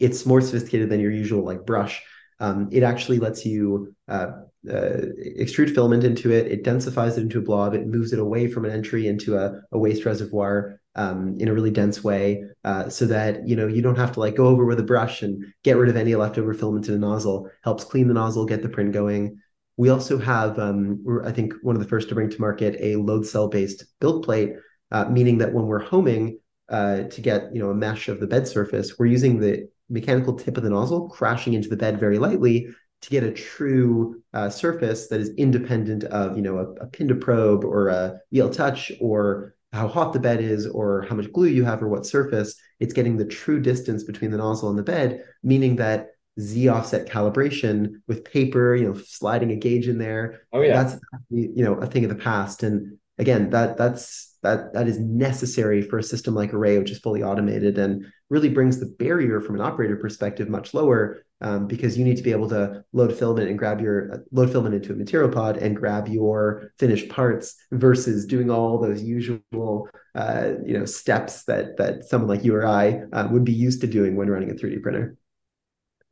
It's 0.00 0.26
more 0.26 0.40
sophisticated 0.40 0.90
than 0.90 1.00
your 1.00 1.12
usual 1.12 1.44
like 1.44 1.64
brush. 1.64 2.02
Um, 2.40 2.68
it 2.72 2.82
actually 2.82 3.18
lets 3.18 3.46
you 3.46 3.94
uh, 4.08 4.32
uh, 4.70 5.06
extrude 5.40 5.74
filament 5.74 6.04
into 6.04 6.30
it. 6.30 6.46
It 6.46 6.64
densifies 6.64 7.18
it 7.18 7.22
into 7.22 7.38
a 7.38 7.42
blob. 7.42 7.74
It 7.74 7.86
moves 7.86 8.12
it 8.12 8.18
away 8.18 8.48
from 8.48 8.64
an 8.64 8.70
entry 8.70 9.08
into 9.08 9.36
a, 9.36 9.60
a 9.72 9.78
waste 9.78 10.04
reservoir 10.04 10.80
um, 10.94 11.36
in 11.40 11.48
a 11.48 11.54
really 11.54 11.70
dense 11.70 12.04
way, 12.04 12.44
uh, 12.64 12.88
so 12.88 13.06
that 13.06 13.48
you 13.48 13.56
know 13.56 13.66
you 13.66 13.82
don't 13.82 13.96
have 13.96 14.12
to 14.12 14.20
like 14.20 14.36
go 14.36 14.46
over 14.46 14.64
with 14.64 14.78
a 14.78 14.84
brush 14.84 15.22
and 15.22 15.44
get 15.64 15.76
rid 15.76 15.88
of 15.88 15.96
any 15.96 16.14
leftover 16.14 16.54
filament 16.54 16.88
in 16.88 16.94
a 16.94 16.98
nozzle. 16.98 17.50
Helps 17.64 17.84
clean 17.84 18.08
the 18.08 18.14
nozzle, 18.14 18.44
get 18.44 18.62
the 18.62 18.68
print 18.68 18.92
going. 18.92 19.38
We 19.78 19.88
also 19.88 20.18
have, 20.18 20.58
um, 20.58 21.00
we're, 21.02 21.24
I 21.24 21.32
think, 21.32 21.54
one 21.62 21.74
of 21.74 21.82
the 21.82 21.88
first 21.88 22.10
to 22.10 22.14
bring 22.14 22.28
to 22.28 22.40
market 22.40 22.76
a 22.78 22.96
load 22.96 23.26
cell 23.26 23.48
based 23.48 23.84
build 24.00 24.22
plate, 24.22 24.52
uh, 24.90 25.06
meaning 25.06 25.38
that 25.38 25.54
when 25.54 25.66
we're 25.66 25.82
homing 25.82 26.38
uh, 26.68 27.04
to 27.04 27.20
get 27.20 27.54
you 27.54 27.60
know 27.60 27.70
a 27.70 27.74
mesh 27.74 28.08
of 28.08 28.20
the 28.20 28.26
bed 28.26 28.46
surface, 28.46 28.98
we're 28.98 29.06
using 29.06 29.40
the 29.40 29.68
mechanical 29.88 30.34
tip 30.34 30.56
of 30.56 30.62
the 30.62 30.70
nozzle 30.70 31.08
crashing 31.08 31.54
into 31.54 31.68
the 31.68 31.76
bed 31.76 32.00
very 32.00 32.18
lightly 32.18 32.68
to 33.02 33.10
get 33.10 33.24
a 33.24 33.32
true 33.32 34.22
uh, 34.32 34.48
surface 34.48 35.08
that 35.08 35.20
is 35.20 35.30
independent 35.36 36.04
of 36.04 36.36
you 36.36 36.42
know 36.42 36.58
a, 36.58 36.84
a 36.84 36.86
pin 36.86 37.08
to 37.08 37.14
probe 37.14 37.64
or 37.64 37.88
a 37.88 38.18
BLTouch 38.32 38.96
or 39.00 39.54
how 39.72 39.88
hot 39.88 40.12
the 40.12 40.20
bed 40.20 40.40
is 40.40 40.66
or 40.66 41.02
how 41.08 41.16
much 41.16 41.32
glue 41.32 41.48
you 41.48 41.64
have 41.64 41.82
or 41.82 41.88
what 41.88 42.06
surface. 42.06 42.54
It's 42.78 42.92
getting 42.92 43.16
the 43.16 43.24
true 43.24 43.60
distance 43.60 44.04
between 44.04 44.30
the 44.30 44.36
nozzle 44.36 44.68
and 44.70 44.78
the 44.78 44.82
bed, 44.82 45.24
meaning 45.42 45.76
that 45.76 46.08
Z 46.40 46.68
offset 46.68 47.08
calibration 47.08 47.94
with 48.06 48.24
paper, 48.24 48.74
you 48.74 48.86
know, 48.86 48.94
sliding 48.94 49.50
a 49.50 49.56
gauge 49.56 49.88
in 49.88 49.98
there. 49.98 50.42
Oh 50.52 50.60
yeah, 50.60 50.82
that's 50.82 51.00
you 51.30 51.64
know 51.64 51.74
a 51.74 51.86
thing 51.86 52.04
of 52.04 52.10
the 52.10 52.22
past. 52.22 52.62
And 52.62 52.98
again, 53.18 53.50
that 53.50 53.76
that's 53.76 54.36
that 54.42 54.72
that 54.74 54.88
is 54.88 54.98
necessary 54.98 55.82
for 55.82 55.98
a 55.98 56.02
system 56.02 56.34
like 56.34 56.54
Array, 56.54 56.78
which 56.78 56.90
is 56.90 56.98
fully 56.98 57.22
automated 57.22 57.78
and 57.78 58.06
really 58.30 58.48
brings 58.48 58.78
the 58.78 58.94
barrier 58.98 59.40
from 59.40 59.56
an 59.56 59.60
operator 59.60 59.96
perspective 59.96 60.48
much 60.48 60.72
lower 60.72 61.22
um, 61.42 61.66
because 61.66 61.98
you 61.98 62.04
need 62.04 62.16
to 62.16 62.22
be 62.22 62.32
able 62.32 62.48
to 62.48 62.84
load 62.92 63.16
filament 63.16 63.48
and 63.48 63.58
grab 63.58 63.80
your 63.80 64.14
uh, 64.14 64.18
load 64.30 64.50
filament 64.50 64.74
into 64.74 64.92
a 64.92 64.96
material 64.96 65.28
pod 65.28 65.56
and 65.58 65.76
grab 65.76 66.08
your 66.08 66.72
finished 66.78 67.08
parts 67.08 67.56
versus 67.72 68.24
doing 68.24 68.50
all 68.50 68.78
those 68.78 69.02
usual 69.02 69.88
uh, 70.14 70.52
you 70.64 70.78
know 70.78 70.84
steps 70.84 71.44
that 71.44 71.76
that 71.76 72.04
someone 72.04 72.28
like 72.28 72.44
you 72.44 72.54
or 72.54 72.66
I 72.66 73.02
uh, 73.12 73.28
would 73.30 73.44
be 73.44 73.52
used 73.52 73.80
to 73.82 73.86
doing 73.86 74.16
when 74.16 74.30
running 74.30 74.50
a 74.50 74.54
3D 74.54 74.82
printer. 74.82 75.16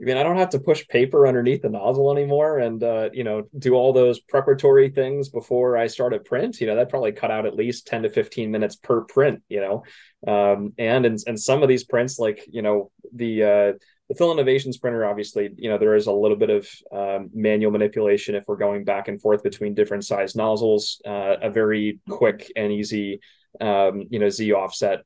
I 0.01 0.07
mean, 0.07 0.17
I 0.17 0.23
don't 0.23 0.39
have 0.39 0.51
to 0.51 0.59
push 0.59 0.89
paper 0.89 1.27
underneath 1.27 1.61
the 1.61 1.69
nozzle 1.69 2.11
anymore 2.11 2.59
and, 2.59 2.83
uh, 2.83 3.11
you 3.13 3.23
know, 3.23 3.43
do 3.59 3.75
all 3.75 3.93
those 3.93 4.19
preparatory 4.19 4.89
things 4.89 5.29
before 5.29 5.77
I 5.77 5.89
start 5.89 6.15
a 6.15 6.21
print. 6.21 6.59
You 6.59 6.69
know, 6.69 6.77
that 6.77 6.89
probably 6.89 7.13
cut 7.13 7.31
out 7.31 7.45
at 7.45 7.55
least 7.55 7.87
10 7.87 8.05
to 8.05 8.11
15 8.11 8.51
minutes 8.51 8.77
per 8.77 9.03
print, 9.03 9.43
you 9.51 9.61
know. 9.61 9.85
Um, 10.27 10.73
and 10.79 11.05
in, 11.05 11.17
in 11.27 11.37
some 11.37 11.63
of 11.63 11.69
these 11.69 11.85
prints, 11.85 12.19
like, 12.19 12.47
you 12.51 12.63
know, 12.63 12.91
the, 13.15 13.45
uh, 13.45 13.73
the 14.11 14.17
Fill 14.17 14.33
Innovations 14.33 14.77
printer, 14.77 15.07
obviously, 15.07 15.51
you 15.57 15.71
know, 15.71 15.79
there 15.79 15.95
is 15.95 16.09
a 16.09 16.13
little 16.13 16.37
bit 16.37 16.51
of 16.51 16.69
um, 16.91 17.31
manual 17.33 17.71
manipulation 17.71 18.35
if 18.35 18.43
we're 18.49 18.57
going 18.57 18.83
back 18.83 19.07
and 19.07 19.23
forth 19.23 19.45
between 19.45 19.73
different 19.73 20.05
size 20.05 20.35
nozzles. 20.35 21.01
Uh, 21.07 21.37
a 21.41 21.49
very 21.49 22.01
quick 22.09 22.51
and 22.57 22.73
easy, 22.73 23.21
um, 23.61 24.03
you 24.11 24.19
know, 24.19 24.29
Z 24.29 24.53
offset 24.53 25.05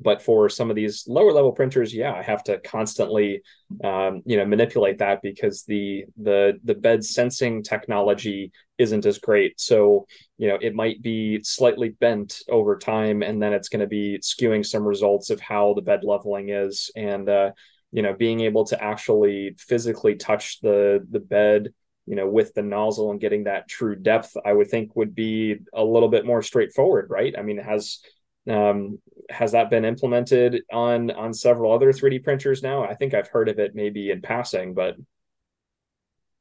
but 0.00 0.20
for 0.20 0.48
some 0.48 0.70
of 0.70 0.76
these 0.76 1.04
lower 1.06 1.32
level 1.32 1.52
printers 1.52 1.94
yeah 1.94 2.12
i 2.12 2.22
have 2.22 2.42
to 2.42 2.58
constantly 2.60 3.40
um, 3.84 4.22
you 4.26 4.36
know 4.36 4.44
manipulate 4.44 4.98
that 4.98 5.22
because 5.22 5.62
the 5.64 6.04
the 6.20 6.58
the 6.64 6.74
bed 6.74 7.04
sensing 7.04 7.62
technology 7.62 8.50
isn't 8.78 9.06
as 9.06 9.18
great 9.18 9.60
so 9.60 10.06
you 10.36 10.48
know 10.48 10.58
it 10.60 10.74
might 10.74 11.00
be 11.00 11.40
slightly 11.44 11.90
bent 11.90 12.40
over 12.48 12.76
time 12.76 13.22
and 13.22 13.40
then 13.40 13.52
it's 13.52 13.68
going 13.68 13.80
to 13.80 13.86
be 13.86 14.18
skewing 14.18 14.66
some 14.66 14.82
results 14.82 15.30
of 15.30 15.40
how 15.40 15.74
the 15.74 15.82
bed 15.82 16.00
leveling 16.02 16.48
is 16.48 16.90
and 16.96 17.28
uh, 17.28 17.50
you 17.94 18.02
know 18.02 18.12
being 18.12 18.40
able 18.40 18.64
to 18.64 18.82
actually 18.82 19.54
physically 19.56 20.16
touch 20.16 20.60
the 20.60 21.06
the 21.10 21.20
bed 21.20 21.72
you 22.06 22.16
know 22.16 22.28
with 22.28 22.52
the 22.52 22.62
nozzle 22.62 23.10
and 23.10 23.20
getting 23.20 23.44
that 23.44 23.68
true 23.68 23.96
depth 23.96 24.36
i 24.44 24.52
would 24.52 24.68
think 24.68 24.94
would 24.94 25.14
be 25.14 25.56
a 25.72 25.82
little 25.82 26.10
bit 26.10 26.26
more 26.26 26.42
straightforward 26.42 27.06
right 27.08 27.34
i 27.38 27.42
mean 27.42 27.56
has 27.56 28.00
um, 28.48 28.98
has 29.30 29.52
that 29.52 29.70
been 29.70 29.84
implemented 29.84 30.62
on 30.70 31.10
on 31.10 31.32
several 31.32 31.72
other 31.72 31.92
3D 31.92 32.22
printers 32.22 32.62
now? 32.62 32.84
I 32.84 32.94
think 32.94 33.14
I've 33.14 33.28
heard 33.28 33.48
of 33.48 33.58
it 33.58 33.74
maybe 33.74 34.10
in 34.10 34.20
passing, 34.20 34.74
but 34.74 34.96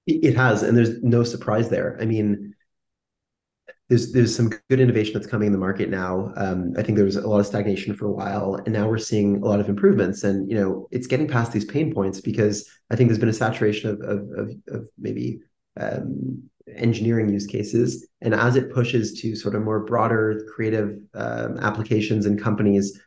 it 0.05 0.35
has, 0.35 0.63
and 0.63 0.77
there's 0.77 1.01
no 1.01 1.23
surprise 1.23 1.69
there. 1.69 1.97
I 2.01 2.05
mean, 2.05 2.55
there's 3.93 4.11
there's 4.11 4.35
some 4.35 4.49
good 4.69 4.79
innovation 4.79 5.13
that's 5.13 5.27
coming 5.27 5.45
in 5.45 5.53
the 5.53 5.59
market 5.59 5.87
now. 5.87 6.33
Um, 6.35 6.73
I 6.75 6.81
think 6.81 6.95
there 6.95 7.05
was 7.05 7.15
a 7.15 7.27
lot 7.27 7.39
of 7.39 7.45
stagnation 7.45 7.93
for 7.93 8.07
a 8.07 8.11
while, 8.11 8.55
and 8.65 8.73
now 8.73 8.87
we're 8.87 8.97
seeing 8.97 9.37
a 9.37 9.45
lot 9.45 9.59
of 9.59 9.69
improvements. 9.69 10.23
And 10.23 10.49
you 10.49 10.57
know, 10.57 10.87
it's 10.89 11.05
getting 11.05 11.27
past 11.27 11.51
these 11.51 11.65
pain 11.65 11.93
points 11.93 12.19
because 12.19 12.67
I 12.89 12.95
think 12.95 13.09
there's 13.09 13.19
been 13.19 13.29
a 13.29 13.33
saturation 13.33 13.91
of 13.91 14.01
of, 14.01 14.29
of, 14.35 14.49
of 14.69 14.89
maybe 14.97 15.41
um, 15.79 16.41
engineering 16.75 17.29
use 17.29 17.45
cases. 17.45 18.07
And 18.21 18.33
as 18.33 18.55
it 18.55 18.73
pushes 18.73 19.21
to 19.21 19.35
sort 19.35 19.53
of 19.53 19.61
more 19.61 19.81
broader 19.81 20.43
creative 20.55 20.97
um, 21.13 21.59
applications 21.59 22.25
and 22.25 22.41
companies, 22.41 22.99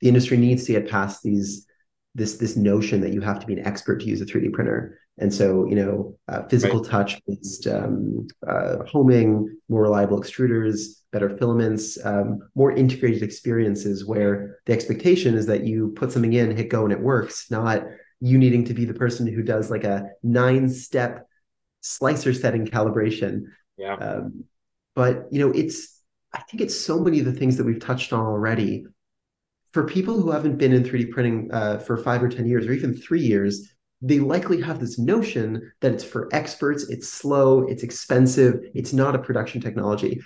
the 0.00 0.08
industry 0.08 0.38
needs 0.38 0.64
to 0.64 0.72
get 0.72 0.88
past 0.88 1.22
these 1.22 1.66
this 2.14 2.38
this 2.38 2.56
notion 2.56 3.02
that 3.02 3.12
you 3.12 3.20
have 3.20 3.38
to 3.40 3.46
be 3.46 3.52
an 3.52 3.66
expert 3.66 4.00
to 4.00 4.06
use 4.06 4.22
a 4.22 4.24
3D 4.24 4.50
printer. 4.54 4.98
And 5.18 5.32
so, 5.32 5.66
you 5.66 5.74
know, 5.74 6.18
uh, 6.28 6.44
physical 6.44 6.80
right. 6.80 6.90
touch 6.90 7.20
based 7.26 7.66
um, 7.66 8.26
uh, 8.46 8.78
homing, 8.86 9.58
more 9.68 9.82
reliable 9.82 10.18
extruders, 10.18 11.02
better 11.12 11.36
filaments, 11.36 11.98
um, 12.04 12.40
more 12.54 12.72
integrated 12.72 13.22
experiences 13.22 14.06
where 14.06 14.58
the 14.64 14.72
expectation 14.72 15.34
is 15.34 15.46
that 15.46 15.64
you 15.64 15.92
put 15.96 16.12
something 16.12 16.32
in, 16.32 16.56
hit 16.56 16.70
go, 16.70 16.84
and 16.84 16.92
it 16.92 17.00
works, 17.00 17.50
not 17.50 17.84
you 18.20 18.38
needing 18.38 18.64
to 18.64 18.74
be 18.74 18.84
the 18.84 18.94
person 18.94 19.26
who 19.26 19.42
does 19.42 19.70
like 19.70 19.84
a 19.84 20.08
nine 20.22 20.68
step 20.68 21.28
slicer 21.82 22.32
setting 22.32 22.66
calibration. 22.66 23.42
Yeah. 23.76 23.94
Um, 23.96 24.44
but 24.94 25.26
you 25.30 25.40
know, 25.40 25.52
it's 25.52 26.00
I 26.32 26.40
think 26.42 26.62
it's 26.62 26.78
so 26.78 27.00
many 27.00 27.18
of 27.18 27.26
the 27.26 27.32
things 27.32 27.56
that 27.58 27.64
we've 27.64 27.80
touched 27.80 28.12
on 28.12 28.24
already. 28.24 28.86
For 29.72 29.84
people 29.84 30.20
who 30.20 30.30
haven't 30.30 30.58
been 30.58 30.72
in 30.72 30.84
3D 30.84 31.10
printing 31.10 31.50
uh, 31.50 31.78
for 31.78 31.96
five 31.96 32.22
or 32.22 32.28
10 32.28 32.46
years 32.46 32.66
or 32.66 32.72
even 32.72 32.94
three 32.94 33.22
years, 33.22 33.72
they 34.02 34.18
likely 34.18 34.60
have 34.60 34.80
this 34.80 34.98
notion 34.98 35.72
that 35.80 35.92
it's 35.92 36.04
for 36.04 36.28
experts, 36.32 36.88
it's 36.90 37.08
slow, 37.08 37.62
it's 37.68 37.82
expensive, 37.82 38.60
it's 38.74 38.92
not 38.92 39.14
a 39.14 39.18
production 39.18 39.60
technology. 39.60 40.20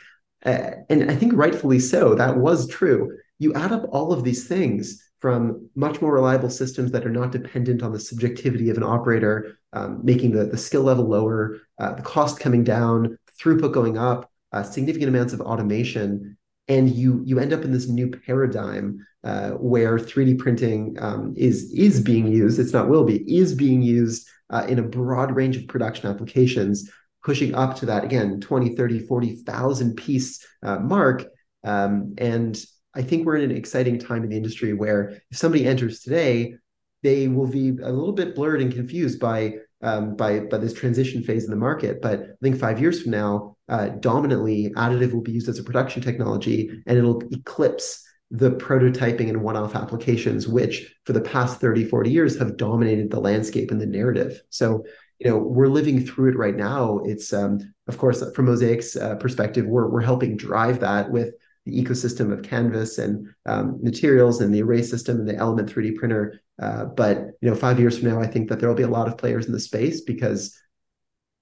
Uh, 0.45 0.71
and 0.89 1.11
I 1.11 1.15
think 1.15 1.33
rightfully 1.35 1.79
so, 1.79 2.15
that 2.15 2.37
was 2.37 2.69
true. 2.69 3.17
You 3.39 3.53
add 3.55 3.73
up 3.73 3.85
all 3.93 4.13
of 4.13 4.25
these 4.25 4.49
things, 4.49 5.03
from 5.21 5.69
much 5.75 6.01
more 6.01 6.13
reliable 6.13 6.51
systems 6.51 6.93
that 6.93 7.07
are 7.07 7.11
not 7.11 7.33
dependent 7.33 7.83
on 7.83 7.93
the 7.93 7.99
subjectivity 7.99 8.71
of 8.71 8.77
an 8.77 8.83
operator, 8.83 9.59
um, 9.73 10.01
making 10.05 10.33
the, 10.33 10.45
the 10.45 10.59
skill 10.59 10.83
level 10.83 11.09
lower, 11.09 11.57
uh, 11.79 11.95
the 11.95 12.03
cost 12.03 12.39
coming 12.39 12.63
down, 12.63 13.19
throughput 13.41 13.73
going 13.73 13.99
up, 13.99 14.31
uh, 14.53 14.63
significant 14.63 15.09
amounts 15.09 15.33
of 15.33 15.41
automation, 15.41 16.37
and 16.69 16.91
you 16.91 17.23
you 17.25 17.39
end 17.39 17.53
up 17.53 17.63
in 17.63 17.73
this 17.73 17.89
new 17.89 18.11
paradigm 18.11 19.05
uh, 19.25 19.51
where 19.53 19.99
3D 19.99 20.39
printing 20.39 20.97
um, 21.01 21.35
is 21.37 21.73
is 21.73 22.01
being 22.01 22.27
used. 22.27 22.59
It's 22.59 22.73
not 22.73 22.89
will 22.89 23.05
be 23.05 23.19
is 23.33 23.55
being 23.55 23.83
used 23.83 24.29
uh, 24.51 24.67
in 24.69 24.79
a 24.79 24.83
broad 24.83 25.35
range 25.35 25.57
of 25.57 25.69
production 25.69 26.11
applications, 26.11 26.91
pushing 27.25 27.55
up 27.55 27.77
to 27.77 27.87
that 27.87 28.05
again 28.05 28.41
20, 28.41 28.75
30, 28.75 29.01
40,000 29.01 29.97
piece 29.97 30.45
uh, 30.63 30.79
mark. 30.79 31.25
Um, 31.65 32.15
and 32.19 32.59
I 32.95 33.03
think 33.03 33.27
we're 33.27 33.37
in 33.37 33.51
an 33.51 33.57
exciting 33.57 33.99
time 33.99 34.25
in 34.25 34.31
the 34.31 34.37
industry 34.37 34.73
where 34.73 35.21
if 35.31 35.37
somebody 35.37 35.67
enters 35.67 36.01
today, 36.01 36.55
they 37.03 37.29
will 37.29 37.47
be 37.47 37.69
a 37.69 37.91
little 37.91 38.13
bit 38.13 38.35
blurred 38.35 38.63
and 38.63 38.73
confused 38.73 39.21
by 39.21 39.57
um, 39.83 40.17
by 40.17 40.41
by 40.41 40.59
this 40.59 40.75
transition 40.75 41.23
phase 41.23 41.45
in 41.45 41.51
the 41.51 41.57
market. 41.57 42.01
But 42.03 42.21
I 42.21 42.27
think 42.43 42.59
five 42.59 42.81
years 42.81 43.03
from 43.03 43.13
now, 43.13 43.57
uh, 43.69 43.89
dominantly 43.89 44.73
additive 44.77 45.13
will 45.13 45.23
be 45.23 45.33
used 45.33 45.49
as 45.49 45.59
a 45.59 45.65
production 45.65 46.03
technology, 46.03 46.71
and 46.87 46.99
it'll 46.99 47.23
eclipse 47.33 48.03
the 48.31 48.51
prototyping 48.53 49.29
and 49.29 49.43
one-off 49.43 49.77
applications, 49.77 50.49
which 50.49 50.93
for 51.05 51.13
the 51.13 51.21
past 51.21 51.61
30, 51.61 51.85
40 51.85 52.11
years 52.11 52.37
have 52.39 52.57
dominated 52.57 53.09
the 53.09 53.21
landscape 53.21 53.71
and 53.71 53.81
the 53.81 53.87
narrative. 53.87 54.41
So 54.51 54.85
you 55.19 55.31
know 55.31 55.39
we're 55.39 55.69
living 55.69 56.05
through 56.05 56.31
it 56.31 56.37
right 56.37 56.57
now. 56.57 57.01
It's 57.05 57.33
um, 57.33 57.61
of 57.89 57.99
course 57.99 58.23
from 58.35 58.47
Mosaic's 58.47 58.97
uh, 58.97 59.17
perspective, 59.17 59.67
we're 59.67 59.89
we're 59.89 60.01
helping 60.01 60.37
drive 60.37 60.81
that 60.81 61.11
with 61.11 61.35
the 61.65 61.83
ecosystem 61.83 62.33
of 62.33 62.43
Canvas 62.43 62.99
and 62.99 63.29
um, 63.45 63.79
materials 63.83 64.41
and 64.41 64.55
the 64.55 64.63
array 64.63 64.83
system 64.83 65.19
and 65.19 65.29
the 65.29 65.37
Element 65.37 65.69
3D 65.69 65.97
printer. 65.97 66.41
Uh, 66.61 66.87
but 66.87 67.19
you 67.41 67.51
know, 67.51 67.55
five 67.55 67.79
years 67.79 67.99
from 67.99 68.09
now, 68.09 68.21
I 68.21 68.27
think 68.27 68.49
that 68.49 68.61
there 68.61 68.69
will 68.69 68.77
be 68.77 68.83
a 68.83 68.89
lot 68.89 69.09
of 69.09 69.19
players 69.19 69.47
in 69.47 69.53
the 69.53 69.61
space 69.61 70.01
because 70.01 70.57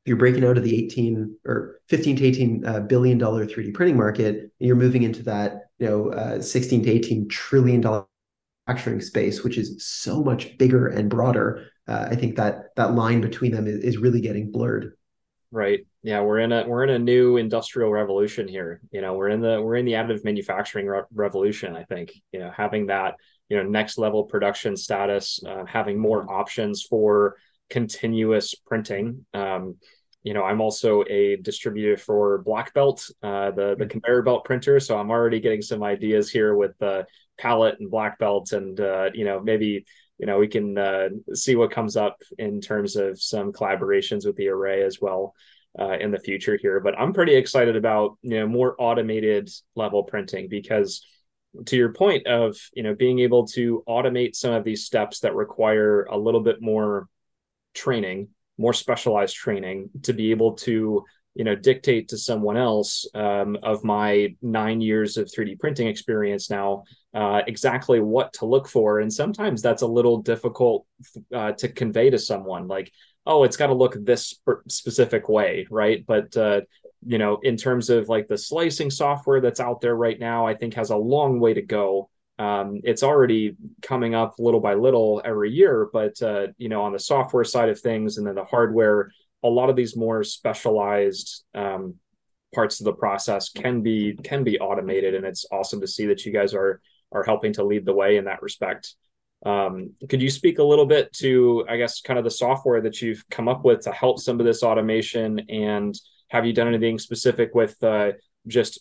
you're 0.05 0.17
breaking 0.17 0.45
out 0.45 0.59
of 0.59 0.65
the 0.65 0.85
18 0.85 1.37
or 1.47 1.81
15 1.89 2.17
to 2.17 2.25
18 2.27 2.67
uh, 2.67 2.81
billion 2.81 3.17
dollar 3.17 3.47
3D 3.47 3.73
printing 3.73 3.97
market. 3.97 4.37
and 4.37 4.51
you're 4.59 4.77
moving 4.77 5.03
into 5.03 5.23
that 5.23 5.69
you 5.79 5.89
know 5.89 6.11
uh, 6.11 6.41
16 6.41 6.85
to 6.85 6.91
18 6.91 7.29
trillion 7.29 7.81
dollar 7.81 8.07
manufacturing 8.67 9.01
space, 9.01 9.45
which 9.45 9.59
is 9.59 9.85
so 9.85 10.23
much 10.23 10.57
bigger 10.59 10.89
and 10.89 11.11
broader. 11.11 11.67
Uh, 11.87 12.09
I 12.11 12.17
think 12.17 12.37
that 12.37 12.75
that 12.77 12.95
line 12.95 13.21
between 13.21 13.53
them 13.53 13.67
is, 13.67 13.83
is 13.85 13.99
really 13.99 14.21
getting 14.21 14.51
blurred. 14.51 14.93
Right. 15.51 15.87
Yeah, 16.03 16.21
we're 16.23 16.41
in 16.41 16.51
a 16.53 16.67
we're 16.67 16.85
in 16.85 16.91
a 16.91 16.99
new 16.99 17.37
industrial 17.37 17.91
revolution 17.91 18.49
here. 18.49 18.81
You 18.91 19.01
know, 19.01 19.15
we're 19.15 19.29
in 19.29 19.41
the 19.41 19.63
we're 19.63 19.77
in 19.77 19.85
the 19.85 19.93
additive 19.93 20.25
manufacturing 20.25 20.87
re- 20.87 21.03
revolution. 21.15 21.77
I 21.77 21.85
think 21.85 22.13
you 22.33 22.41
know 22.41 22.51
having 22.55 22.87
that 22.87 23.15
you 23.49 23.57
know 23.57 23.63
next 23.63 23.99
level 23.99 24.25
production 24.25 24.77
status, 24.77 25.41
uh, 25.47 25.65
having 25.67 25.99
more 25.99 26.31
options 26.31 26.83
for 26.83 27.37
continuous 27.71 28.55
printing. 28.55 29.27
Um, 29.35 29.77
you 30.23 30.33
know, 30.33 30.43
I'm 30.43 30.63
also 30.63 31.05
a 31.09 31.37
distributor 31.37 31.99
for 31.99 32.39
Black 32.39 32.73
Belt, 32.73 33.07
uh, 33.23 33.51
the 33.51 33.75
the 33.79 33.85
mm-hmm. 33.85 33.89
conveyor 33.89 34.23
belt 34.23 34.45
printer. 34.45 34.81
So 34.81 34.97
I'm 34.97 35.11
already 35.11 35.41
getting 35.41 35.63
some 35.63 35.83
ideas 35.83 36.31
here 36.31 36.57
with 36.57 36.77
the 36.79 37.07
Palette 37.39 37.81
and 37.81 37.91
Black 37.91 38.19
Belt, 38.19 38.53
and 38.53 38.81
uh, 38.81 39.11
you 39.13 39.25
know 39.25 39.41
maybe 39.41 39.85
you 40.19 40.27
know 40.27 40.39
we 40.39 40.49
can 40.49 40.79
uh, 40.79 41.09
see 41.35 41.57
what 41.57 41.71
comes 41.71 41.97
up 41.97 42.23
in 42.39 42.61
terms 42.61 42.97
of 42.97 43.21
some 43.21 43.53
collaborations 43.53 44.27
with 44.27 44.37
the 44.37 44.49
array 44.49 44.83
as 44.83 45.01
well 45.01 45.35
uh, 45.79 45.97
in 45.99 46.11
the 46.11 46.19
future 46.19 46.57
here 46.61 46.81
but 46.81 46.99
i'm 46.99 47.13
pretty 47.13 47.35
excited 47.35 47.77
about 47.77 48.17
you 48.23 48.39
know 48.39 48.47
more 48.47 48.77
automated 48.79 49.51
level 49.75 50.05
printing 50.05 50.49
because 50.49 51.05
to 51.67 51.77
your 51.77 51.93
point 51.93 52.27
of 52.27 52.57
you 52.73 52.83
know 52.83 52.95
being 52.95 53.21
able 53.21 53.47
to 53.47 53.83
automate 53.89 54.35
some 54.35 54.53
of 54.53 54.65
these 54.65 54.85
steps 54.85 55.21
that 55.21 55.35
require 55.35 56.05
a 56.05 56.19
little 56.19 56.41
bit 56.41 56.61
more 56.61 57.09
training 57.75 58.29
more 58.59 58.73
specialized 58.73 59.35
training 59.35 59.91
to 60.03 60.13
be 60.13 60.31
able 60.31 60.55
to 60.55 61.05
you 61.35 61.45
know 61.45 61.55
dictate 61.55 62.09
to 62.09 62.19
someone 62.19 62.57
else 62.57 63.07
um, 63.15 63.59
of 63.63 63.85
my 63.85 64.35
nine 64.41 64.81
years 64.81 65.17
of 65.17 65.27
3d 65.27 65.59
printing 65.59 65.89
experience 65.89 66.51
now 66.51 66.85
uh, 67.15 67.43
exactly 67.47 68.01
what 68.01 68.33
to 68.35 68.47
look 68.47 68.69
for. 68.69 68.99
And 68.99 69.13
sometimes 69.13 69.63
that's 69.63 69.83
a 69.83 69.87
little 69.87 70.19
difficult 70.19 70.85
uh, 71.33 71.53
to 71.53 71.69
convey 71.69 72.11
to 72.11 72.19
someone 72.19 72.67
like 72.67 72.93
oh 73.27 73.45
it's 73.45 73.57
got 73.57 73.69
to 73.69 73.75
look 73.75 73.97
this 73.99 74.39
specific 74.69 75.29
way 75.29 75.67
right? 75.71 76.05
But 76.07 76.37
uh, 76.37 76.63
you 77.07 77.19
know 77.19 77.39
in 77.43 77.57
terms 77.57 77.91
of 77.91 78.09
like 78.09 78.29
the 78.29 78.39
slicing 78.39 78.91
software 78.91 79.41
that's 79.41 79.61
out 79.61 79.81
there 79.81 79.95
right 79.95 80.19
now 80.19 80.47
i 80.47 80.55
think 80.55 80.75
has 80.75 80.91
a 80.91 80.97
long 80.97 81.41
way 81.41 81.55
to 81.55 81.63
go. 81.63 82.09
Um, 82.37 82.81
it's 82.83 83.05
already 83.05 83.57
coming 83.81 84.17
up 84.17 84.35
little 84.41 84.59
by 84.59 84.75
little 84.75 85.23
every 85.25 85.53
year 85.53 85.89
but 85.93 86.21
uh, 86.21 86.49
you 86.59 86.69
know 86.69 86.83
on 86.83 86.93
the 86.93 86.99
software 86.99 87.45
side 87.45 87.69
of 87.69 87.79
things 87.79 88.19
and 88.19 88.27
then 88.27 88.35
the 88.35 88.45
hardware 88.45 89.13
a 89.45 89.49
lot 89.49 89.71
of 89.71 89.77
these 89.77 89.97
more 89.97 90.25
specialized 90.25 91.45
um, 91.55 91.95
parts 92.53 92.81
of 92.81 92.87
the 92.87 92.93
process 92.93 93.51
can 93.51 93.83
be 93.83 94.19
can 94.25 94.43
be 94.43 94.59
automated 94.59 95.15
and 95.15 95.25
it's 95.25 95.47
awesome 95.53 95.81
to 95.81 95.87
see 95.87 96.07
that 96.07 96.25
you 96.25 96.33
guys 96.33 96.55
are 96.55 96.81
are 97.13 97.23
helping 97.23 97.53
to 97.53 97.63
lead 97.65 97.85
the 97.85 97.93
way 97.93 98.17
in 98.17 98.25
that 98.25 98.43
respect. 98.43 98.97
Um, 99.47 99.93
could 100.09 100.23
you 100.23 100.31
speak 100.31 100.59
a 100.59 100.65
little 100.65 100.87
bit 100.87 101.13
to 101.15 101.67
i 101.69 101.77
guess 101.77 102.01
kind 102.01 102.19
of 102.19 102.25
the 102.25 102.31
software 102.31 102.81
that 102.81 103.03
you've 103.03 103.23
come 103.31 103.47
up 103.47 103.63
with 103.65 103.83
to 103.83 103.93
help 103.93 104.19
some 104.19 104.41
of 104.41 104.47
this 104.47 104.63
automation 104.63 105.39
and 105.51 105.95
have 106.29 106.47
you 106.47 106.53
done 106.53 106.69
anything 106.69 106.99
specific 106.99 107.55
with 107.55 107.83
uh, 107.83 108.13
just 108.47 108.81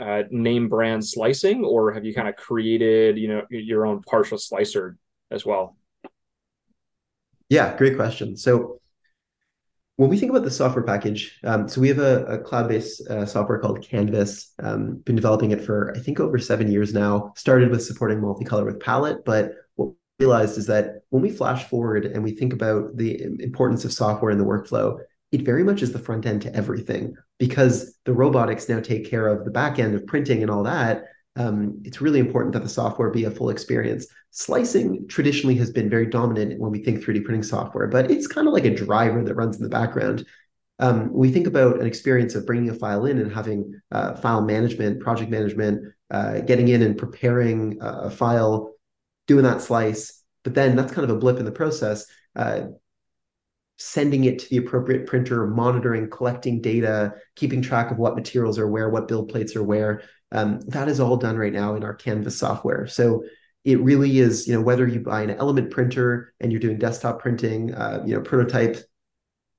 uh, 0.00 0.22
name 0.30 0.68
brand 0.68 1.04
slicing 1.04 1.64
or 1.64 1.92
have 1.92 2.04
you 2.04 2.14
kind 2.14 2.28
of 2.28 2.36
created 2.36 3.16
you 3.18 3.28
know 3.28 3.42
your 3.50 3.86
own 3.86 4.02
partial 4.02 4.38
slicer 4.38 4.96
as 5.30 5.44
well 5.46 5.76
yeah 7.48 7.76
great 7.76 7.96
question 7.96 8.36
so 8.36 8.80
when 9.96 10.10
we 10.10 10.18
think 10.18 10.30
about 10.30 10.42
the 10.42 10.50
software 10.50 10.84
package, 10.84 11.38
um, 11.44 11.68
so 11.68 11.80
we 11.80 11.88
have 11.88 12.00
a, 12.00 12.24
a 12.24 12.38
cloud-based 12.38 13.08
uh, 13.08 13.24
software 13.24 13.60
called 13.60 13.80
Canvas. 13.80 14.52
Um, 14.60 14.96
been 15.04 15.14
developing 15.14 15.52
it 15.52 15.60
for 15.64 15.94
I 15.96 16.00
think 16.00 16.18
over 16.18 16.38
seven 16.38 16.70
years 16.70 16.92
now. 16.92 17.32
Started 17.36 17.70
with 17.70 17.84
supporting 17.84 18.18
multicolor 18.18 18.64
with 18.64 18.80
Palette, 18.80 19.24
but 19.24 19.52
what 19.76 19.90
we 19.90 20.26
realized 20.26 20.58
is 20.58 20.66
that 20.66 21.02
when 21.10 21.22
we 21.22 21.30
flash 21.30 21.64
forward 21.68 22.06
and 22.06 22.24
we 22.24 22.32
think 22.32 22.52
about 22.52 22.96
the 22.96 23.22
importance 23.38 23.84
of 23.84 23.92
software 23.92 24.32
in 24.32 24.38
the 24.38 24.44
workflow, 24.44 24.98
it 25.34 25.42
very 25.42 25.64
much 25.64 25.82
is 25.82 25.92
the 25.92 25.98
front 25.98 26.24
end 26.24 26.42
to 26.42 26.54
everything 26.54 27.14
because 27.38 27.98
the 28.04 28.12
robotics 28.12 28.68
now 28.68 28.80
take 28.80 29.08
care 29.08 29.26
of 29.26 29.44
the 29.44 29.50
back 29.50 29.78
end 29.78 29.94
of 29.94 30.06
printing 30.06 30.42
and 30.42 30.50
all 30.50 30.62
that 30.62 31.04
um, 31.36 31.80
it's 31.84 32.00
really 32.00 32.20
important 32.20 32.52
that 32.52 32.62
the 32.62 32.68
software 32.68 33.10
be 33.10 33.24
a 33.24 33.30
full 33.30 33.50
experience. 33.50 34.06
Slicing 34.30 35.06
traditionally 35.08 35.56
has 35.56 35.70
been 35.70 35.90
very 35.90 36.06
dominant 36.06 36.60
when 36.60 36.70
we 36.70 36.82
think 36.82 37.02
3D 37.02 37.24
printing 37.24 37.42
software, 37.42 37.88
but 37.88 38.10
it's 38.10 38.26
kind 38.26 38.46
of 38.46 38.52
like 38.52 38.64
a 38.64 38.74
driver 38.74 39.22
that 39.22 39.34
runs 39.34 39.56
in 39.56 39.62
the 39.62 39.68
background. 39.68 40.26
Um, 40.78 41.12
we 41.12 41.30
think 41.30 41.46
about 41.46 41.80
an 41.80 41.86
experience 41.86 42.34
of 42.34 42.46
bringing 42.46 42.70
a 42.70 42.74
file 42.74 43.06
in 43.06 43.18
and 43.18 43.32
having 43.32 43.80
uh, 43.92 44.14
file 44.14 44.42
management, 44.42 45.00
project 45.00 45.30
management, 45.30 45.92
uh, 46.10 46.40
getting 46.40 46.68
in 46.68 46.82
and 46.82 46.96
preparing 46.96 47.78
a 47.80 48.10
file, 48.10 48.74
doing 49.26 49.44
that 49.44 49.60
slice, 49.60 50.22
but 50.42 50.54
then 50.54 50.76
that's 50.76 50.92
kind 50.92 51.08
of 51.08 51.16
a 51.16 51.18
blip 51.18 51.38
in 51.38 51.44
the 51.44 51.52
process. 51.52 52.06
Uh, 52.36 52.66
sending 53.84 54.24
it 54.24 54.38
to 54.38 54.48
the 54.48 54.56
appropriate 54.56 55.06
printer, 55.06 55.46
monitoring, 55.46 56.08
collecting 56.08 56.62
data, 56.62 57.12
keeping 57.36 57.60
track 57.60 57.90
of 57.90 57.98
what 57.98 58.16
materials 58.16 58.58
are 58.58 58.66
where, 58.66 58.88
what 58.88 59.08
build 59.08 59.28
plates 59.28 59.54
are 59.54 59.62
where. 59.62 60.02
Um, 60.32 60.60
that 60.68 60.88
is 60.88 61.00
all 61.00 61.18
done 61.18 61.36
right 61.36 61.52
now 61.52 61.74
in 61.74 61.84
our 61.84 61.92
Canvas 61.92 62.38
software. 62.38 62.86
So 62.86 63.24
it 63.62 63.78
really 63.80 64.18
is, 64.18 64.48
you 64.48 64.54
know, 64.54 64.62
whether 64.62 64.86
you 64.88 65.00
buy 65.00 65.20
an 65.20 65.32
element 65.32 65.70
printer 65.70 66.32
and 66.40 66.50
you're 66.50 66.62
doing 66.62 66.78
desktop 66.78 67.20
printing, 67.20 67.74
uh, 67.74 68.02
you 68.06 68.14
know, 68.14 68.22
prototype 68.22 68.78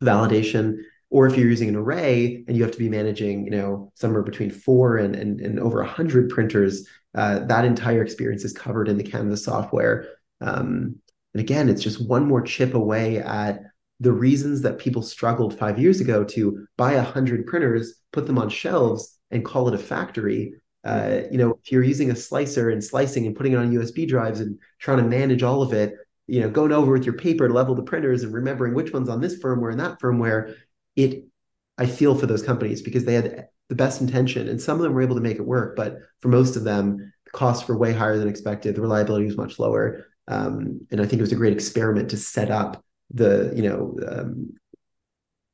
validation, 0.04 0.78
or 1.12 1.28
if 1.28 1.38
you're 1.38 1.48
using 1.48 1.70
an 1.70 1.76
array 1.76 2.44
and 2.48 2.58
you 2.58 2.64
have 2.64 2.72
to 2.72 2.80
be 2.80 2.90
managing, 2.90 3.46
you 3.46 3.52
know, 3.52 3.92
somewhere 3.94 4.24
between 4.24 4.50
four 4.50 4.98
and 4.98 5.16
and, 5.16 5.40
and 5.40 5.60
over 5.60 5.82
a 5.82 5.88
hundred 5.88 6.30
printers, 6.30 6.88
uh, 7.14 7.40
that 7.46 7.64
entire 7.64 8.02
experience 8.02 8.44
is 8.44 8.54
covered 8.54 8.90
in 8.90 8.98
the 8.98 9.04
Canvas 9.04 9.46
software. 9.46 10.08
Um, 10.42 10.96
and 11.34 11.42
again, 11.42 11.70
it's 11.70 11.84
just 11.84 12.06
one 12.06 12.28
more 12.28 12.42
chip 12.42 12.74
away 12.74 13.20
at 13.20 13.62
the 14.00 14.12
reasons 14.12 14.62
that 14.62 14.78
people 14.78 15.02
struggled 15.02 15.58
five 15.58 15.80
years 15.80 16.02
ago 16.02 16.24
to 16.24 16.68
buy 16.78 16.94
a 16.94 17.04
hundred 17.04 17.46
printers, 17.48 17.96
put 18.12 18.28
them 18.28 18.38
on 18.38 18.50
shelves, 18.50 19.18
and 19.32 19.46
call 19.46 19.68
it 19.68 19.74
a 19.74 19.78
factory 19.78 20.54
uh, 20.86 21.22
you 21.32 21.38
know, 21.38 21.58
if 21.64 21.72
you're 21.72 21.84
using 21.84 22.12
a 22.12 22.16
slicer 22.16 22.70
and 22.70 22.84
slicing 22.84 23.26
and 23.26 23.36
putting 23.36 23.54
it 23.54 23.58
on 23.58 23.72
USB 23.72 24.08
drives 24.08 24.40
and 24.40 24.60
trying 24.80 25.00
to 25.00 25.04
manage 25.04 25.42
all 25.42 25.64
of 25.64 25.74
it, 25.74 25.96
you 26.28 26.40
know, 26.40 26.50
going 26.50 26.72
over 26.72 26.92
with 26.92 27.06
your 27.06 27.16
paper 27.16 27.48
to 27.48 27.54
level 27.54 27.74
the 27.74 27.82
printers 27.82 28.24
and 28.24 28.32
remembering 28.32 28.76
which 28.76 28.94
one's 28.94 29.10
on 29.10 29.20
this 29.20 29.40
firmware 29.40 29.72
and 29.72 29.80
that 29.80 30.00
firmware, 30.00 30.56
it 30.96 31.26
I 31.78 31.88
feel 31.88 32.16
for 32.16 32.28
those 32.28 32.44
companies 32.44 32.82
because 32.82 33.04
they 33.04 33.16
had 33.16 33.48
the 33.68 33.76
best 33.76 34.00
intention 34.00 34.48
and 34.48 34.62
some 34.62 34.78
of 34.78 34.84
them 34.84 34.94
were 34.94 35.02
able 35.02 35.16
to 35.16 35.22
make 35.22 35.38
it 35.38 35.46
work, 35.46 35.76
but 35.76 35.98
for 36.20 36.30
most 36.30 36.56
of 36.56 36.64
them, 36.64 36.98
the 37.26 37.32
costs 37.32 37.68
were 37.68 37.78
way 37.78 37.92
higher 37.92 38.18
than 38.18 38.30
expected. 38.30 38.76
The 38.76 38.82
reliability 38.82 39.26
was 39.26 39.38
much 39.38 39.60
lower. 39.60 40.06
Um, 40.28 40.88
and 40.92 41.02
I 41.02 41.06
think 41.06 41.20
it 41.20 41.24
was 41.24 41.32
a 41.32 41.36
great 41.36 41.54
experiment 41.54 42.12
to 42.12 42.18
set 42.18 42.52
up 42.52 42.85
the, 43.14 43.54
you 43.56 43.64
know, 43.64 43.98
um, 44.08 44.54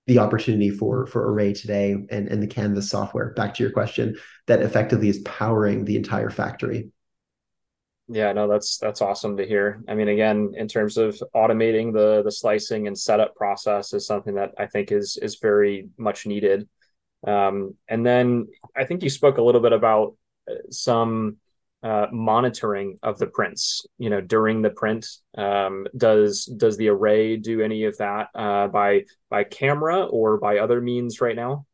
the 0.08 0.20
opportunity 0.20 0.70
for 0.70 1.06
for 1.06 1.32
array 1.32 1.54
today 1.54 1.92
and 1.92 2.28
and 2.28 2.42
the 2.42 2.48
canvas 2.48 2.90
software 2.90 3.34
back 3.34 3.54
to 3.54 3.64
your 3.64 3.72
question 3.72 4.18
that 4.48 4.62
effectively 4.62 5.10
is 5.10 5.20
powering 5.20 5.86
the 5.86 5.96
entire 5.96 6.30
factory 6.30 6.90
Yeah, 8.08 8.34
no, 8.34 8.48
that's 8.48 8.78
that's 8.78 9.02
awesome 9.02 9.38
to 9.38 9.48
hear. 9.48 9.82
I 9.88 9.96
mean, 9.96 10.10
again, 10.10 10.52
in 10.58 10.68
terms 10.68 10.98
of 10.98 11.22
automating 11.34 11.94
the 11.94 12.24
the 12.24 12.32
slicing 12.32 12.88
and 12.88 12.98
setup 12.98 13.36
process 13.36 13.94
is 13.94 14.06
something 14.06 14.36
that 14.36 14.52
I 14.58 14.66
think 14.66 14.92
is 14.92 15.18
is 15.22 15.38
very 15.38 15.88
much 15.98 16.26
needed. 16.26 16.68
Um, 17.26 17.76
and 17.88 18.06
then 18.06 18.48
I 18.76 18.84
think 18.86 19.04
you 19.04 19.10
spoke 19.10 19.38
a 19.38 19.44
little 19.44 19.62
bit 19.62 19.72
about 19.74 20.18
uh, 20.50 20.56
some 20.72 21.38
uh, 21.84 22.08
monitoring 22.12 22.98
of 23.02 23.18
the 23.18 23.28
prints. 23.28 23.86
You 23.98 24.10
know, 24.10 24.22
during 24.22 24.62
the 24.62 24.70
print, 24.70 25.08
um, 25.38 25.88
does 25.96 26.46
does 26.46 26.78
the 26.78 26.90
array 26.90 27.38
do 27.38 27.62
any 27.62 27.86
of 27.86 27.98
that 27.98 28.30
uh, 28.36 28.68
by 28.68 29.06
by 29.30 29.44
camera 29.44 30.06
or 30.06 30.38
by 30.38 30.60
other 30.60 30.82
means 30.82 31.22
right 31.22 31.36
now? 31.36 31.66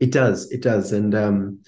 It 0.00 0.12
does. 0.12 0.50
It 0.50 0.62
does, 0.62 0.92
and 0.92 1.14
um, 1.14 1.60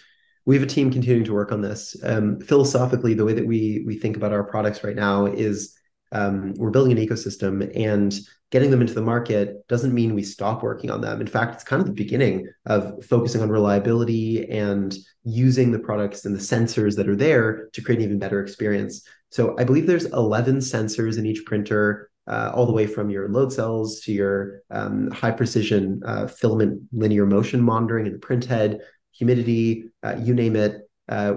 we 0.46 0.54
have 0.54 0.64
a 0.64 0.66
team 0.68 0.90
continuing 0.90 1.24
to 1.24 1.32
work 1.32 1.52
on 1.52 1.60
this. 1.60 1.96
Um, 2.02 2.40
philosophically, 2.40 3.14
the 3.14 3.24
way 3.24 3.32
that 3.34 3.46
we 3.46 3.84
we 3.86 3.98
think 3.98 4.16
about 4.16 4.32
our 4.32 4.44
products 4.44 4.84
right 4.84 4.96
now 4.96 5.26
is 5.26 5.74
um, 6.12 6.54
we're 6.56 6.70
building 6.70 6.96
an 6.96 7.04
ecosystem, 7.04 7.70
and 7.76 8.18
getting 8.50 8.70
them 8.70 8.80
into 8.80 8.94
the 8.94 9.02
market 9.02 9.66
doesn't 9.68 9.94
mean 9.94 10.14
we 10.14 10.22
stop 10.22 10.62
working 10.62 10.90
on 10.90 11.00
them. 11.00 11.20
In 11.20 11.26
fact, 11.26 11.54
it's 11.54 11.64
kind 11.64 11.80
of 11.80 11.86
the 11.86 11.94
beginning 11.94 12.48
of 12.66 13.04
focusing 13.04 13.42
on 13.42 13.48
reliability 13.48 14.48
and 14.50 14.96
using 15.24 15.70
the 15.70 15.78
products 15.78 16.24
and 16.24 16.34
the 16.34 16.40
sensors 16.40 16.96
that 16.96 17.08
are 17.08 17.16
there 17.16 17.68
to 17.72 17.82
create 17.82 17.98
an 17.98 18.04
even 18.04 18.18
better 18.18 18.42
experience. 18.42 19.06
So 19.30 19.56
I 19.58 19.64
believe 19.64 19.86
there's 19.86 20.06
11 20.06 20.58
sensors 20.58 21.16
in 21.16 21.26
each 21.26 21.44
printer, 21.44 22.10
uh, 22.26 22.50
all 22.54 22.66
the 22.66 22.72
way 22.72 22.86
from 22.86 23.10
your 23.10 23.28
load 23.28 23.52
cells 23.52 24.00
to 24.00 24.12
your 24.12 24.62
um, 24.70 25.10
high 25.10 25.30
precision 25.30 26.02
uh, 26.04 26.26
filament 26.26 26.82
linear 26.92 27.26
motion 27.26 27.60
monitoring 27.60 28.06
in 28.06 28.12
the 28.12 28.18
print 28.18 28.44
head 28.44 28.80
humidity, 29.12 29.84
uh, 30.02 30.16
you 30.18 30.34
name 30.34 30.56
it, 30.56 30.88
uh, 31.08 31.34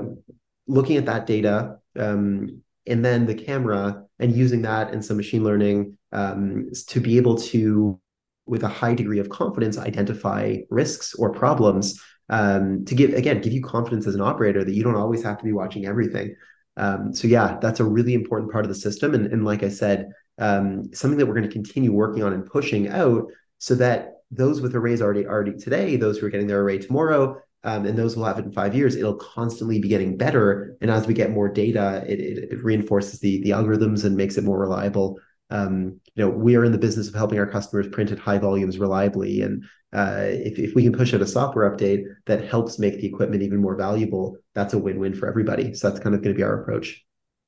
looking 0.67 0.97
at 0.97 1.05
that 1.05 1.27
data, 1.27 1.77
um, 1.99 2.61
and 2.87 3.03
then 3.03 3.25
the 3.25 3.35
camera 3.35 4.03
and 4.23 4.35
using 4.35 4.61
that 4.63 4.93
and 4.93 5.03
some 5.03 5.17
machine 5.17 5.43
learning 5.43 5.97
um, 6.13 6.69
to 6.87 6.99
be 6.99 7.17
able 7.17 7.35
to, 7.35 7.99
with 8.45 8.63
a 8.63 8.67
high 8.67 8.95
degree 8.95 9.19
of 9.19 9.29
confidence, 9.29 9.77
identify 9.77 10.57
risks 10.69 11.13
or 11.13 11.31
problems 11.31 12.01
um, 12.29 12.85
to 12.85 12.95
give, 12.95 13.13
again, 13.13 13.41
give 13.41 13.53
you 13.53 13.61
confidence 13.61 14.07
as 14.07 14.15
an 14.15 14.21
operator 14.21 14.63
that 14.63 14.73
you 14.73 14.83
don't 14.83 14.95
always 14.95 15.23
have 15.23 15.37
to 15.37 15.43
be 15.43 15.51
watching 15.51 15.85
everything. 15.85 16.35
Um, 16.77 17.13
so 17.13 17.27
yeah, 17.27 17.57
that's 17.61 17.81
a 17.81 17.85
really 17.85 18.13
important 18.13 18.51
part 18.51 18.65
of 18.65 18.69
the 18.69 18.75
system. 18.75 19.13
And, 19.13 19.27
and 19.27 19.43
like 19.45 19.61
I 19.61 19.69
said, 19.69 20.09
um, 20.39 20.93
something 20.93 21.19
that 21.19 21.25
we're 21.25 21.35
going 21.35 21.49
to 21.49 21.53
continue 21.53 21.91
working 21.91 22.23
on 22.23 22.33
and 22.33 22.45
pushing 22.45 22.87
out 22.87 23.25
so 23.59 23.75
that 23.75 24.21
those 24.31 24.61
with 24.61 24.73
arrays 24.75 25.01
already 25.01 25.27
already 25.27 25.53
today, 25.53 25.95
those 25.95 26.17
who 26.17 26.25
are 26.25 26.29
getting 26.29 26.47
their 26.47 26.61
array 26.61 26.79
tomorrow, 26.79 27.39
um, 27.63 27.85
and 27.85 27.97
those 27.97 28.15
will 28.15 28.25
have 28.25 28.39
it 28.39 28.45
in 28.45 28.51
five 28.51 28.75
years, 28.75 28.95
it'll 28.95 29.15
constantly 29.15 29.79
be 29.79 29.87
getting 29.87 30.17
better. 30.17 30.75
And 30.81 30.91
as 30.91 31.07
we 31.07 31.13
get 31.13 31.31
more 31.31 31.49
data, 31.49 32.03
it, 32.07 32.19
it, 32.19 32.51
it 32.51 32.63
reinforces 32.63 33.19
the, 33.19 33.41
the 33.41 33.51
algorithms 33.51 34.03
and 34.03 34.17
makes 34.17 34.37
it 34.37 34.43
more 34.43 34.59
reliable. 34.59 35.19
Um, 35.49 35.99
you 36.15 36.25
know, 36.25 36.29
we 36.29 36.55
are 36.55 36.65
in 36.65 36.71
the 36.71 36.77
business 36.77 37.07
of 37.07 37.13
helping 37.13 37.39
our 37.39 37.45
customers 37.45 37.87
print 37.87 38.11
at 38.11 38.19
high 38.19 38.39
volumes 38.39 38.79
reliably. 38.79 39.41
And 39.41 39.63
uh, 39.93 40.23
if, 40.25 40.57
if 40.57 40.75
we 40.75 40.83
can 40.83 40.93
push 40.93 41.13
out 41.13 41.21
a 41.21 41.27
software 41.27 41.69
update 41.69 42.03
that 42.25 42.43
helps 42.43 42.79
make 42.79 42.99
the 42.99 43.07
equipment 43.07 43.43
even 43.43 43.61
more 43.61 43.75
valuable, 43.75 44.37
that's 44.55 44.73
a 44.73 44.79
win-win 44.79 45.13
for 45.13 45.27
everybody. 45.27 45.73
So 45.73 45.89
that's 45.89 46.01
kind 46.01 46.15
of 46.15 46.21
going 46.21 46.33
to 46.33 46.37
be 46.37 46.43
our 46.43 46.61
approach. 46.61 47.03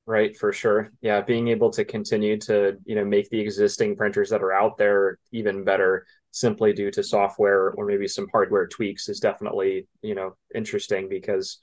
Right, 0.07 0.37
for 0.37 0.53
sure. 0.53 0.91
Yeah, 1.01 1.21
being 1.21 1.47
able 1.47 1.71
to 1.71 1.83
continue 1.83 2.37
to, 2.41 2.77
you 2.85 2.93
know, 2.93 3.03
make 3.03 3.27
the 3.31 3.39
existing 3.39 3.95
printers 3.95 4.29
that 4.29 4.43
are 4.43 4.53
out 4.53 4.77
there 4.77 5.17
even 5.31 5.63
better 5.63 6.05
simply 6.35 6.73
due 6.73 6.91
to 6.91 7.01
software 7.01 7.71
or 7.71 7.85
maybe 7.85 8.09
some 8.09 8.27
hardware 8.29 8.67
tweaks 8.67 9.07
is 9.07 9.21
definitely 9.21 9.87
you 10.01 10.13
know 10.13 10.35
interesting 10.53 11.07
because 11.07 11.59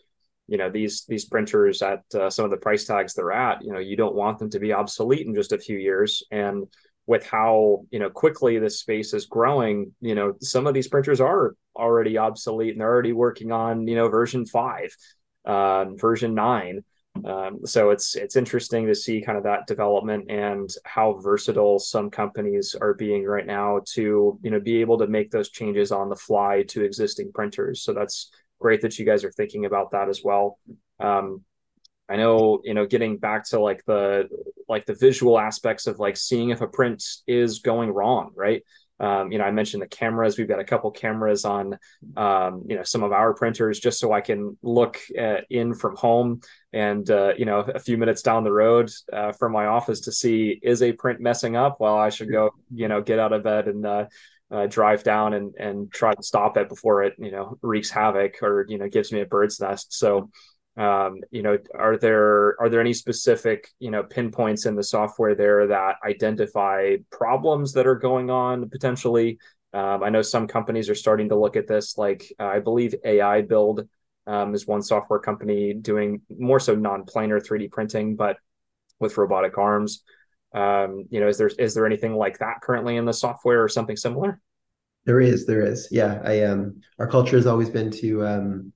you 0.49 0.57
know 0.57 0.71
these 0.71 1.05
these 1.07 1.27
printers 1.27 1.83
at 1.83 2.03
uh, 2.15 2.31
some 2.31 2.47
of 2.47 2.51
the 2.51 2.57
price 2.57 2.87
tags 2.87 3.13
they're 3.13 3.33
at 3.33 3.63
you 3.63 3.71
know 3.71 3.79
you 3.79 3.97
don't 3.97 4.15
want 4.15 4.39
them 4.39 4.49
to 4.49 4.59
be 4.59 4.73
obsolete 4.73 5.27
in 5.27 5.35
just 5.35 5.53
a 5.53 5.59
few 5.59 5.77
years. 5.77 6.23
And 6.31 6.67
with 7.07 7.27
how 7.27 7.85
you 7.91 7.99
know 7.99 8.09
quickly 8.09 8.59
this 8.59 8.79
space 8.81 9.13
is 9.13 9.27
growing 9.27 9.93
you 10.01 10.15
know 10.15 10.35
some 10.41 10.67
of 10.67 10.75
these 10.75 10.89
printers 10.89 11.21
are 11.21 11.55
already 11.75 12.17
obsolete 12.17 12.73
and 12.73 12.81
they're 12.81 12.89
already 12.89 13.13
working 13.13 13.51
on 13.51 13.89
you 13.89 13.97
know 13.97 14.09
version 14.09 14.47
5 14.47 14.97
uh, 15.45 15.85
version 15.97 16.35
9 16.35 16.85
um, 17.25 17.61
so 17.65 17.91
it's 17.91 18.17
it's 18.17 18.37
interesting 18.37 18.87
to 18.87 18.95
see 18.95 19.23
kind 19.23 19.39
of 19.39 19.45
that 19.45 19.67
development 19.67 20.31
and 20.31 20.69
how 20.85 21.15
versatile 21.23 21.79
some 21.79 22.11
companies 22.11 22.75
are 22.81 22.95
being 22.95 23.25
right 23.25 23.47
now 23.47 23.81
to 23.93 24.39
you 24.43 24.51
know 24.51 24.61
be 24.61 24.81
able 24.81 24.99
to 24.99 25.07
make 25.07 25.31
those 25.31 25.51
changes 25.51 25.93
on 25.93 26.09
the 26.09 26.17
fly 26.17 26.65
to 26.69 26.83
existing 26.83 27.31
printers. 27.33 27.83
So 27.83 27.93
that's 27.93 28.31
great 28.61 28.81
that 28.83 28.99
you 28.99 29.05
guys 29.05 29.25
are 29.25 29.33
thinking 29.33 29.67
about 29.67 29.91
that 29.93 30.09
as 30.09 30.23
well. 30.25 30.59
Um, 31.01 31.43
I 32.09 32.17
know 32.17 32.61
you 32.65 32.75
know 32.75 32.87
getting 32.87 33.19
back 33.19 33.45
to 33.51 33.61
like 33.61 33.85
the 33.85 34.29
like 34.69 34.87
the 34.87 34.95
visual 34.95 35.39
aspects 35.39 35.87
of 35.87 35.99
like 35.99 36.17
seeing 36.17 36.51
if 36.51 36.61
a 36.61 36.67
print 36.67 37.05
is 37.27 37.61
going 37.61 37.91
wrong, 37.91 38.33
right? 38.35 38.63
Um, 39.03 39.33
you 39.33 39.39
know, 39.39 39.45
I 39.45 39.51
mentioned 39.51 39.83
the 39.83 39.89
cameras. 39.89 40.39
We've 40.39 40.49
got 40.49 40.61
a 40.61 40.65
couple 40.65 40.91
cameras 40.93 41.45
on, 41.45 41.77
um, 42.17 42.65
you 42.69 42.77
know, 42.77 42.85
some 42.85 43.03
of 43.03 43.11
our 43.11 43.35
printers 43.35 43.81
just 43.81 43.99
so 43.99 44.13
I 44.13 44.21
can 44.21 44.57
look 44.63 45.01
at, 45.19 45.41
uh, 45.41 45.41
in 45.51 45.75
from 45.75 45.97
home 45.97 46.41
and, 46.73 47.11
uh, 47.11 47.33
you 47.37 47.45
know, 47.45 47.61
a 47.61 47.81
few 47.81 47.99
minutes 47.99 48.23
down 48.23 48.45
the 48.45 48.53
road 48.53 48.91
uh, 49.13 49.33
from 49.33 49.53
my 49.53 49.67
office 49.67 50.03
to 50.03 50.13
see 50.13 50.59
is 50.63 50.83
a 50.83 50.93
print 50.93 51.21
messing 51.21 51.57
up? 51.57 51.81
Well, 51.81 51.97
I 51.97 52.11
should 52.11 52.31
go, 52.31 52.51
you 52.73 52.87
know, 52.87 53.03
get 53.03 53.19
out 53.19 53.33
of 53.33 53.43
bed 53.43 53.67
and 53.67 53.85
uh, 53.85 54.07
uh, 54.53 54.67
drive 54.67 55.03
down 55.03 55.33
and 55.33 55.55
and 55.59 55.91
try 55.91 56.15
to 56.15 56.23
stop 56.23 56.57
it 56.57 56.69
before 56.69 57.03
it, 57.03 57.15
you 57.19 57.31
know, 57.31 57.59
wreaks 57.63 57.91
havoc 57.91 58.43
or 58.43 58.67
you 58.69 58.79
know 58.79 58.89
gives 58.89 59.11
me 59.11 59.21
a 59.21 59.27
bird's 59.27 59.59
nest. 59.61 59.95
So 59.95 60.31
um, 60.77 61.21
you 61.31 61.43
know 61.43 61.59
are 61.75 61.97
there 61.97 62.61
are 62.61 62.69
there 62.69 62.81
any 62.81 62.95
specific 62.95 63.69
you 63.79 63.91
know 63.91 64.03
pinpoints 64.03 64.67
in 64.67 64.75
the 64.75 64.83
software 64.83 65.35
there 65.35 65.67
that 65.67 65.97
identify 66.05 66.97
problems 67.11 67.73
that 67.75 67.87
are 67.87 67.97
going 67.97 68.31
on 68.31 68.69
potentially? 68.71 69.39
Um, 69.75 70.03
i 70.03 70.11
know 70.11 70.21
some 70.21 70.47
companies 70.47 70.91
are 70.91 70.95
starting 70.95 71.31
to 71.31 71.37
look 71.37 71.57
at 71.57 71.67
this 71.67 71.97
like 71.97 72.31
uh, 72.39 72.45
i 72.45 72.59
believe 72.59 72.95
Ai 73.07 73.41
Build 73.41 73.89
um, 74.27 74.55
is 74.55 74.67
one 74.67 74.83
software 74.83 75.19
company 75.19 75.73
doing 75.73 76.21
more 76.39 76.61
so 76.61 76.75
non-planar 76.75 77.41
3d 77.43 77.71
printing 77.71 78.15
but 78.15 78.37
with 79.01 79.17
robotic 79.17 79.59
arms. 79.59 80.03
Um, 80.55 81.07
you 81.11 81.21
know 81.21 81.29
is 81.29 81.39
there 81.39 81.51
is 81.59 81.75
there 81.75 81.87
anything 81.87 82.15
like 82.15 82.39
that 82.39 82.61
currently 82.63 82.97
in 82.97 83.07
the 83.07 83.15
software 83.15 83.63
or 83.63 83.69
something 83.69 83.97
similar? 83.97 84.39
There 85.07 85.21
is 85.21 85.47
there 85.47 85.65
is. 85.65 85.89
Yeah 85.91 86.21
i 86.25 86.43
um 86.43 86.81
our 86.99 87.07
culture 87.07 87.37
has 87.37 87.47
always 87.47 87.71
been 87.71 87.91
to 88.03 88.27
um 88.27 88.73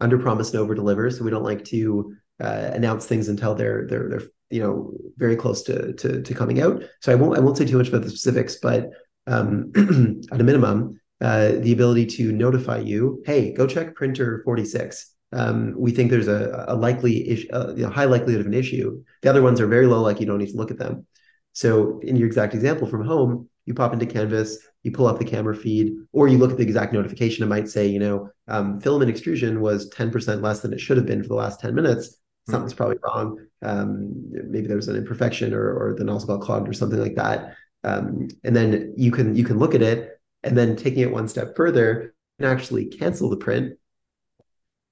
under 0.00 0.18
promise 0.18 0.50
and 0.50 0.60
over 0.60 0.74
deliver. 0.74 1.10
So 1.10 1.24
we 1.24 1.30
don't 1.30 1.42
like 1.42 1.64
to 1.66 2.14
uh, 2.40 2.70
announce 2.72 3.06
things 3.06 3.28
until 3.28 3.54
they're 3.54 3.86
they're 3.86 4.08
they're 4.08 4.22
you 4.50 4.62
know 4.62 4.92
very 5.16 5.36
close 5.36 5.62
to 5.64 5.92
to, 5.94 6.22
to 6.22 6.34
coming 6.34 6.60
out. 6.60 6.82
So 7.00 7.12
I 7.12 7.14
won't 7.14 7.36
I 7.36 7.40
won't 7.40 7.58
say 7.58 7.66
too 7.66 7.78
much 7.78 7.88
about 7.88 8.02
the 8.02 8.10
specifics, 8.10 8.56
but 8.56 8.90
um, 9.26 9.72
at 10.32 10.40
a 10.40 10.44
minimum, 10.44 11.00
uh, 11.20 11.52
the 11.60 11.72
ability 11.72 12.06
to 12.06 12.32
notify 12.32 12.78
you, 12.78 13.22
hey, 13.26 13.52
go 13.52 13.66
check 13.66 13.94
printer 13.94 14.42
forty 14.44 14.64
six. 14.64 15.14
Um, 15.32 15.74
we 15.76 15.92
think 15.92 16.10
there's 16.10 16.26
a, 16.26 16.64
a 16.66 16.74
likely 16.74 17.28
issue, 17.28 17.48
uh, 17.52 17.72
know, 17.76 17.90
high 17.90 18.06
likelihood 18.06 18.40
of 18.40 18.46
an 18.46 18.54
issue. 18.54 19.02
The 19.22 19.30
other 19.30 19.42
ones 19.42 19.60
are 19.60 19.66
very 19.68 19.86
low, 19.86 20.00
like 20.00 20.18
you 20.18 20.26
don't 20.26 20.38
need 20.38 20.50
to 20.50 20.56
look 20.56 20.72
at 20.72 20.78
them. 20.78 21.06
So 21.52 22.00
in 22.02 22.16
your 22.16 22.26
exact 22.26 22.54
example 22.54 22.88
from 22.88 23.06
home, 23.06 23.48
you 23.64 23.74
pop 23.74 23.92
into 23.92 24.06
Canvas, 24.06 24.58
you 24.82 24.90
pull 24.90 25.06
up 25.06 25.18
the 25.18 25.24
camera 25.24 25.54
feed, 25.54 25.94
or 26.12 26.28
you 26.28 26.38
look 26.38 26.50
at 26.50 26.56
the 26.56 26.62
exact 26.62 26.92
notification. 26.92 27.44
It 27.44 27.48
might 27.48 27.68
say, 27.68 27.86
you 27.86 27.98
know, 27.98 28.30
um, 28.48 28.80
filament 28.80 29.10
extrusion 29.10 29.60
was 29.60 29.90
10% 29.90 30.42
less 30.42 30.60
than 30.60 30.72
it 30.72 30.80
should 30.80 30.96
have 30.96 31.06
been 31.06 31.22
for 31.22 31.28
the 31.28 31.34
last 31.34 31.60
10 31.60 31.74
minutes. 31.74 32.08
Mm-hmm. 32.08 32.52
Something's 32.52 32.74
probably 32.74 32.96
wrong. 33.04 33.38
Um, 33.62 34.12
maybe 34.30 34.66
there 34.66 34.76
was 34.76 34.88
an 34.88 34.96
imperfection 34.96 35.52
or, 35.52 35.90
or 35.90 35.94
the 35.94 36.04
nozzle 36.04 36.38
got 36.38 36.44
clogged 36.44 36.68
or 36.68 36.72
something 36.72 37.00
like 37.00 37.16
that. 37.16 37.54
Um, 37.84 38.28
and 38.42 38.56
then 38.56 38.94
you 38.96 39.10
can 39.10 39.34
you 39.34 39.44
can 39.44 39.58
look 39.58 39.74
at 39.74 39.80
it 39.80 40.20
and 40.42 40.56
then 40.56 40.76
taking 40.76 41.00
it 41.00 41.10
one 41.10 41.28
step 41.28 41.56
further 41.56 42.14
and 42.38 42.46
actually 42.46 42.86
cancel 42.86 43.30
the 43.30 43.38
print, 43.38 43.78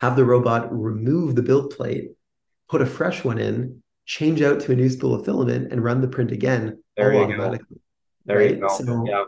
have 0.00 0.16
the 0.16 0.24
robot 0.24 0.68
remove 0.70 1.34
the 1.34 1.42
build 1.42 1.70
plate, 1.70 2.12
put 2.68 2.80
a 2.80 2.86
fresh 2.86 3.24
one 3.24 3.38
in, 3.38 3.82
change 4.06 4.40
out 4.40 4.60
to 4.60 4.72
a 4.72 4.76
new 4.76 4.88
spool 4.88 5.14
of 5.14 5.24
filament, 5.24 5.70
and 5.70 5.84
run 5.84 6.00
the 6.00 6.08
print 6.08 6.30
again 6.30 6.82
there 6.96 7.12
you 7.12 7.20
automatically. 7.20 7.76
Go. 7.76 7.80
There 8.24 8.38
right? 8.38 8.50
you 8.50 8.60
go. 8.60 8.68
So, 8.68 9.04
yeah 9.06 9.24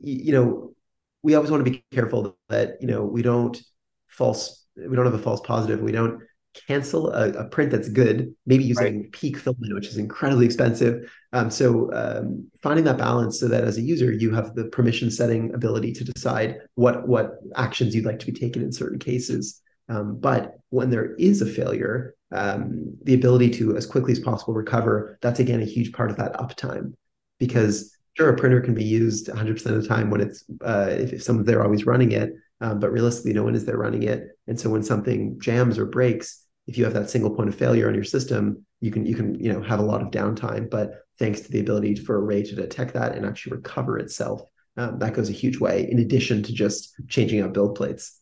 you 0.00 0.32
know, 0.32 0.74
we 1.22 1.34
always 1.34 1.50
want 1.50 1.64
to 1.64 1.70
be 1.70 1.84
careful 1.92 2.36
that 2.48 2.76
you 2.80 2.86
know 2.86 3.04
we 3.04 3.22
don't 3.22 3.60
false 4.08 4.64
we 4.76 4.96
don't 4.96 5.04
have 5.04 5.14
a 5.14 5.18
false 5.18 5.40
positive. 5.40 5.80
We 5.80 5.92
don't 5.92 6.22
cancel 6.66 7.10
a, 7.12 7.30
a 7.32 7.44
print 7.48 7.70
that's 7.70 7.88
good, 7.88 8.34
maybe 8.46 8.64
using 8.64 9.02
right. 9.02 9.12
PEEK 9.12 9.38
filament, 9.38 9.74
which 9.74 9.86
is 9.86 9.96
incredibly 9.96 10.44
expensive. 10.44 11.10
Um, 11.32 11.50
so 11.50 11.92
um, 11.92 12.50
finding 12.62 12.84
that 12.84 12.98
balance 12.98 13.40
so 13.40 13.48
that 13.48 13.64
as 13.64 13.78
a 13.78 13.82
user 13.82 14.12
you 14.12 14.34
have 14.34 14.54
the 14.54 14.64
permission 14.66 15.10
setting 15.10 15.54
ability 15.54 15.92
to 15.94 16.04
decide 16.04 16.56
what 16.74 17.08
what 17.08 17.32
actions 17.56 17.94
you'd 17.94 18.04
like 18.04 18.18
to 18.18 18.26
be 18.26 18.38
taken 18.38 18.62
in 18.62 18.72
certain 18.72 18.98
cases. 18.98 19.60
Um, 19.88 20.18
but 20.18 20.58
when 20.70 20.90
there 20.90 21.14
is 21.16 21.42
a 21.42 21.46
failure, 21.46 22.14
um, 22.30 22.96
the 23.02 23.14
ability 23.14 23.50
to 23.50 23.76
as 23.76 23.86
quickly 23.86 24.12
as 24.12 24.20
possible 24.20 24.54
recover, 24.54 25.18
that's 25.22 25.40
again 25.40 25.62
a 25.62 25.66
huge 25.66 25.92
part 25.92 26.10
of 26.10 26.16
that 26.16 26.34
uptime 26.34 26.94
because 27.38 27.96
sure 28.16 28.30
a 28.30 28.36
printer 28.36 28.60
can 28.60 28.74
be 28.74 28.84
used 28.84 29.28
100% 29.28 29.66
of 29.66 29.82
the 29.82 29.88
time 29.88 30.10
when 30.10 30.20
it's 30.20 30.44
uh, 30.64 30.88
if, 30.90 31.12
if 31.12 31.22
someone's 31.22 31.46
there 31.46 31.62
always 31.62 31.86
running 31.86 32.12
it 32.12 32.32
um, 32.60 32.78
but 32.78 32.92
realistically 32.92 33.32
no 33.32 33.42
one 33.42 33.54
is 33.54 33.64
there 33.64 33.78
running 33.78 34.02
it 34.02 34.28
and 34.46 34.58
so 34.58 34.70
when 34.70 34.82
something 34.82 35.38
jams 35.40 35.78
or 35.78 35.86
breaks 35.86 36.42
if 36.66 36.78
you 36.78 36.84
have 36.84 36.94
that 36.94 37.10
single 37.10 37.34
point 37.34 37.48
of 37.48 37.54
failure 37.54 37.88
on 37.88 37.94
your 37.94 38.04
system, 38.04 38.64
you 38.80 38.90
can 38.90 39.04
you 39.04 39.14
can 39.14 39.34
you 39.34 39.52
know 39.52 39.62
have 39.62 39.80
a 39.80 39.84
lot 39.84 40.02
of 40.02 40.10
downtime. 40.10 40.70
But 40.70 40.92
thanks 41.18 41.40
to 41.42 41.50
the 41.50 41.60
ability 41.60 41.96
for 41.96 42.24
Array 42.24 42.42
to 42.44 42.54
detect 42.54 42.94
that 42.94 43.16
and 43.16 43.26
actually 43.26 43.56
recover 43.56 43.98
itself, 43.98 44.42
um, 44.76 44.98
that 44.98 45.14
goes 45.14 45.28
a 45.28 45.34
huge 45.34 45.58
way. 45.58 45.88
In 45.90 45.98
addition 45.98 46.42
to 46.44 46.52
just 46.52 46.94
changing 47.08 47.40
out 47.40 47.52
build 47.52 47.74
plates. 47.74 48.18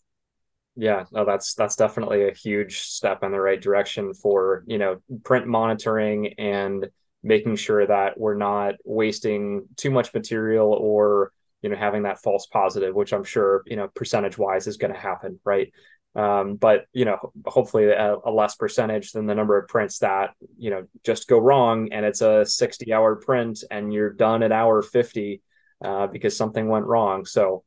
Yeah, 0.76 1.04
no, 1.12 1.24
that's 1.24 1.54
that's 1.54 1.76
definitely 1.76 2.28
a 2.28 2.32
huge 2.32 2.80
step 2.80 3.22
in 3.22 3.32
the 3.32 3.40
right 3.40 3.60
direction 3.60 4.14
for 4.14 4.64
you 4.66 4.78
know 4.78 5.02
print 5.24 5.46
monitoring 5.46 6.34
and 6.38 6.88
making 7.22 7.56
sure 7.56 7.86
that 7.86 8.18
we're 8.18 8.36
not 8.36 8.74
wasting 8.84 9.66
too 9.76 9.90
much 9.90 10.12
material 10.14 10.72
or 10.72 11.32
you 11.62 11.68
know 11.68 11.76
having 11.76 12.04
that 12.04 12.22
false 12.22 12.46
positive, 12.46 12.94
which 12.94 13.12
I'm 13.12 13.24
sure 13.24 13.62
you 13.66 13.76
know 13.76 13.88
percentage 13.88 14.38
wise 14.38 14.66
is 14.66 14.76
going 14.76 14.92
to 14.92 14.98
happen, 14.98 15.38
right? 15.44 15.72
Um, 16.16 16.56
but 16.56 16.86
you 16.92 17.04
know, 17.04 17.32
hopefully 17.46 17.84
a, 17.84 18.16
a, 18.24 18.30
less 18.30 18.56
percentage 18.56 19.12
than 19.12 19.26
the 19.26 19.34
number 19.34 19.56
of 19.56 19.68
prints 19.68 19.98
that 20.00 20.30
you 20.56 20.70
know 20.70 20.86
just 21.04 21.28
go 21.28 21.38
wrong, 21.38 21.92
and 21.92 22.04
it's 22.04 22.20
a 22.20 22.44
60 22.44 22.92
hour 22.92 23.16
print, 23.16 23.62
and 23.70 23.92
you're 23.92 24.12
done 24.12 24.42
at 24.42 24.50
hour 24.50 24.82
50 24.82 25.40
uh, 25.84 26.06
because 26.08 26.36
something 26.36 26.68
went 26.68 26.86
wrong. 26.86 27.24
So 27.24 27.62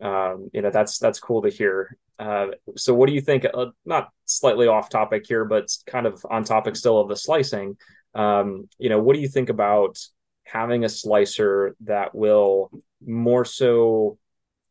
um, 0.00 0.50
you 0.52 0.62
know 0.62 0.70
that's 0.70 0.98
that's 0.98 1.18
cool 1.18 1.42
to 1.42 1.48
hear. 1.48 1.96
Uh, 2.20 2.48
so 2.76 2.94
what 2.94 3.08
do 3.08 3.14
you 3.14 3.20
think? 3.20 3.44
Uh, 3.52 3.66
not 3.84 4.10
slightly 4.26 4.68
off 4.68 4.90
topic 4.90 5.24
here, 5.26 5.44
but 5.44 5.68
kind 5.86 6.06
of 6.06 6.24
on 6.30 6.44
topic 6.44 6.76
still 6.76 7.00
of 7.00 7.08
the 7.08 7.16
slicing. 7.16 7.76
Um, 8.14 8.68
you 8.78 8.88
know, 8.88 9.00
what 9.00 9.14
do 9.14 9.20
you 9.20 9.28
think 9.28 9.48
about 9.48 9.98
having 10.44 10.84
a 10.84 10.88
slicer 10.88 11.76
that 11.80 12.14
will 12.14 12.70
more 13.04 13.44
so 13.44 14.18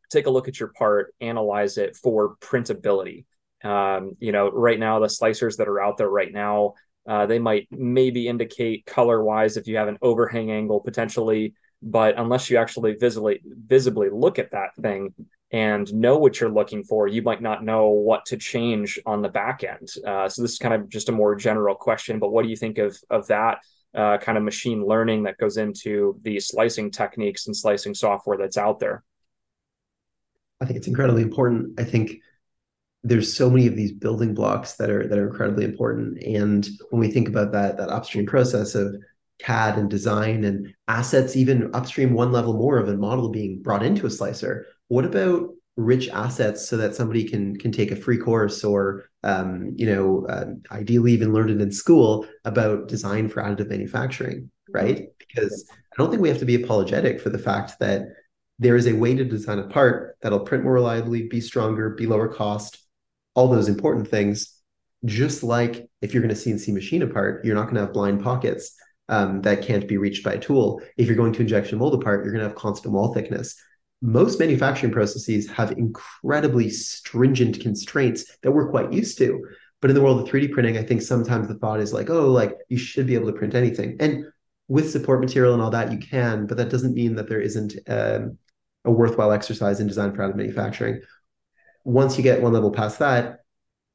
take 0.10 0.26
a 0.26 0.30
look 0.30 0.48
at 0.48 0.60
your 0.60 0.70
part, 0.70 1.14
analyze 1.22 1.78
it 1.78 1.96
for 1.96 2.36
printability. 2.38 3.26
Um, 3.64 4.14
you 4.20 4.32
know, 4.32 4.50
right 4.50 4.80
now 4.80 5.00
the 5.00 5.08
slicers 5.08 5.58
that 5.58 5.68
are 5.68 5.82
out 5.82 5.98
there 5.98 6.10
right 6.10 6.32
now, 6.32 6.74
uh, 7.08 7.26
they 7.26 7.40
might 7.40 7.68
maybe 7.72 8.28
indicate 8.28 8.86
color 8.86 9.24
wise 9.24 9.58
if 9.58 9.68
you 9.68 9.78
have 9.78 9.88
an 9.88 9.98
overhang 10.02 10.52
angle 10.52 10.80
potentially, 10.80 11.54
but 11.82 12.18
unless 12.18 12.50
you 12.50 12.58
actually 12.58 12.96
visibly 12.96 13.42
visibly 13.46 14.10
look 14.12 14.40
at 14.40 14.52
that 14.52 14.76
thing 14.82 15.14
and 15.52 15.93
know 15.93 16.18
what 16.18 16.39
you're 16.39 16.50
looking 16.50 16.84
for, 16.84 17.08
you 17.08 17.22
might 17.22 17.41
not 17.41 17.64
know 17.64 17.88
what 17.88 18.26
to 18.26 18.38
change 18.38 19.00
on 19.06 19.22
the 19.22 19.30
back 19.30 19.64
end. 19.64 19.89
Uh, 20.06 20.28
so 20.28 20.41
this 20.41 20.52
is 20.52 20.60
kind 20.60 20.74
of 20.74 20.89
just 20.89 21.10
a 21.10 21.14
more 21.14 21.36
general 21.36 21.76
question, 21.76 22.20
but 22.20 22.32
what 22.32 22.43
do 22.43 22.50
you 22.50 22.56
think 22.56 22.78
of 22.78 22.98
of 23.10 23.28
that? 23.28 23.60
Uh, 23.95 24.18
kind 24.18 24.38
of 24.38 24.43
machine 24.43 24.86
learning 24.86 25.24
that 25.24 25.38
goes 25.38 25.58
into 25.58 26.20
the 26.22 26.39
slicing 26.39 26.91
techniques 26.91 27.48
and 27.48 27.56
slicing 27.56 27.95
software 27.95 28.38
that's 28.38 28.58
out 28.58 28.80
there. 28.80 29.04
I 30.62 30.66
think 30.66 30.78
it's 30.78 30.88
incredibly 30.88 31.24
important. 31.24 31.80
I 31.80 31.84
think 31.84 32.20
there's 33.04 33.36
so 33.36 33.50
many 33.50 33.66
of 33.68 33.76
these 33.76 33.93
building 33.93 34.34
blocks 34.34 34.74
that 34.74 34.89
are 34.89 35.08
that 35.08 35.18
are 35.18 35.28
incredibly 35.28 35.66
important. 35.66 36.22
And 36.24 36.68
when 36.89 37.00
we 37.00 37.10
think 37.10 37.30
about 37.30 37.54
that 37.54 37.78
that 37.78 37.89
upstream 37.89 38.26
process 38.26 38.76
of 38.76 38.95
CAD 39.40 39.78
and 39.78 39.90
design 39.90 40.44
and 40.44 40.74
assets, 40.88 41.36
even 41.36 41.74
upstream 41.74 42.14
one 42.14 42.32
level 42.32 42.54
more 42.54 42.78
of 42.78 42.90
a 42.90 42.98
model 42.98 43.30
being 43.30 43.62
brought 43.62 43.84
into 43.84 44.06
a 44.06 44.10
slicer, 44.10 44.66
what 44.88 45.06
about 45.06 45.50
rich 45.76 46.10
assets 46.10 46.68
so 46.68 46.76
that 46.76 46.96
somebody 46.96 47.24
can 47.24 47.56
can 47.56 47.72
take 47.72 47.92
a 47.92 47.96
free 47.96 48.18
course 48.18 48.64
or 48.64 49.10
um, 49.24 49.74
you 49.76 49.86
know 49.86 50.26
uh, 50.28 50.46
ideally 50.72 51.12
even 51.12 51.34
learn 51.34 51.50
it 51.50 51.62
in 51.62 51.72
school 51.72 52.26
about 52.46 52.88
design 52.88 53.30
for 53.30 53.44
additive 53.44 53.70
manufacturing 53.70 54.50
right? 54.70 55.08
Because 55.20 55.66
i 55.72 55.96
don't 55.98 56.10
think 56.10 56.22
we 56.22 56.30
have 56.30 56.40
to 56.40 56.46
be 56.46 56.62
apologetic 56.62 57.20
for 57.20 57.30
the 57.30 57.40
fact 57.40 57.80
that 57.80 58.04
there 58.60 58.76
is 58.76 58.88
a 58.88 58.94
way 58.94 59.16
to 59.16 59.24
design 59.24 59.60
a 59.60 59.68
part 59.68 60.18
that'll 60.22 60.40
print 60.40 60.64
more 60.64 60.74
reliably, 60.74 61.28
be 61.28 61.40
stronger, 61.40 61.92
be 61.92 62.08
lower 62.08 62.28
cost, 62.28 62.80
all 63.36 63.48
those 63.48 63.68
important 63.68 64.08
things. 64.08 64.60
Just 65.06 65.44
like 65.44 65.88
if 66.02 66.12
you're 66.12 66.24
going 66.24 66.34
to 66.34 66.42
CNC 66.42 66.74
machine 66.74 67.04
a 67.04 67.08
part, 67.08 67.46
you're 67.46 67.54
not 67.54 67.66
going 67.66 67.76
to 67.76 67.82
have 67.82 67.94
blind 67.94 68.24
pockets 68.24 68.76
um, 69.10 69.41
that 69.41 69.62
can't 69.62 69.88
be 69.88 69.97
reached 69.97 70.24
by 70.24 70.34
a 70.34 70.39
tool. 70.39 70.82
If 70.97 71.08
you're 71.08 71.16
going 71.16 71.34
to 71.34 71.41
injection 71.41 71.80
mold 71.80 71.93
a 71.93 71.97
part, 71.97 72.24
you're 72.24 72.34
going 72.34 72.43
to 72.43 72.49
have 72.49 72.58
constant 72.58 72.93
wall 72.93 73.14
thickness. 73.14 73.55
Most 74.01 74.39
manufacturing 74.39 74.91
processes 74.91 75.49
have 75.49 75.72
incredibly 75.72 76.70
stringent 76.70 77.60
constraints 77.60 78.38
that 78.43 78.51
we're 78.51 78.70
quite 78.70 78.93
used 78.93 79.18
to. 79.20 79.43
But 79.82 79.91
in 79.91 79.95
the 79.95 80.01
world 80.01 80.22
of 80.22 80.28
3D 80.28 80.51
printing, 80.51 80.78
I 80.78 80.84
think 80.84 81.01
sometimes 81.01 81.47
the 81.47 81.55
thought 81.55 81.80
is 81.80 81.93
like, 81.93 82.10
oh, 82.10 82.32
like 82.32 82.55
you 82.68 82.78
should 82.78 83.08
be 83.08 83.16
able 83.16 83.28
to 83.28 83.38
print 83.38 83.55
anything. 83.55 83.97
And 83.99 84.26
with 84.68 84.91
support 84.91 85.22
material 85.22 85.53
and 85.53 85.62
all 85.62 85.70
that, 85.72 85.91
you 85.91 85.99
can, 85.99 86.45
but 86.45 86.58
that 86.58 86.70
doesn't 86.70 86.93
mean 86.93 87.16
that 87.16 87.30
there 87.30 87.39
isn't 87.39 87.76
um, 87.88 88.38
a 88.86 88.91
worthwhile 88.91 89.32
exercise 89.32 89.80
in 89.80 89.88
design 89.88 90.14
for 90.14 90.24
additive 90.24 90.36
manufacturing. 90.36 91.01
Once 91.84 92.18
you 92.18 92.24
get 92.24 92.41
one 92.41 92.53
level 92.53 92.72
past 92.72 92.99
that, 92.99 93.39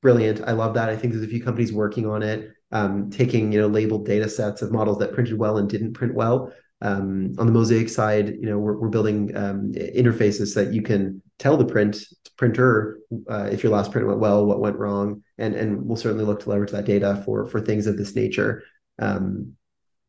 brilliant. 0.00 0.40
I 0.46 0.52
love 0.52 0.74
that. 0.74 0.88
I 0.88 0.96
think 0.96 1.12
there's 1.12 1.24
a 1.24 1.28
few 1.28 1.42
companies 1.42 1.72
working 1.72 2.06
on 2.06 2.22
it, 2.22 2.52
um, 2.72 3.10
taking 3.10 3.52
you 3.52 3.60
know 3.60 3.68
labeled 3.68 4.06
data 4.06 4.28
sets 4.28 4.62
of 4.62 4.72
models 4.72 4.98
that 4.98 5.12
printed 5.12 5.38
well 5.38 5.58
and 5.58 5.68
didn't 5.68 5.94
print 5.94 6.14
well. 6.14 6.52
Um, 6.80 7.34
on 7.38 7.46
the 7.46 7.52
Mosaic 7.52 7.88
side, 7.88 8.28
you 8.28 8.46
know 8.46 8.58
we're, 8.58 8.76
we're 8.76 8.88
building 8.88 9.36
um, 9.36 9.72
interfaces 9.72 10.54
that 10.54 10.72
you 10.72 10.82
can 10.82 11.22
tell 11.38 11.56
the 11.56 11.64
print 11.64 12.04
printer 12.36 12.98
uh, 13.30 13.48
if 13.52 13.62
your 13.62 13.72
last 13.72 13.92
print 13.92 14.06
went 14.06 14.18
well, 14.18 14.44
what 14.44 14.60
went 14.60 14.76
wrong, 14.76 15.22
and 15.38 15.54
and 15.54 15.86
we'll 15.86 15.96
certainly 15.96 16.24
look 16.24 16.40
to 16.40 16.50
leverage 16.50 16.72
that 16.72 16.86
data 16.86 17.22
for 17.24 17.46
for 17.46 17.60
things 17.60 17.86
of 17.86 17.96
this 17.96 18.16
nature. 18.16 18.64
Um, 18.98 19.54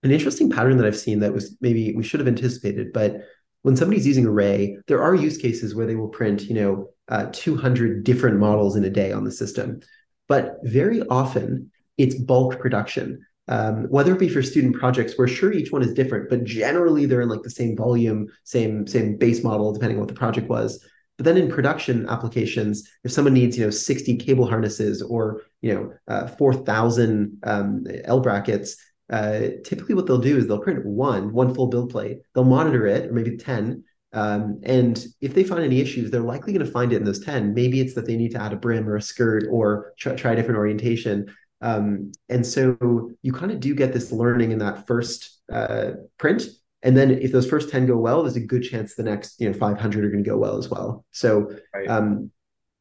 an 0.01 0.11
interesting 0.11 0.49
pattern 0.49 0.77
that 0.77 0.85
I've 0.85 0.97
seen 0.97 1.19
that 1.19 1.33
was 1.33 1.55
maybe 1.61 1.93
we 1.95 2.03
should 2.03 2.19
have 2.19 2.27
anticipated, 2.27 2.91
but 2.91 3.21
when 3.63 3.77
somebody's 3.77 4.05
using 4.05 4.25
Array, 4.25 4.77
there 4.87 5.01
are 5.01 5.15
use 5.15 5.37
cases 5.37 5.73
where 5.73 5.85
they 5.85 5.95
will 5.95 6.09
print, 6.09 6.43
you 6.43 6.53
know, 6.53 6.89
uh, 7.07 7.27
200 7.31 8.03
different 8.03 8.37
models 8.37 8.75
in 8.75 8.83
a 8.83 8.89
day 8.89 9.11
on 9.11 9.23
the 9.23 9.31
system. 9.31 9.79
But 10.27 10.57
very 10.63 11.01
often 11.07 11.71
it's 11.97 12.15
bulk 12.15 12.59
production. 12.59 13.25
Um, 13.49 13.85
whether 13.89 14.13
it 14.13 14.19
be 14.19 14.29
for 14.29 14.41
student 14.41 14.77
projects 14.77 15.15
we're 15.17 15.27
sure 15.27 15.51
each 15.51 15.71
one 15.71 15.81
is 15.81 15.93
different, 15.93 16.29
but 16.29 16.45
generally 16.45 17.05
they're 17.05 17.21
in 17.21 17.29
like 17.29 17.43
the 17.43 17.49
same 17.49 17.75
volume, 17.75 18.27
same 18.45 18.87
same 18.87 19.17
base 19.17 19.43
model, 19.43 19.73
depending 19.73 19.97
on 19.97 20.01
what 20.01 20.07
the 20.07 20.15
project 20.15 20.47
was. 20.47 20.83
But 21.17 21.25
then 21.25 21.37
in 21.37 21.51
production 21.51 22.07
applications, 22.07 22.89
if 23.03 23.11
someone 23.11 23.33
needs 23.33 23.57
you 23.57 23.65
know 23.65 23.69
60 23.69 24.15
cable 24.17 24.47
harnesses 24.47 25.01
or 25.01 25.41
you 25.61 25.73
know 25.73 25.93
uh, 26.07 26.27
4,000 26.27 27.37
um, 27.43 27.85
L 28.05 28.21
brackets, 28.21 28.77
uh, 29.09 29.39
typically 29.63 29.95
what 29.95 30.07
they'll 30.07 30.17
do 30.17 30.37
is 30.37 30.47
they'll 30.47 30.59
print 30.59 30.85
one, 30.85 31.33
one 31.33 31.53
full 31.53 31.67
build 31.67 31.91
plate. 31.91 32.21
They'll 32.33 32.45
monitor 32.45 32.87
it, 32.87 33.09
or 33.09 33.13
maybe 33.13 33.37
10. 33.37 33.83
Um, 34.13 34.59
and 34.63 35.05
if 35.21 35.33
they 35.33 35.43
find 35.43 35.63
any 35.63 35.81
issues, 35.81 36.11
they're 36.11 36.21
likely 36.21 36.53
going 36.53 36.65
to 36.65 36.71
find 36.71 36.93
it 36.93 36.97
in 36.97 37.03
those 37.03 37.23
10. 37.23 37.53
Maybe 37.53 37.81
it's 37.81 37.95
that 37.95 38.05
they 38.05 38.15
need 38.15 38.31
to 38.31 38.41
add 38.41 38.53
a 38.53 38.55
brim 38.55 38.87
or 38.87 38.95
a 38.95 39.01
skirt 39.01 39.47
or 39.51 39.93
try, 39.97 40.15
try 40.15 40.31
a 40.33 40.35
different 40.35 40.57
orientation. 40.57 41.33
Um, 41.63 42.11
and 42.27 42.45
so 42.45 43.11
you 43.21 43.31
kind 43.31 43.51
of 43.51 43.59
do 43.59 43.73
get 43.73 43.93
this 43.93 44.11
learning 44.11 44.51
in 44.51 44.59
that 44.59 44.85
first 44.85 45.39
uh, 45.51 45.91
print. 46.19 46.43
And 46.83 46.97
then 46.97 47.11
if 47.11 47.31
those 47.31 47.49
first 47.49 47.69
10 47.69 47.85
go 47.87 47.97
well, 47.97 48.21
there's 48.21 48.35
a 48.35 48.41
good 48.41 48.63
chance 48.63 48.95
the 48.95 49.03
next, 49.03 49.39
you 49.39 49.49
know, 49.49 49.57
500 49.57 50.03
are 50.03 50.09
going 50.09 50.23
to 50.23 50.29
go 50.29 50.37
well 50.37 50.57
as 50.57 50.69
well. 50.69 51.05
So 51.11 51.55
right. 51.73 51.87
um, 51.87 52.29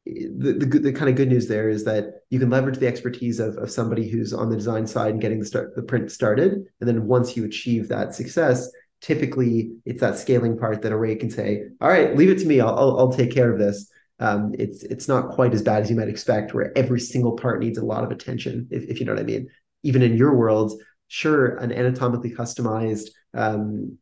the, 0.05 0.53
the, 0.59 0.79
the 0.79 0.91
kind 0.91 1.09
of 1.09 1.15
good 1.15 1.29
news 1.29 1.47
there 1.47 1.69
is 1.69 1.85
that 1.85 2.23
you 2.29 2.37
can 2.39 2.49
leverage 2.49 2.77
the 2.77 2.87
expertise 2.87 3.39
of, 3.39 3.55
of 3.55 3.71
somebody 3.71 4.09
who's 4.09 4.33
on 4.33 4.49
the 4.49 4.57
design 4.57 4.85
side 4.85 5.11
and 5.11 5.21
getting 5.21 5.39
the 5.39 5.45
start 5.45 5.73
the 5.77 5.81
print 5.81 6.11
started 6.11 6.51
and 6.81 6.89
then 6.89 7.07
once 7.07 7.37
you 7.37 7.45
achieve 7.45 7.87
that 7.87 8.13
success 8.13 8.69
typically 8.99 9.71
it's 9.85 10.01
that 10.01 10.17
scaling 10.17 10.57
part 10.57 10.81
that 10.81 10.91
array 10.91 11.15
can 11.15 11.29
say 11.29 11.63
all 11.79 11.87
right 11.87 12.17
leave 12.17 12.29
it 12.29 12.37
to 12.37 12.45
me 12.45 12.59
i'll, 12.59 12.77
I'll, 12.77 12.99
I'll 12.99 13.13
take 13.13 13.31
care 13.31 13.49
of 13.49 13.59
this 13.59 13.89
um, 14.23 14.53
it's 14.57 14.83
it's 14.83 15.07
not 15.07 15.29
quite 15.29 15.53
as 15.53 15.61
bad 15.61 15.81
as 15.83 15.89
you 15.89 15.95
might 15.95 16.07
expect 16.09 16.53
where 16.53 16.75
every 16.77 16.99
single 16.99 17.35
part 17.35 17.59
needs 17.59 17.77
a 17.77 17.85
lot 17.85 18.03
of 18.03 18.11
attention 18.11 18.67
if, 18.71 18.83
if 18.89 18.99
you 18.99 19.05
know 19.05 19.13
what 19.13 19.21
i 19.21 19.25
mean 19.25 19.47
even 19.83 20.01
in 20.01 20.17
your 20.17 20.33
world 20.35 20.69
sure 21.07 21.57
an 21.57 21.71
anatomically 21.71 22.31
customized 22.31 23.09
um, 23.33 23.97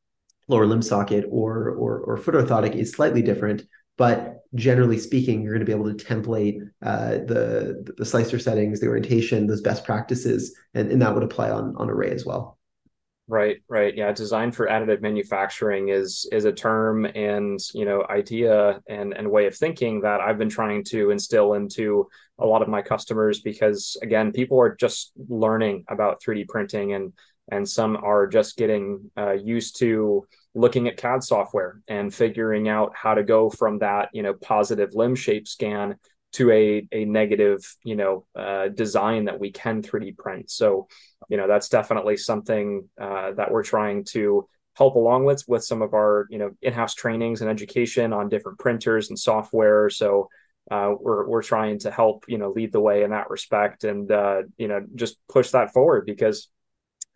lower 0.47 0.65
limb 0.65 0.81
socket 0.81 1.25
or, 1.29 1.69
or 1.71 1.99
or 1.99 2.17
foot 2.17 2.35
orthotic 2.35 2.75
is 2.75 2.91
slightly 2.91 3.21
different 3.21 3.63
but 3.97 4.41
generally 4.55 4.97
speaking, 4.97 5.41
you're 5.41 5.53
going 5.53 5.65
to 5.65 5.65
be 5.65 5.71
able 5.71 5.93
to 5.93 6.05
template 6.05 6.59
uh, 6.81 7.19
the 7.27 7.93
the 7.97 8.05
slicer 8.05 8.39
settings, 8.39 8.79
the 8.79 8.87
orientation, 8.87 9.47
those 9.47 9.61
best 9.61 9.85
practices, 9.85 10.55
and, 10.73 10.91
and 10.91 11.01
that 11.01 11.13
would 11.13 11.23
apply 11.23 11.49
on 11.51 11.75
on 11.77 11.89
Array 11.89 12.11
as 12.11 12.25
well. 12.25 12.57
Right, 13.31 13.63
right, 13.69 13.95
yeah. 13.95 14.11
Design 14.11 14.51
for 14.51 14.67
additive 14.67 15.01
manufacturing 15.01 15.87
is 15.87 16.27
is 16.33 16.43
a 16.43 16.51
term 16.51 17.05
and 17.05 17.57
you 17.73 17.85
know 17.85 18.05
idea 18.09 18.81
and 18.89 19.13
and 19.13 19.31
way 19.31 19.45
of 19.45 19.55
thinking 19.55 20.01
that 20.01 20.19
I've 20.19 20.37
been 20.37 20.49
trying 20.49 20.83
to 20.89 21.11
instill 21.11 21.53
into 21.53 22.09
a 22.39 22.45
lot 22.45 22.61
of 22.61 22.67
my 22.67 22.81
customers 22.81 23.39
because 23.39 23.95
again, 24.01 24.33
people 24.33 24.59
are 24.59 24.75
just 24.75 25.13
learning 25.29 25.85
about 25.87 26.21
3D 26.21 26.43
printing 26.43 26.91
and 26.91 27.13
and 27.49 27.67
some 27.67 27.95
are 27.95 28.27
just 28.27 28.57
getting 28.57 29.09
uh, 29.17 29.31
used 29.31 29.79
to 29.79 30.27
looking 30.53 30.89
at 30.89 30.97
CAD 30.97 31.23
software 31.23 31.79
and 31.87 32.13
figuring 32.13 32.67
out 32.67 32.91
how 32.97 33.13
to 33.13 33.23
go 33.23 33.49
from 33.49 33.79
that, 33.79 34.09
you 34.11 34.23
know, 34.23 34.33
positive 34.33 34.93
limb 34.93 35.15
shape 35.15 35.47
scan 35.47 35.95
to 36.33 36.51
a, 36.51 36.87
a 36.91 37.05
negative, 37.05 37.59
you 37.83 37.95
know, 37.95 38.25
uh, 38.35 38.69
design 38.69 39.25
that 39.25 39.39
we 39.39 39.51
can 39.51 39.81
3D 39.81 40.17
print. 40.17 40.49
So, 40.49 40.87
you 41.29 41.37
know, 41.37 41.47
that's 41.47 41.69
definitely 41.69 42.17
something 42.17 42.87
uh, 42.99 43.31
that 43.33 43.51
we're 43.51 43.63
trying 43.63 44.05
to 44.05 44.47
help 44.73 44.95
along 44.95 45.25
with 45.25 45.43
with 45.47 45.63
some 45.63 45.81
of 45.81 45.93
our, 45.93 46.27
you 46.29 46.37
know, 46.37 46.51
in-house 46.61 46.95
trainings 46.95 47.41
and 47.41 47.49
education 47.49 48.13
on 48.13 48.29
different 48.29 48.59
printers 48.59 49.09
and 49.09 49.19
software. 49.19 49.89
So, 49.89 50.29
uh, 50.69 50.93
we're 50.99 51.27
we're 51.27 51.41
trying 51.41 51.79
to 51.79 51.91
help 51.91 52.25
you 52.27 52.37
know 52.37 52.51
lead 52.51 52.71
the 52.71 52.79
way 52.79 53.03
in 53.03 53.09
that 53.11 53.29
respect 53.29 53.83
and 53.83 54.11
uh, 54.11 54.43
you 54.57 54.67
know 54.67 54.85
just 54.95 55.17
push 55.27 55.49
that 55.51 55.73
forward 55.73 56.05
because 56.05 56.49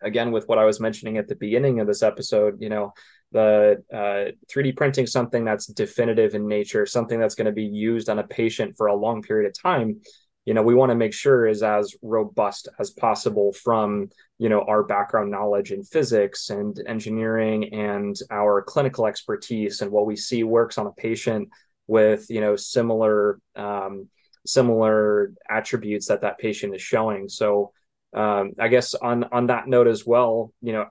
again 0.02 0.32
with 0.32 0.48
what 0.48 0.58
I 0.58 0.64
was 0.64 0.80
mentioning 0.80 1.16
at 1.16 1.28
the 1.28 1.36
beginning 1.36 1.80
of 1.80 1.86
this 1.86 2.02
episode, 2.02 2.60
you 2.60 2.68
know 2.68 2.92
the 3.36 3.84
uh, 3.92 4.32
3D 4.50 4.74
printing 4.76 5.06
something 5.06 5.44
that's 5.44 5.66
definitive 5.66 6.34
in 6.34 6.48
nature, 6.48 6.86
something 6.86 7.20
that's 7.20 7.34
going 7.34 7.46
to 7.46 7.52
be 7.52 7.66
used 7.66 8.08
on 8.08 8.18
a 8.18 8.26
patient 8.26 8.76
for 8.78 8.86
a 8.86 8.94
long 8.94 9.20
period 9.20 9.46
of 9.46 9.62
time. 9.62 10.00
You 10.46 10.54
know, 10.54 10.62
we 10.62 10.74
want 10.74 10.88
to 10.90 10.94
make 10.94 11.12
sure 11.12 11.46
is 11.46 11.62
as 11.62 11.94
robust 12.00 12.68
as 12.78 12.90
possible 12.90 13.52
from 13.52 14.08
you 14.38 14.48
know 14.48 14.62
our 14.62 14.82
background 14.84 15.30
knowledge 15.30 15.70
in 15.70 15.84
physics 15.84 16.48
and 16.48 16.80
engineering 16.86 17.74
and 17.74 18.16
our 18.30 18.62
clinical 18.62 19.06
expertise 19.06 19.82
and 19.82 19.90
what 19.90 20.06
we 20.06 20.16
see 20.16 20.42
works 20.42 20.78
on 20.78 20.86
a 20.86 20.92
patient 20.92 21.48
with 21.86 22.26
you 22.30 22.40
know 22.40 22.56
similar 22.56 23.38
um, 23.54 24.08
similar 24.46 25.32
attributes 25.50 26.08
that 26.08 26.22
that 26.22 26.38
patient 26.38 26.74
is 26.74 26.80
showing. 26.80 27.28
So 27.28 27.72
um, 28.14 28.52
I 28.58 28.68
guess 28.68 28.94
on 28.94 29.24
on 29.24 29.48
that 29.48 29.68
note 29.68 29.88
as 29.88 30.06
well, 30.06 30.54
you 30.62 30.72
know, 30.72 30.86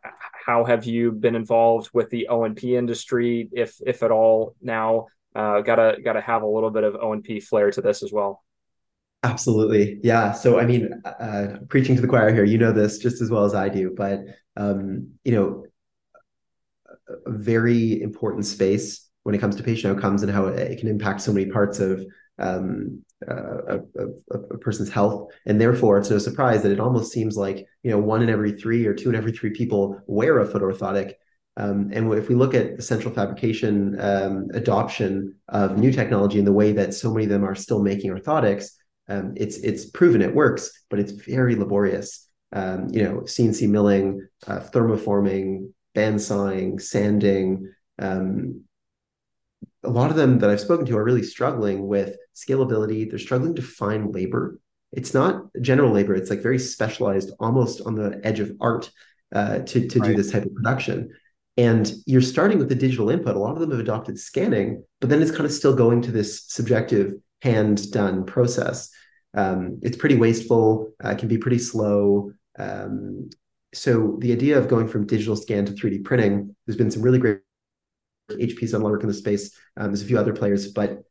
how 0.45 0.63
have 0.63 0.85
you 0.85 1.11
been 1.11 1.35
involved 1.35 1.89
with 1.91 2.09
the 2.11 2.27
O 2.27 2.43
and 2.43 2.55
P 2.55 2.75
industry, 2.75 3.49
if 3.51 3.81
if 3.85 4.03
at 4.03 4.11
all? 4.11 4.55
Now, 4.61 5.07
uh, 5.33 5.61
gotta 5.61 5.97
gotta 6.03 6.21
have 6.21 6.43
a 6.43 6.47
little 6.47 6.69
bit 6.69 6.83
of 6.83 6.95
O 6.95 7.13
and 7.13 7.23
P 7.23 7.39
flair 7.39 7.71
to 7.71 7.81
this 7.81 8.03
as 8.03 8.11
well. 8.11 8.43
Absolutely, 9.23 9.99
yeah. 10.03 10.33
So 10.33 10.59
I 10.59 10.65
mean, 10.65 11.01
uh, 11.03 11.57
preaching 11.67 11.95
to 11.95 12.01
the 12.01 12.07
choir 12.07 12.31
here, 12.31 12.43
you 12.43 12.59
know 12.59 12.71
this 12.71 12.99
just 12.99 13.23
as 13.23 13.31
well 13.31 13.43
as 13.43 13.55
I 13.55 13.69
do, 13.69 13.93
but 13.97 14.21
um, 14.55 15.13
you 15.23 15.31
know, 15.31 15.65
a 17.25 17.31
very 17.31 18.01
important 18.01 18.45
space 18.45 19.09
when 19.23 19.33
it 19.33 19.39
comes 19.39 19.55
to 19.55 19.63
patient 19.63 19.95
outcomes 19.95 20.21
and 20.21 20.31
how 20.31 20.45
it 20.45 20.77
can 20.77 20.87
impact 20.87 21.21
so 21.21 21.33
many 21.33 21.47
parts 21.47 21.79
of 21.79 22.05
um, 22.37 23.03
uh, 23.29 23.77
a, 24.31 24.57
person's 24.57 24.89
health, 24.89 25.31
and 25.45 25.59
therefore 25.59 25.97
it's 25.97 26.09
no 26.09 26.17
surprise 26.17 26.63
that 26.63 26.71
it 26.71 26.79
almost 26.79 27.11
seems 27.11 27.37
like 27.37 27.65
you 27.83 27.91
know 27.91 27.99
one 27.99 28.21
in 28.21 28.29
every 28.29 28.51
three 28.51 28.85
or 28.85 28.93
two 28.93 29.09
in 29.09 29.15
every 29.15 29.31
three 29.31 29.51
people 29.51 29.99
wear 30.07 30.39
a 30.39 30.45
foot 30.45 30.61
orthotic. 30.61 31.13
Um, 31.57 31.89
and 31.93 32.11
if 32.13 32.27
we 32.27 32.35
look 32.35 32.53
at 32.53 32.75
the 32.75 32.83
central 32.83 33.13
fabrication 33.13 33.97
um, 33.99 34.47
adoption 34.53 35.35
of 35.47 35.77
new 35.77 35.91
technology 35.91 36.37
and 36.37 36.47
the 36.47 36.51
way 36.51 36.73
that 36.73 36.93
so 36.93 37.13
many 37.13 37.23
of 37.23 37.29
them 37.29 37.45
are 37.45 37.55
still 37.55 37.81
making 37.81 38.11
orthotics, 38.11 38.71
um, 39.07 39.33
it's 39.37 39.57
it's 39.57 39.85
proven 39.85 40.21
it 40.21 40.35
works, 40.35 40.83
but 40.89 40.99
it's 40.99 41.11
very 41.11 41.55
laborious. 41.55 42.27
Um, 42.51 42.87
you 42.89 43.03
know, 43.03 43.21
CNC 43.21 43.69
milling, 43.69 44.27
uh, 44.47 44.59
thermoforming, 44.59 45.71
bandsawing, 45.95 46.81
sanding, 46.81 47.73
um, 47.99 48.63
a 49.85 49.89
lot 49.89 50.09
of 50.09 50.15
them 50.15 50.39
that 50.39 50.49
I've 50.49 50.59
spoken 50.59 50.85
to 50.87 50.97
are 50.97 51.03
really 51.03 51.23
struggling 51.23 51.87
with 51.87 52.17
scalability. 52.35 53.09
They're 53.09 53.19
struggling 53.19 53.55
to 53.55 53.61
find 53.61 54.13
labor. 54.13 54.59
It's 54.91 55.13
not 55.13 55.43
general 55.61 55.91
labor. 55.91 56.15
It's 56.15 56.29
like 56.29 56.41
very 56.41 56.59
specialized, 56.59 57.31
almost 57.39 57.81
on 57.85 57.95
the 57.95 58.19
edge 58.23 58.39
of 58.39 58.51
art 58.61 58.91
uh, 59.33 59.59
to, 59.59 59.87
to 59.87 59.99
right. 59.99 60.07
do 60.09 60.15
this 60.15 60.31
type 60.31 60.45
of 60.45 60.53
production. 60.53 61.09
And 61.57 61.91
you're 62.05 62.21
starting 62.21 62.59
with 62.59 62.69
the 62.69 62.75
digital 62.75 63.09
input. 63.09 63.35
A 63.35 63.39
lot 63.39 63.53
of 63.53 63.59
them 63.59 63.71
have 63.71 63.79
adopted 63.79 64.19
scanning, 64.19 64.83
but 64.99 65.09
then 65.09 65.21
it's 65.21 65.31
kind 65.31 65.45
of 65.45 65.51
still 65.51 65.75
going 65.75 66.01
to 66.03 66.11
this 66.11 66.43
subjective 66.47 67.13
hand 67.41 67.91
done 67.91 68.25
process. 68.25 68.89
Um, 69.33 69.79
it's 69.81 69.97
pretty 69.97 70.15
wasteful, 70.15 70.93
uh, 71.03 71.15
can 71.15 71.27
be 71.27 71.37
pretty 71.37 71.59
slow. 71.59 72.31
Um, 72.57 73.29
so 73.73 74.17
the 74.19 74.31
idea 74.31 74.57
of 74.57 74.67
going 74.67 74.87
from 74.87 75.05
digital 75.05 75.35
scan 75.35 75.65
to 75.65 75.73
3D 75.73 76.03
printing, 76.03 76.55
there's 76.65 76.77
been 76.77 76.91
some 76.91 77.01
really 77.01 77.19
great 77.19 77.39
HP's 78.31 78.71
done 78.71 78.81
a 78.81 78.83
lot 78.83 78.89
of 78.89 78.93
work 78.93 79.03
in 79.03 79.07
the 79.07 79.13
space. 79.13 79.55
Um, 79.77 79.87
there's 79.87 80.01
a 80.01 80.05
few 80.05 80.17
other 80.17 80.33
players, 80.33 80.71
but 80.71 81.03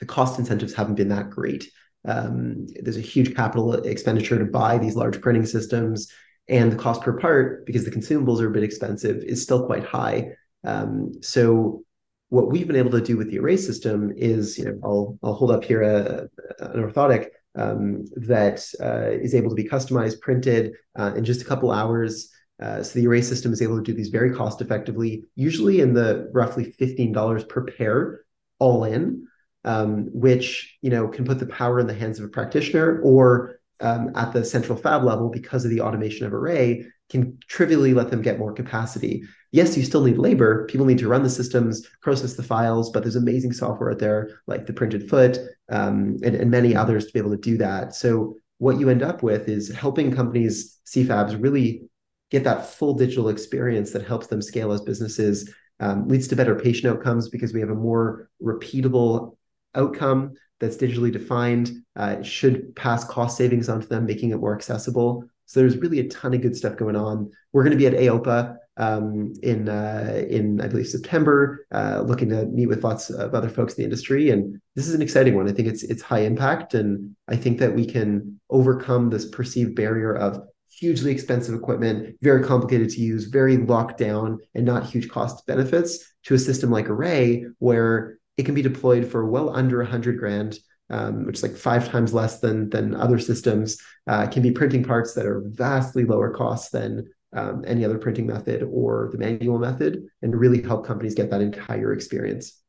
the 0.00 0.06
cost 0.06 0.38
incentives 0.38 0.74
haven't 0.74 0.96
been 0.96 1.08
that 1.08 1.30
great. 1.30 1.70
Um, 2.06 2.66
there's 2.82 2.96
a 2.96 3.02
huge 3.02 3.34
capital 3.34 3.72
expenditure 3.74 4.38
to 4.38 4.44
buy 4.44 4.78
these 4.78 4.96
large 4.96 5.20
printing 5.20 5.46
systems, 5.46 6.10
and 6.48 6.70
the 6.70 6.76
cost 6.76 7.02
per 7.02 7.18
part, 7.18 7.64
because 7.64 7.84
the 7.84 7.90
consumables 7.90 8.40
are 8.40 8.48
a 8.48 8.52
bit 8.52 8.62
expensive, 8.62 9.22
is 9.22 9.42
still 9.42 9.66
quite 9.66 9.84
high. 9.84 10.32
Um, 10.64 11.12
so 11.22 11.82
what 12.28 12.50
we've 12.50 12.66
been 12.66 12.76
able 12.76 12.90
to 12.90 13.00
do 13.00 13.16
with 13.16 13.30
the 13.30 13.38
array 13.38 13.56
system 13.56 14.12
is, 14.16 14.58
you 14.58 14.64
know, 14.64 14.78
I'll 14.82 15.18
I'll 15.22 15.34
hold 15.34 15.50
up 15.50 15.64
here 15.64 15.82
a, 15.82 16.28
an 16.58 16.82
orthotic 16.82 17.28
um, 17.54 18.04
that 18.16 18.66
uh, 18.80 19.10
is 19.10 19.34
able 19.34 19.50
to 19.50 19.54
be 19.54 19.68
customized, 19.68 20.20
printed 20.20 20.74
uh, 20.98 21.12
in 21.16 21.24
just 21.24 21.42
a 21.42 21.44
couple 21.44 21.70
hours. 21.70 22.30
Uh, 22.62 22.82
so 22.82 22.98
the 22.98 23.06
array 23.06 23.20
system 23.20 23.52
is 23.52 23.60
able 23.60 23.76
to 23.76 23.82
do 23.82 23.92
these 23.92 24.08
very 24.08 24.32
cost 24.32 24.60
effectively, 24.60 25.24
usually 25.34 25.80
in 25.80 25.92
the 25.92 26.30
roughly 26.32 26.74
$15 26.80 27.48
per 27.48 27.64
pair 27.64 28.24
all 28.58 28.84
in, 28.84 29.26
um, 29.64 30.08
which 30.12 30.76
you 30.82 30.90
know 30.90 31.08
can 31.08 31.24
put 31.24 31.38
the 31.38 31.46
power 31.46 31.80
in 31.80 31.86
the 31.86 31.94
hands 31.94 32.18
of 32.18 32.24
a 32.24 32.28
practitioner 32.28 33.00
or 33.02 33.58
um, 33.80 34.12
at 34.14 34.32
the 34.32 34.44
central 34.44 34.78
fab 34.78 35.02
level 35.02 35.28
because 35.30 35.64
of 35.64 35.70
the 35.70 35.80
automation 35.80 36.26
of 36.26 36.32
array 36.32 36.86
can 37.10 37.38
trivially 37.48 37.92
let 37.92 38.10
them 38.10 38.22
get 38.22 38.38
more 38.38 38.52
capacity. 38.52 39.22
Yes, 39.52 39.76
you 39.76 39.82
still 39.84 40.02
need 40.02 40.18
labor. 40.18 40.66
People 40.66 40.86
need 40.86 40.98
to 40.98 41.08
run 41.08 41.22
the 41.22 41.30
systems, 41.30 41.86
process 42.00 42.34
the 42.34 42.42
files, 42.42 42.90
but 42.90 43.02
there's 43.02 43.16
amazing 43.16 43.52
software 43.52 43.90
out 43.90 43.98
there 43.98 44.40
like 44.46 44.66
the 44.66 44.72
printed 44.72 45.08
foot 45.08 45.38
um, 45.70 46.16
and, 46.24 46.34
and 46.34 46.50
many 46.50 46.74
others 46.74 47.06
to 47.06 47.12
be 47.12 47.18
able 47.18 47.30
to 47.30 47.36
do 47.36 47.56
that. 47.58 47.94
So 47.94 48.36
what 48.58 48.80
you 48.80 48.88
end 48.88 49.02
up 49.02 49.22
with 49.22 49.48
is 49.48 49.70
helping 49.70 50.14
companies, 50.14 50.78
CFABs, 50.86 51.40
really 51.42 51.82
get 52.30 52.44
that 52.44 52.66
full 52.66 52.94
digital 52.94 53.28
experience 53.28 53.92
that 53.92 54.06
helps 54.06 54.26
them 54.26 54.42
scale 54.42 54.72
as 54.72 54.80
businesses, 54.80 55.52
um, 55.80 56.08
leads 56.08 56.28
to 56.28 56.36
better 56.36 56.54
patient 56.54 56.92
outcomes 56.92 57.28
because 57.28 57.52
we 57.52 57.60
have 57.60 57.70
a 57.70 57.74
more 57.74 58.30
repeatable 58.42 59.36
outcome 59.74 60.32
that's 60.60 60.76
digitally 60.76 61.12
defined. 61.12 61.72
Uh, 61.96 62.22
should 62.22 62.74
pass 62.76 63.04
cost 63.04 63.36
savings 63.36 63.68
onto 63.68 63.86
them, 63.86 64.06
making 64.06 64.30
it 64.30 64.38
more 64.38 64.54
accessible. 64.54 65.24
So 65.46 65.60
there's 65.60 65.76
really 65.76 66.00
a 66.00 66.08
ton 66.08 66.34
of 66.34 66.40
good 66.40 66.56
stuff 66.56 66.76
going 66.76 66.96
on. 66.96 67.30
We're 67.52 67.64
going 67.64 67.76
to 67.76 67.78
be 67.78 67.86
at 67.86 67.92
AOPA 67.92 68.56
um, 68.76 69.32
in 69.42 69.68
uh, 69.68 70.24
in 70.28 70.60
I 70.60 70.68
believe 70.68 70.88
September, 70.88 71.66
uh, 71.72 72.02
looking 72.04 72.28
to 72.30 72.46
meet 72.46 72.66
with 72.66 72.82
lots 72.82 73.10
of 73.10 73.34
other 73.34 73.48
folks 73.48 73.74
in 73.74 73.82
the 73.82 73.84
industry, 73.84 74.30
and 74.30 74.60
this 74.74 74.88
is 74.88 74.94
an 74.94 75.02
exciting 75.02 75.36
one. 75.36 75.48
I 75.48 75.52
think 75.52 75.68
it's 75.68 75.84
it's 75.84 76.02
high 76.02 76.20
impact, 76.20 76.74
and 76.74 77.14
I 77.28 77.36
think 77.36 77.58
that 77.60 77.74
we 77.74 77.86
can 77.86 78.40
overcome 78.50 79.10
this 79.10 79.28
perceived 79.28 79.76
barrier 79.76 80.14
of 80.14 80.40
hugely 80.78 81.12
expensive 81.12 81.54
equipment, 81.54 82.16
very 82.22 82.42
complicated 82.44 82.90
to 82.90 83.00
use, 83.00 83.24
very 83.24 83.56
locked 83.56 83.98
down, 83.98 84.38
and 84.54 84.64
not 84.64 84.86
huge 84.86 85.08
cost 85.08 85.46
benefits 85.46 86.14
to 86.24 86.34
a 86.34 86.38
system 86.38 86.70
like 86.70 86.88
Array, 86.88 87.46
where 87.58 88.18
it 88.36 88.44
can 88.44 88.54
be 88.54 88.62
deployed 88.62 89.06
for 89.06 89.26
well 89.26 89.54
under 89.54 89.78
100 89.78 90.18
grand, 90.18 90.58
um, 90.90 91.26
which 91.26 91.36
is 91.36 91.42
like 91.42 91.56
five 91.56 91.88
times 91.88 92.12
less 92.12 92.40
than, 92.40 92.70
than 92.70 92.94
other 92.94 93.18
systems, 93.18 93.78
uh, 94.06 94.26
can 94.26 94.42
be 94.42 94.50
printing 94.50 94.84
parts 94.84 95.14
that 95.14 95.26
are 95.26 95.42
vastly 95.46 96.04
lower 96.04 96.30
cost 96.30 96.72
than 96.72 97.08
um, 97.32 97.64
any 97.66 97.84
other 97.84 97.98
printing 97.98 98.26
method 98.26 98.62
or 98.62 99.08
the 99.12 99.18
manual 99.18 99.58
method, 99.58 100.04
and 100.22 100.34
really 100.34 100.62
help 100.62 100.86
companies 100.86 101.14
get 101.14 101.30
that 101.30 101.40
entire 101.40 101.92
experience 101.92 102.60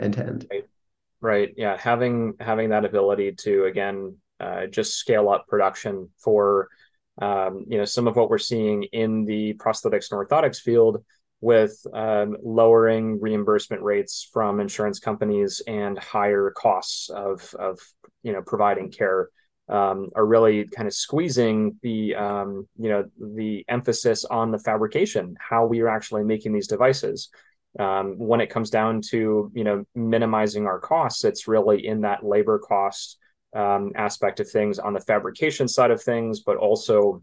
end 0.00 0.14
to 0.14 0.26
end. 0.26 0.46
Right. 1.20 1.54
Yeah. 1.56 1.76
Having 1.78 2.34
having 2.40 2.70
that 2.70 2.84
ability 2.84 3.32
to 3.42 3.64
again 3.64 4.16
uh, 4.40 4.66
just 4.66 4.96
scale 4.96 5.28
up 5.28 5.46
production 5.46 6.10
for 6.18 6.68
um, 7.20 7.64
you 7.68 7.78
know 7.78 7.84
some 7.84 8.06
of 8.06 8.16
what 8.16 8.30
we're 8.30 8.38
seeing 8.38 8.84
in 8.84 9.24
the 9.24 9.54
prosthetics 9.54 10.10
and 10.10 10.28
orthotics 10.28 10.60
field 10.60 11.04
with 11.40 11.84
um, 11.92 12.36
lowering 12.42 13.20
reimbursement 13.20 13.82
rates 13.82 14.28
from 14.32 14.60
insurance 14.60 15.00
companies 15.00 15.60
and 15.66 15.98
higher 15.98 16.52
costs 16.56 17.10
of 17.10 17.54
of 17.58 17.78
you 18.22 18.32
know 18.32 18.42
providing 18.42 18.90
care 18.90 19.28
um, 19.68 20.08
are 20.14 20.26
really 20.26 20.64
kind 20.64 20.86
of 20.86 20.94
squeezing 20.94 21.78
the 21.82 22.14
um, 22.14 22.66
you 22.78 22.88
know 22.88 23.04
the 23.18 23.64
emphasis 23.68 24.24
on 24.24 24.50
the 24.50 24.58
fabrication 24.58 25.36
how 25.38 25.66
we 25.66 25.80
are 25.80 25.88
actually 25.88 26.24
making 26.24 26.52
these 26.52 26.68
devices. 26.68 27.28
Um, 27.78 28.18
when 28.18 28.42
it 28.42 28.50
comes 28.50 28.68
down 28.68 29.00
to 29.10 29.50
you 29.54 29.64
know 29.64 29.84
minimizing 29.94 30.66
our 30.66 30.78
costs 30.78 31.24
it's 31.24 31.48
really 31.48 31.86
in 31.86 32.02
that 32.02 32.22
labor 32.22 32.58
cost 32.58 33.16
um, 33.54 33.92
aspect 33.94 34.40
of 34.40 34.50
things 34.50 34.78
on 34.78 34.92
the 34.92 35.00
fabrication 35.00 35.68
side 35.68 35.90
of 35.90 36.02
things, 36.02 36.40
but 36.40 36.56
also, 36.56 37.22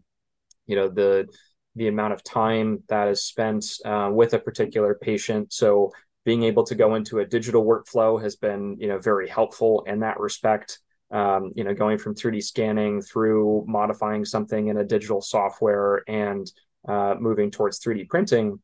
you 0.67 0.75
know, 0.75 0.87
the 0.87 1.27
the 1.75 1.87
amount 1.87 2.13
of 2.13 2.23
time 2.23 2.83
that 2.89 3.07
is 3.07 3.23
spent 3.23 3.65
uh, 3.85 4.09
with 4.11 4.33
a 4.33 4.39
particular 4.39 4.97
patient. 4.99 5.53
So 5.53 5.91
being 6.25 6.43
able 6.43 6.63
to 6.65 6.75
go 6.75 6.95
into 6.95 7.19
a 7.19 7.25
digital 7.25 7.63
workflow 7.63 8.21
has 8.21 8.35
been, 8.35 8.77
you 8.79 8.87
know, 8.87 8.99
very 8.99 9.29
helpful 9.29 9.83
in 9.87 9.99
that 9.99 10.19
respect. 10.19 10.79
Um, 11.11 11.51
you 11.55 11.63
know, 11.63 11.73
going 11.73 11.97
from 11.97 12.15
3D 12.15 12.43
scanning 12.43 13.01
through 13.01 13.65
modifying 13.67 14.25
something 14.25 14.67
in 14.67 14.77
a 14.77 14.83
digital 14.83 15.21
software 15.21 16.03
and 16.07 16.51
uh, 16.87 17.15
moving 17.19 17.49
towards 17.49 17.79
3D 17.79 18.09
printing 18.09 18.59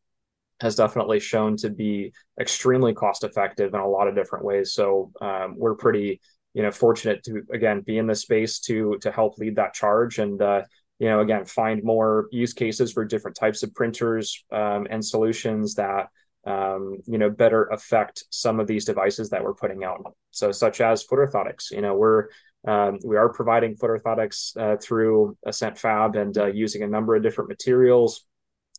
has 0.61 0.75
definitely 0.75 1.19
shown 1.19 1.57
to 1.57 1.69
be 1.69 2.13
extremely 2.39 2.93
cost 2.93 3.23
effective 3.23 3.73
in 3.73 3.79
a 3.79 3.87
lot 3.87 4.07
of 4.07 4.15
different 4.15 4.45
ways. 4.45 4.73
So 4.73 5.11
um, 5.19 5.55
we're 5.57 5.75
pretty 5.75 6.21
you 6.55 6.63
know 6.63 6.71
fortunate 6.71 7.23
to 7.23 7.43
again 7.53 7.81
be 7.81 7.99
in 7.99 8.07
the 8.07 8.15
space 8.15 8.59
to 8.61 8.97
to 9.01 9.11
help 9.11 9.37
lead 9.37 9.57
that 9.57 9.75
charge 9.75 10.17
and 10.17 10.41
uh, 10.41 10.63
you 10.97 11.07
know 11.07 11.19
again 11.19 11.45
find 11.45 11.83
more 11.83 12.27
use 12.31 12.53
cases 12.53 12.91
for 12.91 13.05
different 13.05 13.37
types 13.37 13.61
of 13.61 13.75
printers 13.75 14.43
um, 14.51 14.87
and 14.89 15.05
solutions 15.05 15.75
that 15.75 16.07
um, 16.45 16.97
you 17.05 17.17
know, 17.17 17.29
better 17.29 17.65
affect 17.65 18.23
some 18.29 18.59
of 18.59 18.67
these 18.67 18.85
devices 18.85 19.31
that 19.31 19.43
we're 19.43 19.55
putting 19.55 19.83
out. 19.83 20.15
So, 20.29 20.51
such 20.51 20.79
as 20.79 21.03
foot 21.03 21.19
orthotics, 21.19 21.71
you 21.71 21.81
know, 21.81 21.95
we're 21.95 22.27
um, 22.67 22.99
we 23.03 23.17
are 23.17 23.29
providing 23.29 23.75
foot 23.75 23.89
orthotics 23.89 24.55
uh, 24.57 24.77
through 24.77 25.37
Ascent 25.45 25.77
Fab 25.77 26.15
and 26.15 26.37
uh, 26.37 26.47
using 26.47 26.83
a 26.83 26.87
number 26.87 27.15
of 27.15 27.23
different 27.23 27.49
materials. 27.49 28.25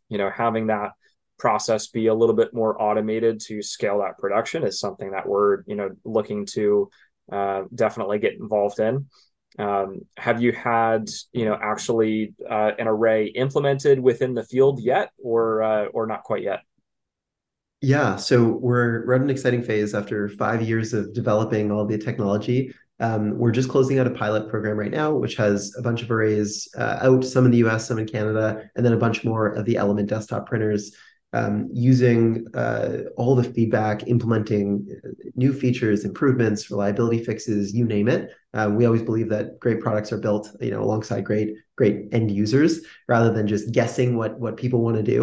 You 0.09 0.19
know, 0.19 0.31
having 0.31 0.69
that 0.69 0.93
process 1.39 1.89
be 1.89 2.07
a 2.07 2.15
little 2.15 2.35
bit 2.35 2.55
more 2.55 2.81
automated 2.81 3.41
to 3.41 3.63
scale 3.63 3.99
that 3.99 4.19
production 4.19 4.63
is 4.63 4.81
something 4.81 5.11
that 5.11 5.29
we're 5.29 5.63
you 5.67 5.75
know 5.75 5.91
looking 6.05 6.47
to 6.47 6.89
uh, 7.31 7.63
definitely 7.75 8.19
get 8.19 8.35
involved 8.35 8.81
in. 8.81 9.07
Um, 9.59 10.03
have 10.19 10.43
you 10.43 10.53
had 10.53 11.09
you 11.33 11.47
know 11.47 11.59
actually 11.61 12.35
uh, 12.49 12.73
an 12.79 12.89
array 12.89 13.27
implemented 13.27 13.99
within 13.99 14.35
the 14.35 14.45
field 14.45 14.81
yet, 14.81 15.11
or 15.23 15.63
uh, 15.63 15.85
or 15.87 16.07
not 16.07 16.25
quite 16.25 16.43
yet? 16.43 16.61
Yeah, 17.81 18.17
so 18.17 18.45
we're 18.45 19.07
we're 19.07 19.15
at 19.15 19.21
an 19.21 19.31
exciting 19.31 19.63
phase 19.63 19.95
after 19.95 20.29
five 20.29 20.63
years 20.63 20.93
of 20.93 21.13
developing 21.15 21.71
all 21.71 21.87
the 21.87 21.99
technology. 21.99 22.75
Um, 22.99 23.39
we're 23.39 23.53
just 23.53 23.69
closing 23.69 23.99
out 23.99 24.07
a 24.07 24.11
pilot 24.11 24.49
program 24.49 24.79
right 24.79 24.91
now, 24.91 25.13
which 25.13 25.37
has 25.37 25.75
a 25.79 25.83
bunch 25.83 26.03
of 26.03 26.11
arrays 26.11 26.69
uh, 26.79 26.99
out, 27.03 27.25
some 27.25 27.45
in 27.45 27.51
the 27.51 27.59
US, 27.59 27.87
some 27.87 27.99
in 27.99 28.07
Canada, 28.07 28.71
and 28.75 28.85
then 28.85 28.95
a 28.95 28.99
bunch 28.99 29.25
more 29.25 29.49
of 29.49 29.67
the 29.67 29.77
Element 29.77 30.09
desktop 30.09 30.47
printers 30.47 30.95
um, 31.37 31.69
using 31.73 32.47
uh, 32.55 33.03
all 33.17 33.35
the 33.35 33.45
feedback, 33.45 34.07
implementing 34.09 34.87
uh, 35.05 35.09
new 35.35 35.53
features, 35.53 36.05
improvements, 36.05 36.71
reliability 36.71 37.23
fixes, 37.23 37.75
you 37.75 37.85
name 37.85 38.09
it. 38.09 38.31
Uh, 38.55 38.71
we 38.73 38.87
always 38.87 39.03
believe 39.03 39.29
that 39.29 39.59
great 39.61 39.81
products 39.81 40.13
are 40.13 40.19
built, 40.19 40.49
you 40.61 40.71
know, 40.71 40.83
alongside 40.83 41.25
great 41.25 41.51
great 41.77 41.97
end 42.13 42.31
users, 42.31 42.81
rather 43.07 43.31
than 43.33 43.47
just 43.47 43.71
guessing 43.73 44.17
what 44.17 44.41
what 44.41 44.57
people 44.57 44.81
want 44.81 44.97
to 44.97 45.03
do. 45.03 45.21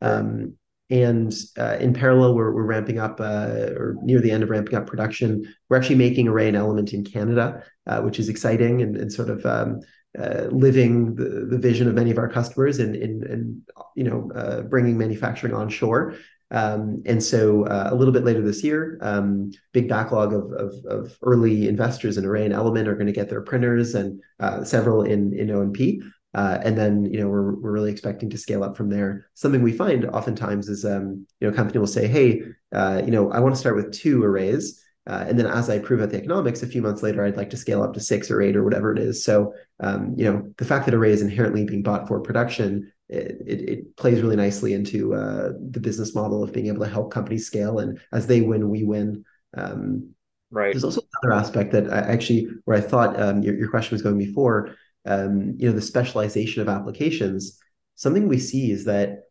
Um, 0.00 0.54
and 0.88 1.34
uh, 1.58 1.76
in 1.80 1.92
parallel, 1.92 2.36
we're, 2.36 2.52
we're 2.54 2.62
ramping 2.62 3.00
up, 3.00 3.20
uh, 3.20 3.74
or 3.74 3.96
near 4.02 4.20
the 4.20 4.30
end 4.30 4.44
of 4.44 4.50
ramping 4.50 4.76
up 4.76 4.86
production. 4.86 5.52
We're 5.68 5.78
actually 5.78 5.96
making 5.96 6.28
Array 6.28 6.46
and 6.46 6.56
Element 6.56 6.92
in 6.92 7.02
Canada, 7.02 7.64
uh, 7.88 8.02
which 8.02 8.20
is 8.20 8.28
exciting 8.28 8.82
and, 8.82 8.96
and 8.96 9.12
sort 9.12 9.30
of 9.30 9.44
um, 9.44 9.80
uh, 10.18 10.48
living 10.50 11.14
the, 11.14 11.46
the 11.50 11.58
vision 11.58 11.88
of 11.88 11.94
many 11.94 12.10
of 12.10 12.18
our 12.18 12.28
customers 12.28 12.78
and, 12.78 12.96
and, 12.96 13.22
and 13.24 13.62
you 13.94 14.04
know, 14.04 14.30
uh, 14.34 14.62
bringing 14.62 14.96
manufacturing 14.96 15.54
onshore. 15.54 16.14
Um, 16.50 17.02
and 17.06 17.22
so 17.22 17.64
uh, 17.64 17.88
a 17.90 17.94
little 17.94 18.14
bit 18.14 18.24
later 18.24 18.40
this 18.40 18.62
year, 18.62 18.98
um, 19.02 19.50
big 19.72 19.88
backlog 19.88 20.32
of, 20.32 20.52
of, 20.52 20.74
of, 20.88 21.18
early 21.22 21.66
investors 21.66 22.18
in 22.18 22.24
Array 22.24 22.44
and 22.44 22.54
Element 22.54 22.86
are 22.86 22.94
going 22.94 23.08
to 23.08 23.12
get 23.12 23.28
their 23.28 23.40
printers 23.40 23.96
and 23.96 24.22
several 24.64 25.02
in, 25.02 25.36
in 25.36 25.50
O&P. 25.50 26.00
Uh, 26.36 26.60
and 26.62 26.76
then 26.76 27.06
you 27.06 27.18
know 27.18 27.28
we're 27.28 27.54
we're 27.54 27.72
really 27.72 27.90
expecting 27.90 28.28
to 28.28 28.36
scale 28.36 28.62
up 28.62 28.76
from 28.76 28.90
there. 28.90 29.26
Something 29.32 29.62
we 29.62 29.72
find 29.72 30.04
oftentimes 30.04 30.68
is 30.68 30.84
um, 30.84 31.26
you 31.40 31.48
know 31.48 31.52
a 31.52 31.56
company 31.56 31.78
will 31.78 31.86
say, 31.86 32.06
hey, 32.06 32.42
uh, 32.72 33.00
you 33.02 33.10
know 33.10 33.32
I 33.32 33.40
want 33.40 33.54
to 33.54 33.58
start 33.58 33.74
with 33.74 33.92
two 33.92 34.22
arrays, 34.22 34.84
uh, 35.06 35.24
and 35.28 35.38
then 35.38 35.46
as 35.46 35.70
I 35.70 35.78
prove 35.78 36.00
out 36.00 36.10
the 36.10 36.18
economics, 36.18 36.62
a 36.62 36.66
few 36.66 36.82
months 36.82 37.02
later 37.02 37.24
I'd 37.24 37.36
like 37.36 37.50
to 37.50 37.56
scale 37.56 37.82
up 37.82 37.94
to 37.94 38.00
six 38.00 38.30
or 38.30 38.40
eight 38.42 38.56
or 38.56 38.64
whatever 38.64 38.92
it 38.92 38.98
is. 38.98 39.24
So 39.24 39.54
um, 39.80 40.14
you 40.16 40.24
know 40.24 40.52
the 40.58 40.64
fact 40.64 40.86
that 40.86 40.94
array 40.94 41.12
is 41.12 41.22
inherently 41.22 41.64
being 41.64 41.82
bought 41.82 42.08
for 42.08 42.20
production. 42.20 42.92
It, 43.08 43.36
it, 43.46 43.68
it 43.68 43.96
plays 43.96 44.20
really 44.20 44.34
nicely 44.34 44.74
into 44.74 45.14
uh, 45.14 45.52
the 45.70 45.78
business 45.78 46.12
model 46.12 46.42
of 46.42 46.52
being 46.52 46.66
able 46.66 46.84
to 46.84 46.90
help 46.90 47.12
companies 47.12 47.46
scale, 47.46 47.78
and 47.78 48.00
as 48.12 48.26
they 48.26 48.40
win, 48.40 48.68
we 48.68 48.82
win. 48.82 49.24
Um, 49.56 50.10
right. 50.50 50.72
There's 50.72 50.82
also 50.82 51.02
another 51.22 51.38
aspect 51.40 51.70
that 51.72 51.92
I 51.92 51.98
actually, 51.98 52.48
where 52.64 52.76
I 52.76 52.80
thought 52.80 53.18
um, 53.20 53.42
your, 53.42 53.54
your 53.56 53.70
question 53.70 53.94
was 53.94 54.02
going 54.02 54.18
before, 54.18 54.74
um, 55.06 55.54
you 55.56 55.68
know 55.68 55.74
the 55.74 55.82
specialization 55.82 56.62
of 56.62 56.68
applications 56.68 57.60
something 57.96 58.28
we 58.28 58.38
see 58.38 58.70
is 58.70 58.84
that 58.84 59.22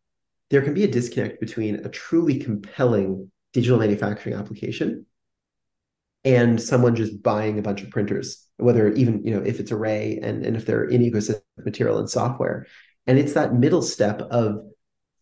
there 0.50 0.62
can 0.62 0.74
be 0.74 0.84
a 0.84 0.88
disconnect 0.88 1.40
between 1.40 1.76
a 1.86 1.90
truly 1.90 2.38
compelling 2.38 3.32
digital 3.54 3.80
manufacturing 3.80 4.36
application 4.36 5.06
and 6.26 6.62
someone 6.62 6.96
just 6.96 7.24
buying 7.24 7.58
a 7.58 7.62
bunch 7.62 7.82
of 7.82 7.90
printers 7.90 8.46
whether 8.58 8.92
even 8.94 9.24
you 9.24 9.32
know 9.32 9.42
if 9.46 9.60
it's 9.60 9.72
array 9.72 10.20
and, 10.22 10.46
and 10.46 10.58
if 10.58 10.66
they're 10.66 10.86
in 10.86 11.02
ecosystem 11.02 11.42
material 11.64 12.00
and 12.00 12.10
software 12.10 12.66
and 13.08 13.18
it's 13.18 13.34
that 13.34 13.54
middle 13.54 13.82
step 13.82 14.22
of 14.32 14.60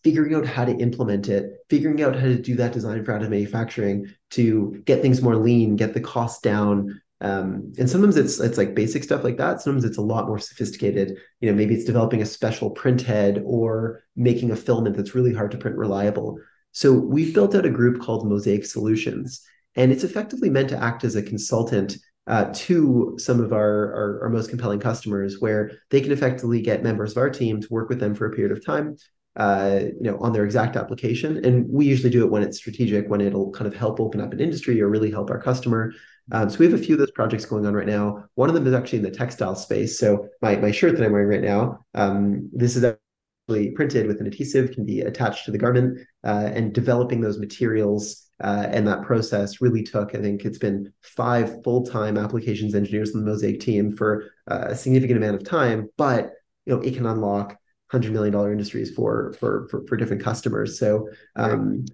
figuring 0.04 0.34
out 0.34 0.46
how 0.46 0.66
to 0.66 0.76
implement 0.78 1.30
it 1.30 1.52
figuring 1.70 2.02
out 2.02 2.16
how 2.16 2.26
to 2.26 2.42
do 2.42 2.56
that 2.56 2.74
design 2.74 3.04
for 3.04 3.14
additive 3.14 3.30
manufacturing 3.30 4.08
to 4.32 4.82
get 4.86 5.02
things 5.02 5.22
more 5.22 5.36
lean 5.36 5.76
get 5.76 5.94
the 5.94 6.02
cost 6.02 6.42
down 6.42 7.00
um, 7.24 7.72
and 7.80 7.90
sometimes 7.90 8.18
it's 8.18 8.42
it's 8.42 8.58
like 8.58 8.76
basic 8.76 9.02
stuff 9.02 9.24
like 9.24 9.38
that. 9.38 9.62
Sometimes 9.62 9.86
it's 9.86 9.98
a 9.98 10.02
lot 10.02 10.28
more 10.28 10.40
sophisticated. 10.40 11.18
You 11.40 11.50
know, 11.50 11.56
maybe 11.56 11.74
it's 11.74 11.86
developing 11.86 12.22
a 12.22 12.26
special 12.26 12.70
print 12.70 13.02
head 13.02 13.42
or 13.46 14.04
making 14.18 14.52
a 14.52 14.58
filament 14.58 14.98
that's 14.98 15.16
really 15.16 15.34
hard 15.34 15.52
to 15.52 15.58
print 15.58 15.78
reliable. 15.78 16.38
So 16.74 16.92
we've 16.92 17.34
built 17.34 17.56
out 17.56 17.66
a 17.66 17.70
group 17.70 18.02
called 18.02 18.28
Mosaic 18.28 18.66
Solutions, 18.66 19.42
and 19.76 19.92
it's 19.92 20.04
effectively 20.04 20.50
meant 20.50 20.70
to 20.70 20.82
act 20.82 21.04
as 21.04 21.16
a 21.16 21.24
consultant 21.24 21.98
uh, 22.28 22.50
to 22.54 23.16
some 23.18 23.42
of 23.42 23.52
our, 23.52 23.94
our, 23.94 24.24
our 24.24 24.30
most 24.30 24.50
compelling 24.50 24.80
customers, 24.80 25.42
where 25.42 25.72
they 25.90 26.00
can 26.00 26.12
effectively 26.12 26.62
get 26.62 26.84
members 26.84 27.12
of 27.12 27.18
our 27.18 27.30
team 27.30 27.60
to 27.60 27.68
work 27.70 27.90
with 27.90 28.00
them 28.00 28.16
for 28.16 28.26
a 28.26 28.32
period 28.32 28.56
of 28.56 28.66
time, 28.66 28.96
uh, 29.36 29.80
you 29.82 30.10
know, 30.10 30.18
on 30.20 30.32
their 30.32 30.46
exact 30.46 30.78
application. 30.78 31.44
And 31.44 31.68
we 31.70 31.86
usually 31.86 32.10
do 32.10 32.24
it 32.24 32.32
when 32.32 32.44
it's 32.44 32.58
strategic, 32.58 33.10
when 33.10 33.20
it'll 33.20 33.52
kind 33.52 33.68
of 33.68 33.76
help 33.76 34.00
open 34.00 34.22
up 34.22 34.32
an 34.32 34.40
industry 34.40 34.82
or 34.82 34.88
really 34.88 35.12
help 35.12 35.30
our 35.30 35.42
customer. 35.42 35.92
Um, 36.32 36.50
so 36.50 36.60
we 36.60 36.66
have 36.66 36.80
a 36.80 36.84
few 36.84 36.96
of 36.96 37.00
those 37.00 37.12
projects 37.12 37.44
going 37.44 37.66
on 37.66 37.74
right 37.74 37.88
now. 37.88 38.24
One 38.36 38.48
of 38.48 38.56
them 38.56 38.66
is 38.66 38.74
actually 38.74 39.00
in 39.00 39.04
the 39.04 39.12
textile 39.12 39.56
space. 39.56 40.00
So 40.00 40.30
my, 40.42 40.56
my 40.56 40.72
shirt 40.72 40.96
that 40.96 41.06
I'm 41.06 41.12
wearing 41.12 41.28
right 41.28 41.42
now, 41.42 41.86
um, 41.94 42.50
this 42.54 42.78
is 42.78 42.86
actually 42.86 43.72
printed 43.72 44.08
with 44.08 44.22
an 44.22 44.28
adhesive, 44.28 44.72
can 44.72 44.86
be 44.86 45.02
attached 45.02 45.44
to 45.46 45.52
the 45.52 45.58
garment, 45.58 46.00
uh, 46.24 46.50
and 46.54 46.74
developing 46.74 47.20
those 47.20 47.38
materials 47.38 48.23
uh, 48.42 48.68
and 48.70 48.88
that 48.88 49.04
process 49.04 49.62
really 49.62 49.84
took, 49.84 50.16
I 50.16 50.22
think 50.22 50.46
it's 50.46 50.58
been 50.58 50.92
five 51.02 51.64
full-time 51.64 52.18
applications 52.18 52.76
engineers 52.76 53.14
on 53.14 53.24
the 53.24 53.30
Mosaic 53.30 53.60
team 53.60 53.96
for 53.96 54.32
uh, 54.50 54.66
a 54.70 54.76
significant 54.76 55.18
amount 55.18 55.36
of 55.36 55.44
time, 55.44 55.90
but 55.98 56.32
you 56.66 56.74
know 56.74 56.82
it 56.82 56.96
can 56.96 57.06
unlock 57.06 57.58
hundred 57.92 58.12
million 58.12 58.34
dollar 58.34 58.52
industries 58.52 58.90
for 58.92 59.34
for 59.40 59.68
for, 59.70 59.86
for 59.88 59.98
different 59.98 60.24
customers. 60.24 60.80
So 60.80 61.10
um, 61.36 61.86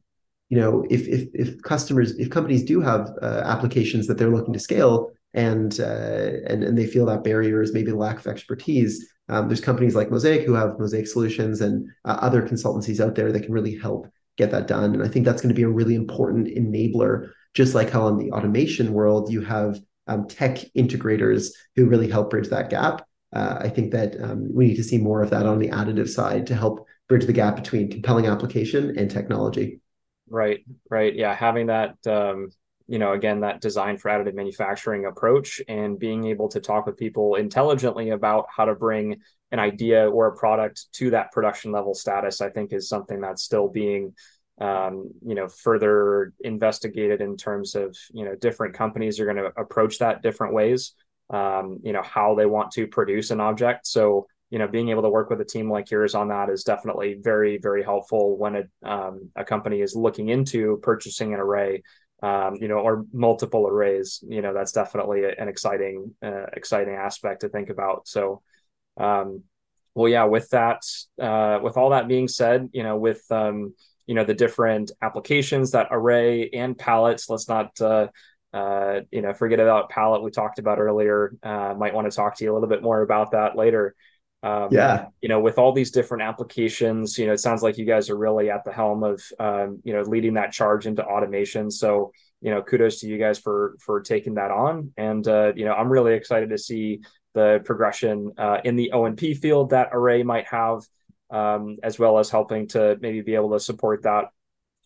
you 0.49 0.59
know, 0.59 0.83
if 0.89 1.07
if 1.07 1.29
if 1.33 1.61
customers, 1.61 2.17
if 2.17 2.29
companies 2.29 2.63
do 2.63 2.81
have 2.81 3.11
uh, 3.21 3.43
applications 3.45 4.07
that 4.07 4.17
they're 4.17 4.29
looking 4.29 4.53
to 4.53 4.59
scale 4.59 5.11
and 5.33 5.79
uh, 5.79 6.31
and 6.47 6.63
and 6.63 6.77
they 6.77 6.87
feel 6.87 7.05
that 7.05 7.23
barrier 7.23 7.61
is 7.61 7.73
maybe 7.73 7.91
lack 7.91 8.19
of 8.19 8.27
expertise, 8.27 9.07
um, 9.29 9.47
there's 9.47 9.61
companies 9.61 9.95
like 9.95 10.09
Mosaic 10.09 10.45
who 10.45 10.53
have 10.53 10.79
Mosaic 10.79 11.07
solutions 11.07 11.61
and 11.61 11.87
uh, 12.05 12.17
other 12.19 12.41
consultancies 12.41 12.99
out 12.99 13.13
there 13.13 13.31
that 13.31 13.43
can 13.43 13.53
really 13.53 13.77
help 13.77 14.07
get 14.39 14.51
that 14.51 14.67
done. 14.67 14.95
And 14.95 15.03
I 15.03 15.07
think 15.07 15.25
that's 15.25 15.41
going 15.41 15.53
to 15.53 15.61
be 15.61 15.63
a 15.63 15.69
really 15.69 15.93
important 15.93 16.47
enabler, 16.47 17.29
just 17.53 17.75
like 17.75 17.91
how 17.91 18.07
in 18.07 18.17
the 18.17 18.31
automation 18.31 18.93
world 18.93 19.31
you 19.31 19.41
have 19.41 19.79
um, 20.07 20.27
tech 20.27 20.59
integrators 20.75 21.51
who 21.75 21.85
really 21.85 22.09
help 22.09 22.31
bridge 22.31 22.49
that 22.49 22.71
gap. 22.71 23.05
Uh, 23.35 23.57
I 23.59 23.69
think 23.69 23.91
that 23.91 24.19
um, 24.23 24.49
we 24.51 24.67
need 24.67 24.77
to 24.77 24.83
see 24.83 24.97
more 24.97 25.21
of 25.21 25.29
that 25.29 25.45
on 25.45 25.59
the 25.59 25.69
additive 25.69 26.09
side 26.09 26.47
to 26.47 26.55
help 26.55 26.87
bridge 27.07 27.25
the 27.25 27.33
gap 27.33 27.55
between 27.55 27.91
compelling 27.91 28.25
application 28.25 28.97
and 28.97 29.11
technology. 29.11 29.81
Right, 30.29 30.65
right. 30.89 31.13
Yeah, 31.13 31.35
having 31.35 31.67
that 31.67 31.95
um, 32.07 32.49
you 32.89 32.97
know, 32.97 33.13
again, 33.13 33.41
that 33.41 33.61
design 33.61 33.97
for 33.97 34.09
additive 34.09 34.33
manufacturing 34.33 35.05
approach 35.05 35.61
and 35.67 35.99
being 35.99 36.25
able 36.25 36.49
to 36.49 36.59
talk 36.59 36.87
with 36.87 36.97
people 36.97 37.35
intelligently 37.35 38.09
about 38.09 38.47
how 38.55 38.65
to 38.65 38.73
bring 38.73 39.21
an 39.51 39.59
idea 39.59 40.09
or 40.09 40.27
a 40.27 40.35
product 40.35 40.91
to 40.93 41.11
that 41.11 41.31
production 41.31 41.71
level 41.71 41.93
status, 41.93 42.41
I 42.41 42.49
think 42.49 42.73
is 42.73 42.89
something 42.89 43.21
that's 43.21 43.43
still 43.43 43.67
being 43.67 44.15
um, 44.59 45.11
you 45.25 45.35
know, 45.35 45.47
further 45.47 46.33
investigated 46.41 47.21
in 47.21 47.37
terms 47.37 47.75
of, 47.75 47.95
you 48.11 48.25
know, 48.25 48.35
different 48.35 48.73
companies 48.73 49.19
are 49.19 49.25
going 49.25 49.37
to 49.37 49.53
approach 49.57 49.99
that 49.99 50.21
different 50.21 50.53
ways. 50.53 50.93
Um, 51.29 51.79
you 51.83 51.93
know, 51.93 52.01
how 52.01 52.33
they 52.33 52.47
want 52.47 52.71
to 52.71 52.87
produce 52.87 53.29
an 53.29 53.39
object. 53.39 53.85
So 53.85 54.25
you 54.49 54.57
know, 54.57 54.67
being 54.67 54.89
able 54.89 55.03
to 55.03 55.09
work 55.09 55.29
with 55.29 55.41
a 55.41 55.45
team 55.45 55.71
like 55.71 55.91
yours 55.91 56.15
on 56.15 56.29
that 56.29 56.49
is 56.49 56.63
definitely 56.63 57.17
very, 57.21 57.59
very 57.59 57.83
helpful 57.83 58.37
when 58.37 58.55
a, 58.55 58.89
um, 58.89 59.29
a 59.35 59.43
company 59.43 59.81
is 59.81 59.95
looking 59.95 60.29
into 60.29 60.79
purchasing 60.81 61.33
an 61.33 61.39
array, 61.39 61.83
um, 62.21 62.55
you 62.55 62.67
know, 62.67 62.79
or 62.79 63.05
multiple 63.13 63.67
arrays. 63.67 64.23
You 64.27 64.41
know, 64.41 64.53
that's 64.53 64.71
definitely 64.71 65.23
an 65.25 65.47
exciting, 65.47 66.13
uh, 66.23 66.45
exciting 66.53 66.95
aspect 66.95 67.41
to 67.41 67.49
think 67.49 67.69
about. 67.69 68.07
So, 68.07 68.41
um, 68.97 69.43
well, 69.95 70.09
yeah, 70.09 70.25
with 70.25 70.49
that, 70.49 70.81
uh, 71.21 71.59
with 71.61 71.77
all 71.77 71.91
that 71.91 72.07
being 72.07 72.27
said, 72.27 72.69
you 72.73 72.83
know, 72.83 72.97
with, 72.97 73.23
um, 73.31 73.73
you 74.05 74.15
know, 74.15 74.23
the 74.23 74.33
different 74.33 74.91
applications 75.01 75.71
that 75.71 75.87
array 75.91 76.49
and 76.49 76.77
Palettes, 76.77 77.29
let's 77.29 77.47
not, 77.47 77.79
uh, 77.81 78.07
uh, 78.53 79.01
you 79.11 79.21
know, 79.21 79.33
forget 79.33 79.59
about 79.59 79.89
Palette 79.89 80.23
we 80.23 80.31
talked 80.31 80.59
about 80.59 80.79
earlier. 80.79 81.35
Uh, 81.43 81.75
might 81.77 81.93
want 81.93 82.09
to 82.09 82.15
talk 82.15 82.35
to 82.37 82.43
you 82.43 82.51
a 82.51 82.55
little 82.55 82.69
bit 82.69 82.81
more 82.81 83.01
about 83.01 83.31
that 83.31 83.55
later. 83.55 83.95
Um, 84.41 84.69
yeah. 84.71 85.07
You 85.21 85.29
know, 85.29 85.39
with 85.39 85.57
all 85.57 85.73
these 85.73 85.91
different 85.91 86.23
applications, 86.23 87.17
you 87.17 87.27
know, 87.27 87.33
it 87.33 87.39
sounds 87.39 87.61
like 87.61 87.77
you 87.77 87.85
guys 87.85 88.09
are 88.09 88.17
really 88.17 88.49
at 88.49 88.63
the 88.63 88.71
helm 88.71 89.03
of, 89.03 89.21
um, 89.39 89.81
you 89.83 89.93
know, 89.93 90.01
leading 90.01 90.35
that 90.35 90.51
charge 90.51 90.87
into 90.87 91.03
automation. 91.03 91.69
So, 91.69 92.11
you 92.41 92.51
know, 92.51 92.61
kudos 92.61 93.01
to 93.01 93.07
you 93.07 93.17
guys 93.17 93.37
for 93.37 93.75
for 93.79 94.01
taking 94.01 94.35
that 94.35 94.51
on. 94.51 94.93
And 94.95 95.27
uh, 95.27 95.53
you 95.55 95.65
know, 95.65 95.73
I'm 95.73 95.89
really 95.89 96.13
excited 96.13 96.49
to 96.49 96.57
see 96.57 97.01
the 97.33 97.61
progression 97.65 98.31
uh, 98.37 98.59
in 98.63 98.75
the 98.75 98.91
O&P 98.93 99.33
field 99.33 99.71
that 99.71 99.89
Array 99.91 100.23
might 100.23 100.47
have, 100.47 100.81
um, 101.29 101.77
as 101.83 101.99
well 101.99 102.17
as 102.17 102.29
helping 102.29 102.67
to 102.69 102.97
maybe 103.01 103.21
be 103.21 103.35
able 103.35 103.51
to 103.51 103.59
support 103.59 104.03
that 104.03 104.29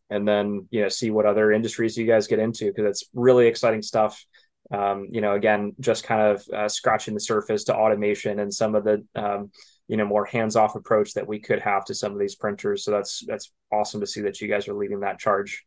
and 0.10 0.28
then 0.28 0.68
you 0.70 0.82
know 0.82 0.90
see 0.90 1.10
what 1.10 1.26
other 1.26 1.52
industries 1.52 1.98
you 1.98 2.06
guys 2.06 2.28
get 2.28 2.40
into 2.40 2.66
because 2.66 2.86
it's 2.86 3.10
really 3.14 3.48
exciting 3.48 3.82
stuff. 3.82 4.24
Um, 4.72 5.08
you 5.12 5.22
know, 5.22 5.34
again, 5.34 5.74
just 5.80 6.04
kind 6.04 6.22
of 6.22 6.48
uh, 6.54 6.70
scratching 6.70 7.14
the 7.14 7.20
surface 7.20 7.66
to 7.66 7.76
automation 7.76 8.40
and 8.40 8.54
some 8.54 8.76
of 8.76 8.84
the 8.84 9.06
um, 9.16 9.52
you 9.88 9.98
know 9.98 10.06
more 10.06 10.26
hands-off 10.26 10.76
approach 10.76 11.14
that 11.14 11.28
we 11.28 11.40
could 11.40 11.60
have 11.60 11.86
to 11.86 11.94
some 11.94 12.14
of 12.14 12.20
these 12.20 12.36
printers. 12.36 12.84
So 12.84 12.92
that's 12.92 13.24
that's 13.28 13.52
awesome 13.72 14.00
to 14.02 14.08
see 14.08 14.22
that 14.22 14.40
you 14.42 14.48
guys 14.48 14.68
are 14.68 14.74
leading 14.74 15.02
that 15.02 15.20
charge. 15.20 15.64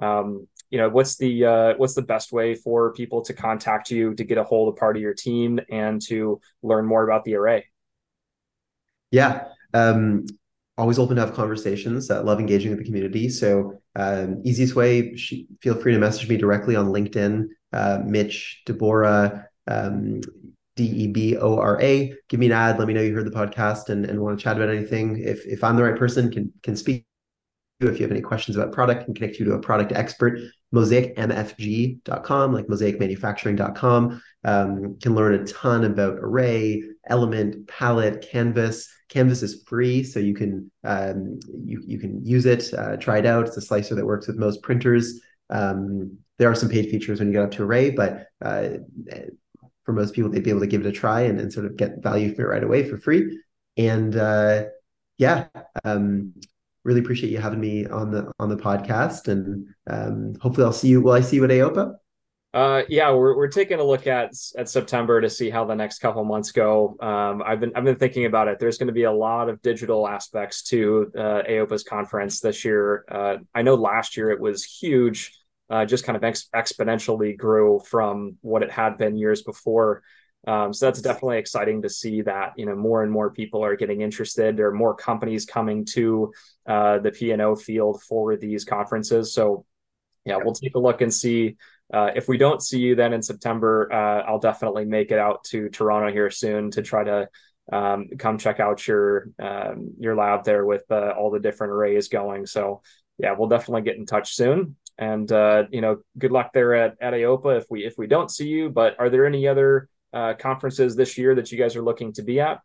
Um, 0.00 0.46
you 0.70 0.78
know, 0.78 0.88
what's 0.88 1.16
the 1.16 1.44
uh, 1.44 1.74
what's 1.76 1.94
the 1.94 2.02
best 2.02 2.32
way 2.32 2.54
for 2.54 2.92
people 2.92 3.22
to 3.22 3.32
contact 3.32 3.90
you 3.90 4.14
to 4.14 4.24
get 4.24 4.38
a 4.38 4.44
hold 4.44 4.68
of 4.68 4.76
part 4.76 4.96
of 4.96 5.02
your 5.02 5.14
team 5.14 5.60
and 5.70 6.00
to 6.02 6.40
learn 6.62 6.84
more 6.84 7.04
about 7.04 7.24
the 7.24 7.36
array? 7.36 7.66
Yeah. 9.10 9.44
Um, 9.72 10.26
always 10.76 10.98
open 10.98 11.16
to 11.16 11.22
have 11.22 11.34
conversations. 11.34 12.10
Uh, 12.10 12.22
love 12.22 12.40
engaging 12.40 12.70
with 12.70 12.80
the 12.80 12.84
community. 12.84 13.28
So 13.28 13.80
um, 13.94 14.42
easiest 14.44 14.74
way, 14.74 15.14
feel 15.14 15.76
free 15.76 15.92
to 15.92 15.98
message 15.98 16.28
me 16.28 16.36
directly 16.36 16.74
on 16.74 16.86
LinkedIn. 16.86 17.46
Uh, 17.74 17.98
Mitch 18.04 18.62
Debora, 18.66 19.46
um, 19.66 20.20
D 20.76 20.84
E 20.84 21.06
B 21.08 21.36
O 21.36 21.58
R 21.58 21.80
A. 21.82 22.14
Give 22.28 22.38
me 22.38 22.46
an 22.46 22.52
ad. 22.52 22.78
Let 22.78 22.86
me 22.86 22.94
know 22.94 23.02
you 23.02 23.14
heard 23.14 23.26
the 23.26 23.30
podcast 23.30 23.88
and, 23.88 24.04
and 24.06 24.20
want 24.20 24.38
to 24.38 24.42
chat 24.42 24.56
about 24.56 24.68
anything. 24.68 25.18
If 25.18 25.44
if 25.46 25.64
I'm 25.64 25.76
the 25.76 25.82
right 25.82 25.98
person, 25.98 26.30
can 26.30 26.52
can 26.62 26.76
speak. 26.76 27.04
to. 27.80 27.88
If 27.88 27.98
you 27.98 28.04
have 28.04 28.12
any 28.12 28.20
questions 28.20 28.56
about 28.56 28.72
product, 28.72 29.04
can 29.04 29.14
connect 29.14 29.38
you 29.38 29.44
to 29.46 29.54
a 29.54 29.58
product 29.58 29.92
expert. 29.92 30.38
MosaicMFG.com, 30.72 32.52
like 32.52 32.66
mosaicmanufacturing.com. 32.66 34.22
Um, 34.44 34.98
can 35.00 35.14
learn 35.14 35.34
a 35.34 35.44
ton 35.44 35.84
about 35.84 36.18
array, 36.18 36.82
element, 37.08 37.66
palette, 37.68 38.22
canvas. 38.22 38.88
Canvas 39.08 39.42
is 39.42 39.62
free, 39.66 40.02
so 40.02 40.18
you 40.18 40.34
can 40.34 40.70
um, 40.84 41.38
you 41.64 41.82
you 41.86 41.98
can 41.98 42.24
use 42.24 42.46
it, 42.46 42.72
uh, 42.74 42.96
try 42.96 43.18
it 43.18 43.26
out. 43.26 43.46
It's 43.46 43.56
a 43.56 43.60
slicer 43.60 43.94
that 43.94 44.06
works 44.06 44.26
with 44.26 44.36
most 44.36 44.62
printers. 44.62 45.20
Um, 45.50 46.18
there 46.38 46.50
are 46.50 46.54
some 46.54 46.68
paid 46.68 46.90
features 46.90 47.18
when 47.18 47.28
you 47.28 47.34
get 47.34 47.44
up 47.44 47.50
to 47.52 47.62
array, 47.62 47.90
but 47.90 48.26
uh, 48.42 48.68
for 49.84 49.92
most 49.92 50.14
people, 50.14 50.30
they'd 50.30 50.42
be 50.42 50.50
able 50.50 50.60
to 50.60 50.66
give 50.66 50.80
it 50.80 50.88
a 50.88 50.92
try 50.92 51.22
and, 51.22 51.40
and 51.40 51.52
sort 51.52 51.66
of 51.66 51.76
get 51.76 52.02
value 52.02 52.34
from 52.34 52.44
it 52.44 52.48
right 52.48 52.64
away 52.64 52.88
for 52.88 52.96
free. 52.96 53.40
And 53.76 54.16
uh, 54.16 54.64
yeah, 55.18 55.46
um, 55.84 56.34
really 56.84 57.00
appreciate 57.00 57.30
you 57.30 57.38
having 57.38 57.60
me 57.60 57.86
on 57.86 58.10
the 58.10 58.32
on 58.38 58.48
the 58.48 58.56
podcast, 58.56 59.28
and 59.28 59.68
um, 59.88 60.34
hopefully 60.40 60.64
I'll 60.64 60.72
see 60.72 60.88
you. 60.88 61.00
Will 61.00 61.12
I 61.12 61.20
see 61.20 61.36
you 61.36 61.44
at 61.44 61.50
AOPA? 61.50 61.94
Uh, 62.54 62.82
yeah, 62.88 63.10
we're 63.10 63.36
we're 63.36 63.48
taking 63.48 63.80
a 63.80 63.84
look 63.84 64.06
at 64.06 64.32
at 64.56 64.68
September 64.68 65.20
to 65.20 65.28
see 65.28 65.50
how 65.50 65.64
the 65.64 65.74
next 65.74 65.98
couple 65.98 66.24
months 66.24 66.52
go. 66.52 66.96
Um, 67.00 67.42
I've 67.44 67.58
been 67.58 67.72
I've 67.74 67.82
been 67.82 67.96
thinking 67.96 68.26
about 68.26 68.46
it. 68.46 68.60
There's 68.60 68.78
going 68.78 68.86
to 68.86 68.92
be 68.92 69.04
a 69.04 69.12
lot 69.12 69.48
of 69.48 69.60
digital 69.60 70.06
aspects 70.06 70.62
to 70.64 71.10
uh, 71.16 71.42
AOPA's 71.48 71.82
conference 71.82 72.38
this 72.38 72.64
year. 72.64 73.04
Uh, 73.10 73.38
I 73.54 73.62
know 73.62 73.74
last 73.74 74.16
year 74.16 74.30
it 74.30 74.38
was 74.38 74.62
huge, 74.62 75.36
uh, 75.70 75.84
just 75.84 76.04
kind 76.04 76.16
of 76.16 76.24
ex- 76.24 76.48
exponentially 76.54 77.36
grew 77.36 77.80
from 77.80 78.36
what 78.42 78.62
it 78.62 78.70
had 78.70 78.96
been 78.96 79.16
years 79.16 79.42
before. 79.42 80.02
Um, 80.46 80.74
so 80.74 80.86
that's 80.86 81.00
definitely 81.00 81.38
exciting 81.38 81.82
to 81.82 81.88
see 81.88 82.20
that 82.22 82.52
you 82.56 82.66
know 82.66 82.76
more 82.76 83.02
and 83.02 83.10
more 83.10 83.30
people 83.30 83.64
are 83.64 83.76
getting 83.76 84.02
interested. 84.02 84.56
There 84.56 84.68
are 84.68 84.74
more 84.74 84.94
companies 84.94 85.46
coming 85.46 85.86
to 85.86 86.32
uh, 86.68 86.98
the 86.98 87.10
P 87.10 87.30
and 87.30 87.40
O 87.40 87.56
field 87.56 88.02
for 88.02 88.36
these 88.36 88.64
conferences. 88.64 89.32
So 89.32 89.64
yeah, 90.26 90.38
we'll 90.42 90.54
take 90.54 90.74
a 90.74 90.78
look 90.80 91.00
and 91.00 91.12
see 91.12 91.56
uh, 91.92 92.10
if 92.14 92.28
we 92.28 92.38
don't 92.38 92.62
see 92.62 92.78
you 92.78 92.94
then 92.94 93.12
in 93.12 93.22
September, 93.22 93.92
uh, 93.92 94.22
I'll 94.22 94.38
definitely 94.38 94.84
make 94.84 95.10
it 95.10 95.18
out 95.18 95.44
to 95.44 95.68
Toronto 95.68 96.10
here 96.10 96.30
soon 96.30 96.70
to 96.72 96.82
try 96.82 97.04
to 97.04 97.28
um, 97.72 98.08
come 98.18 98.38
check 98.38 98.60
out 98.60 98.86
your 98.86 99.30
um, 99.38 99.92
your 99.98 100.16
lab 100.16 100.44
there 100.44 100.64
with 100.64 100.84
uh, 100.90 101.14
all 101.16 101.30
the 101.30 101.40
different 101.40 101.72
arrays 101.72 102.08
going. 102.08 102.46
So 102.46 102.82
yeah, 103.18 103.34
we'll 103.38 103.48
definitely 103.48 103.82
get 103.82 103.96
in 103.96 104.06
touch 104.06 104.34
soon. 104.34 104.76
And 104.98 105.30
uh, 105.30 105.64
you 105.70 105.80
know, 105.80 105.98
good 106.18 106.32
luck 106.32 106.52
there 106.52 106.74
at, 106.74 106.94
at 107.00 107.14
AOPA 107.14 107.58
if 107.58 107.66
we 107.70 107.84
if 107.84 107.94
we 107.98 108.06
don't 108.06 108.30
see 108.30 108.46
you. 108.46 108.70
But 108.70 108.98
are 108.98 109.10
there 109.10 109.26
any 109.26 109.48
other 109.48 109.88
uh, 110.12 110.34
conferences 110.34 110.94
this 110.94 111.18
year 111.18 111.34
that 111.34 111.50
you 111.50 111.58
guys 111.58 111.74
are 111.76 111.82
looking 111.82 112.12
to 112.14 112.22
be 112.22 112.40
at? 112.40 112.60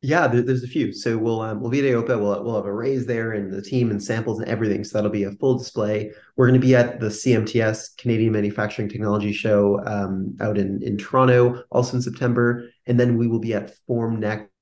Yeah, 0.00 0.28
there, 0.28 0.42
there's 0.42 0.62
a 0.62 0.68
few. 0.68 0.92
So 0.92 1.18
we'll 1.18 1.40
um, 1.40 1.60
we'll 1.60 1.70
be 1.70 1.80
at 1.80 1.84
AOPA. 1.84 2.20
We'll 2.20 2.44
we'll 2.44 2.56
have 2.56 2.66
arrays 2.66 3.06
there 3.06 3.32
and 3.32 3.52
the 3.52 3.62
team 3.62 3.90
and 3.90 4.02
samples 4.02 4.38
and 4.38 4.48
everything. 4.48 4.84
So 4.84 4.96
that'll 4.96 5.10
be 5.10 5.24
a 5.24 5.32
full 5.32 5.58
display. 5.58 6.12
We're 6.36 6.46
going 6.46 6.60
to 6.60 6.64
be 6.64 6.76
at 6.76 7.00
the 7.00 7.08
CMTS 7.08 7.96
Canadian 7.96 8.32
Manufacturing 8.32 8.88
Technology 8.88 9.32
Show 9.32 9.82
um, 9.86 10.36
out 10.40 10.56
in 10.56 10.80
in 10.82 10.98
Toronto, 10.98 11.64
also 11.70 11.96
in 11.96 12.02
September, 12.02 12.68
and 12.86 13.00
then 13.00 13.16
we 13.16 13.26
will 13.26 13.40
be 13.40 13.54
at 13.54 13.72
Formnext 13.88 14.42
in 14.42 14.57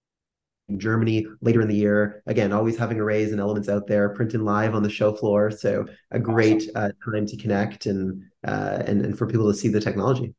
Germany 0.76 1.26
later 1.40 1.60
in 1.60 1.68
the 1.68 1.76
year. 1.76 2.22
Again, 2.26 2.52
always 2.52 2.76
having 2.76 2.98
arrays 2.98 3.32
and 3.32 3.40
elements 3.40 3.68
out 3.68 3.86
there, 3.86 4.08
printing 4.10 4.44
live 4.44 4.74
on 4.74 4.82
the 4.82 4.90
show 4.90 5.12
floor. 5.12 5.50
So 5.50 5.86
a 6.10 6.18
great 6.18 6.68
uh, 6.74 6.90
time 7.04 7.26
to 7.26 7.36
connect 7.36 7.86
and 7.86 8.22
uh, 8.46 8.82
and 8.86 9.04
and 9.04 9.16
for 9.16 9.26
people 9.26 9.50
to 9.50 9.56
see 9.56 9.68
the 9.68 9.80
technology. 9.80 10.34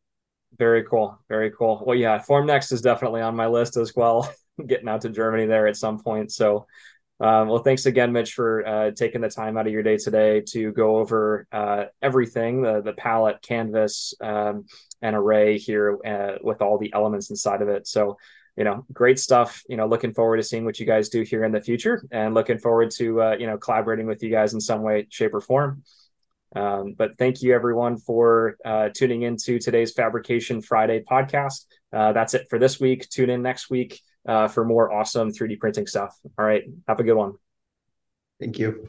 Very 0.57 0.83
cool. 0.83 1.17
Very 1.29 1.51
cool. 1.51 1.83
Well, 1.85 1.95
yeah, 1.95 2.19
Formnext 2.19 2.71
is 2.71 2.81
definitely 2.81 3.21
on 3.21 3.35
my 3.35 3.47
list 3.47 3.77
as 3.77 3.95
well. 3.95 4.33
getting 4.65 4.87
out 4.87 5.01
to 5.01 5.09
Germany 5.09 5.45
there 5.45 5.67
at 5.67 5.77
some 5.77 5.99
point. 5.99 6.31
So, 6.31 6.65
um, 7.19 7.47
well, 7.47 7.59
thanks 7.59 7.85
again, 7.85 8.11
Mitch, 8.11 8.33
for 8.33 8.65
uh, 8.65 8.91
taking 8.91 9.21
the 9.21 9.29
time 9.29 9.57
out 9.57 9.67
of 9.67 9.73
your 9.73 9.83
day 9.83 9.97
today 9.97 10.41
to 10.49 10.71
go 10.71 10.97
over 10.97 11.47
uh, 11.51 11.85
everything 12.01 12.61
the 12.61 12.81
the 12.81 12.93
palette, 12.93 13.41
canvas, 13.41 14.13
um, 14.21 14.65
and 15.01 15.15
array 15.15 15.57
here 15.57 15.97
uh, 16.05 16.37
with 16.41 16.61
all 16.61 16.77
the 16.77 16.93
elements 16.93 17.29
inside 17.29 17.61
of 17.61 17.69
it. 17.69 17.87
So, 17.87 18.17
you 18.57 18.63
know, 18.63 18.85
great 18.91 19.19
stuff. 19.19 19.63
You 19.69 19.77
know, 19.77 19.87
looking 19.87 20.13
forward 20.13 20.37
to 20.37 20.43
seeing 20.43 20.65
what 20.65 20.79
you 20.79 20.85
guys 20.85 21.09
do 21.09 21.21
here 21.21 21.43
in 21.43 21.51
the 21.51 21.61
future, 21.61 22.03
and 22.11 22.33
looking 22.33 22.57
forward 22.57 22.91
to 22.91 23.21
uh, 23.21 23.35
you 23.39 23.47
know 23.47 23.57
collaborating 23.57 24.07
with 24.07 24.23
you 24.23 24.29
guys 24.29 24.53
in 24.53 24.59
some 24.59 24.81
way, 24.81 25.07
shape, 25.09 25.33
or 25.33 25.41
form. 25.41 25.83
Um, 26.55 26.93
but 26.97 27.17
thank 27.17 27.41
you 27.41 27.53
everyone 27.53 27.97
for 27.97 28.57
uh, 28.65 28.89
tuning 28.93 29.23
into 29.23 29.59
today's 29.59 29.91
Fabrication 29.93 30.61
Friday 30.61 31.03
podcast. 31.09 31.65
Uh, 31.93 32.13
that's 32.13 32.33
it 32.33 32.47
for 32.49 32.57
this 32.57 32.79
week. 32.79 33.07
Tune 33.09 33.29
in 33.29 33.41
next 33.41 33.69
week 33.69 34.01
uh, 34.27 34.47
for 34.47 34.65
more 34.65 34.91
awesome 34.91 35.31
3D 35.31 35.59
printing 35.59 35.87
stuff. 35.87 36.17
All 36.37 36.45
right. 36.45 36.63
Have 36.87 36.99
a 36.99 37.03
good 37.03 37.15
one. 37.15 37.33
Thank 38.39 38.59
you. 38.59 38.87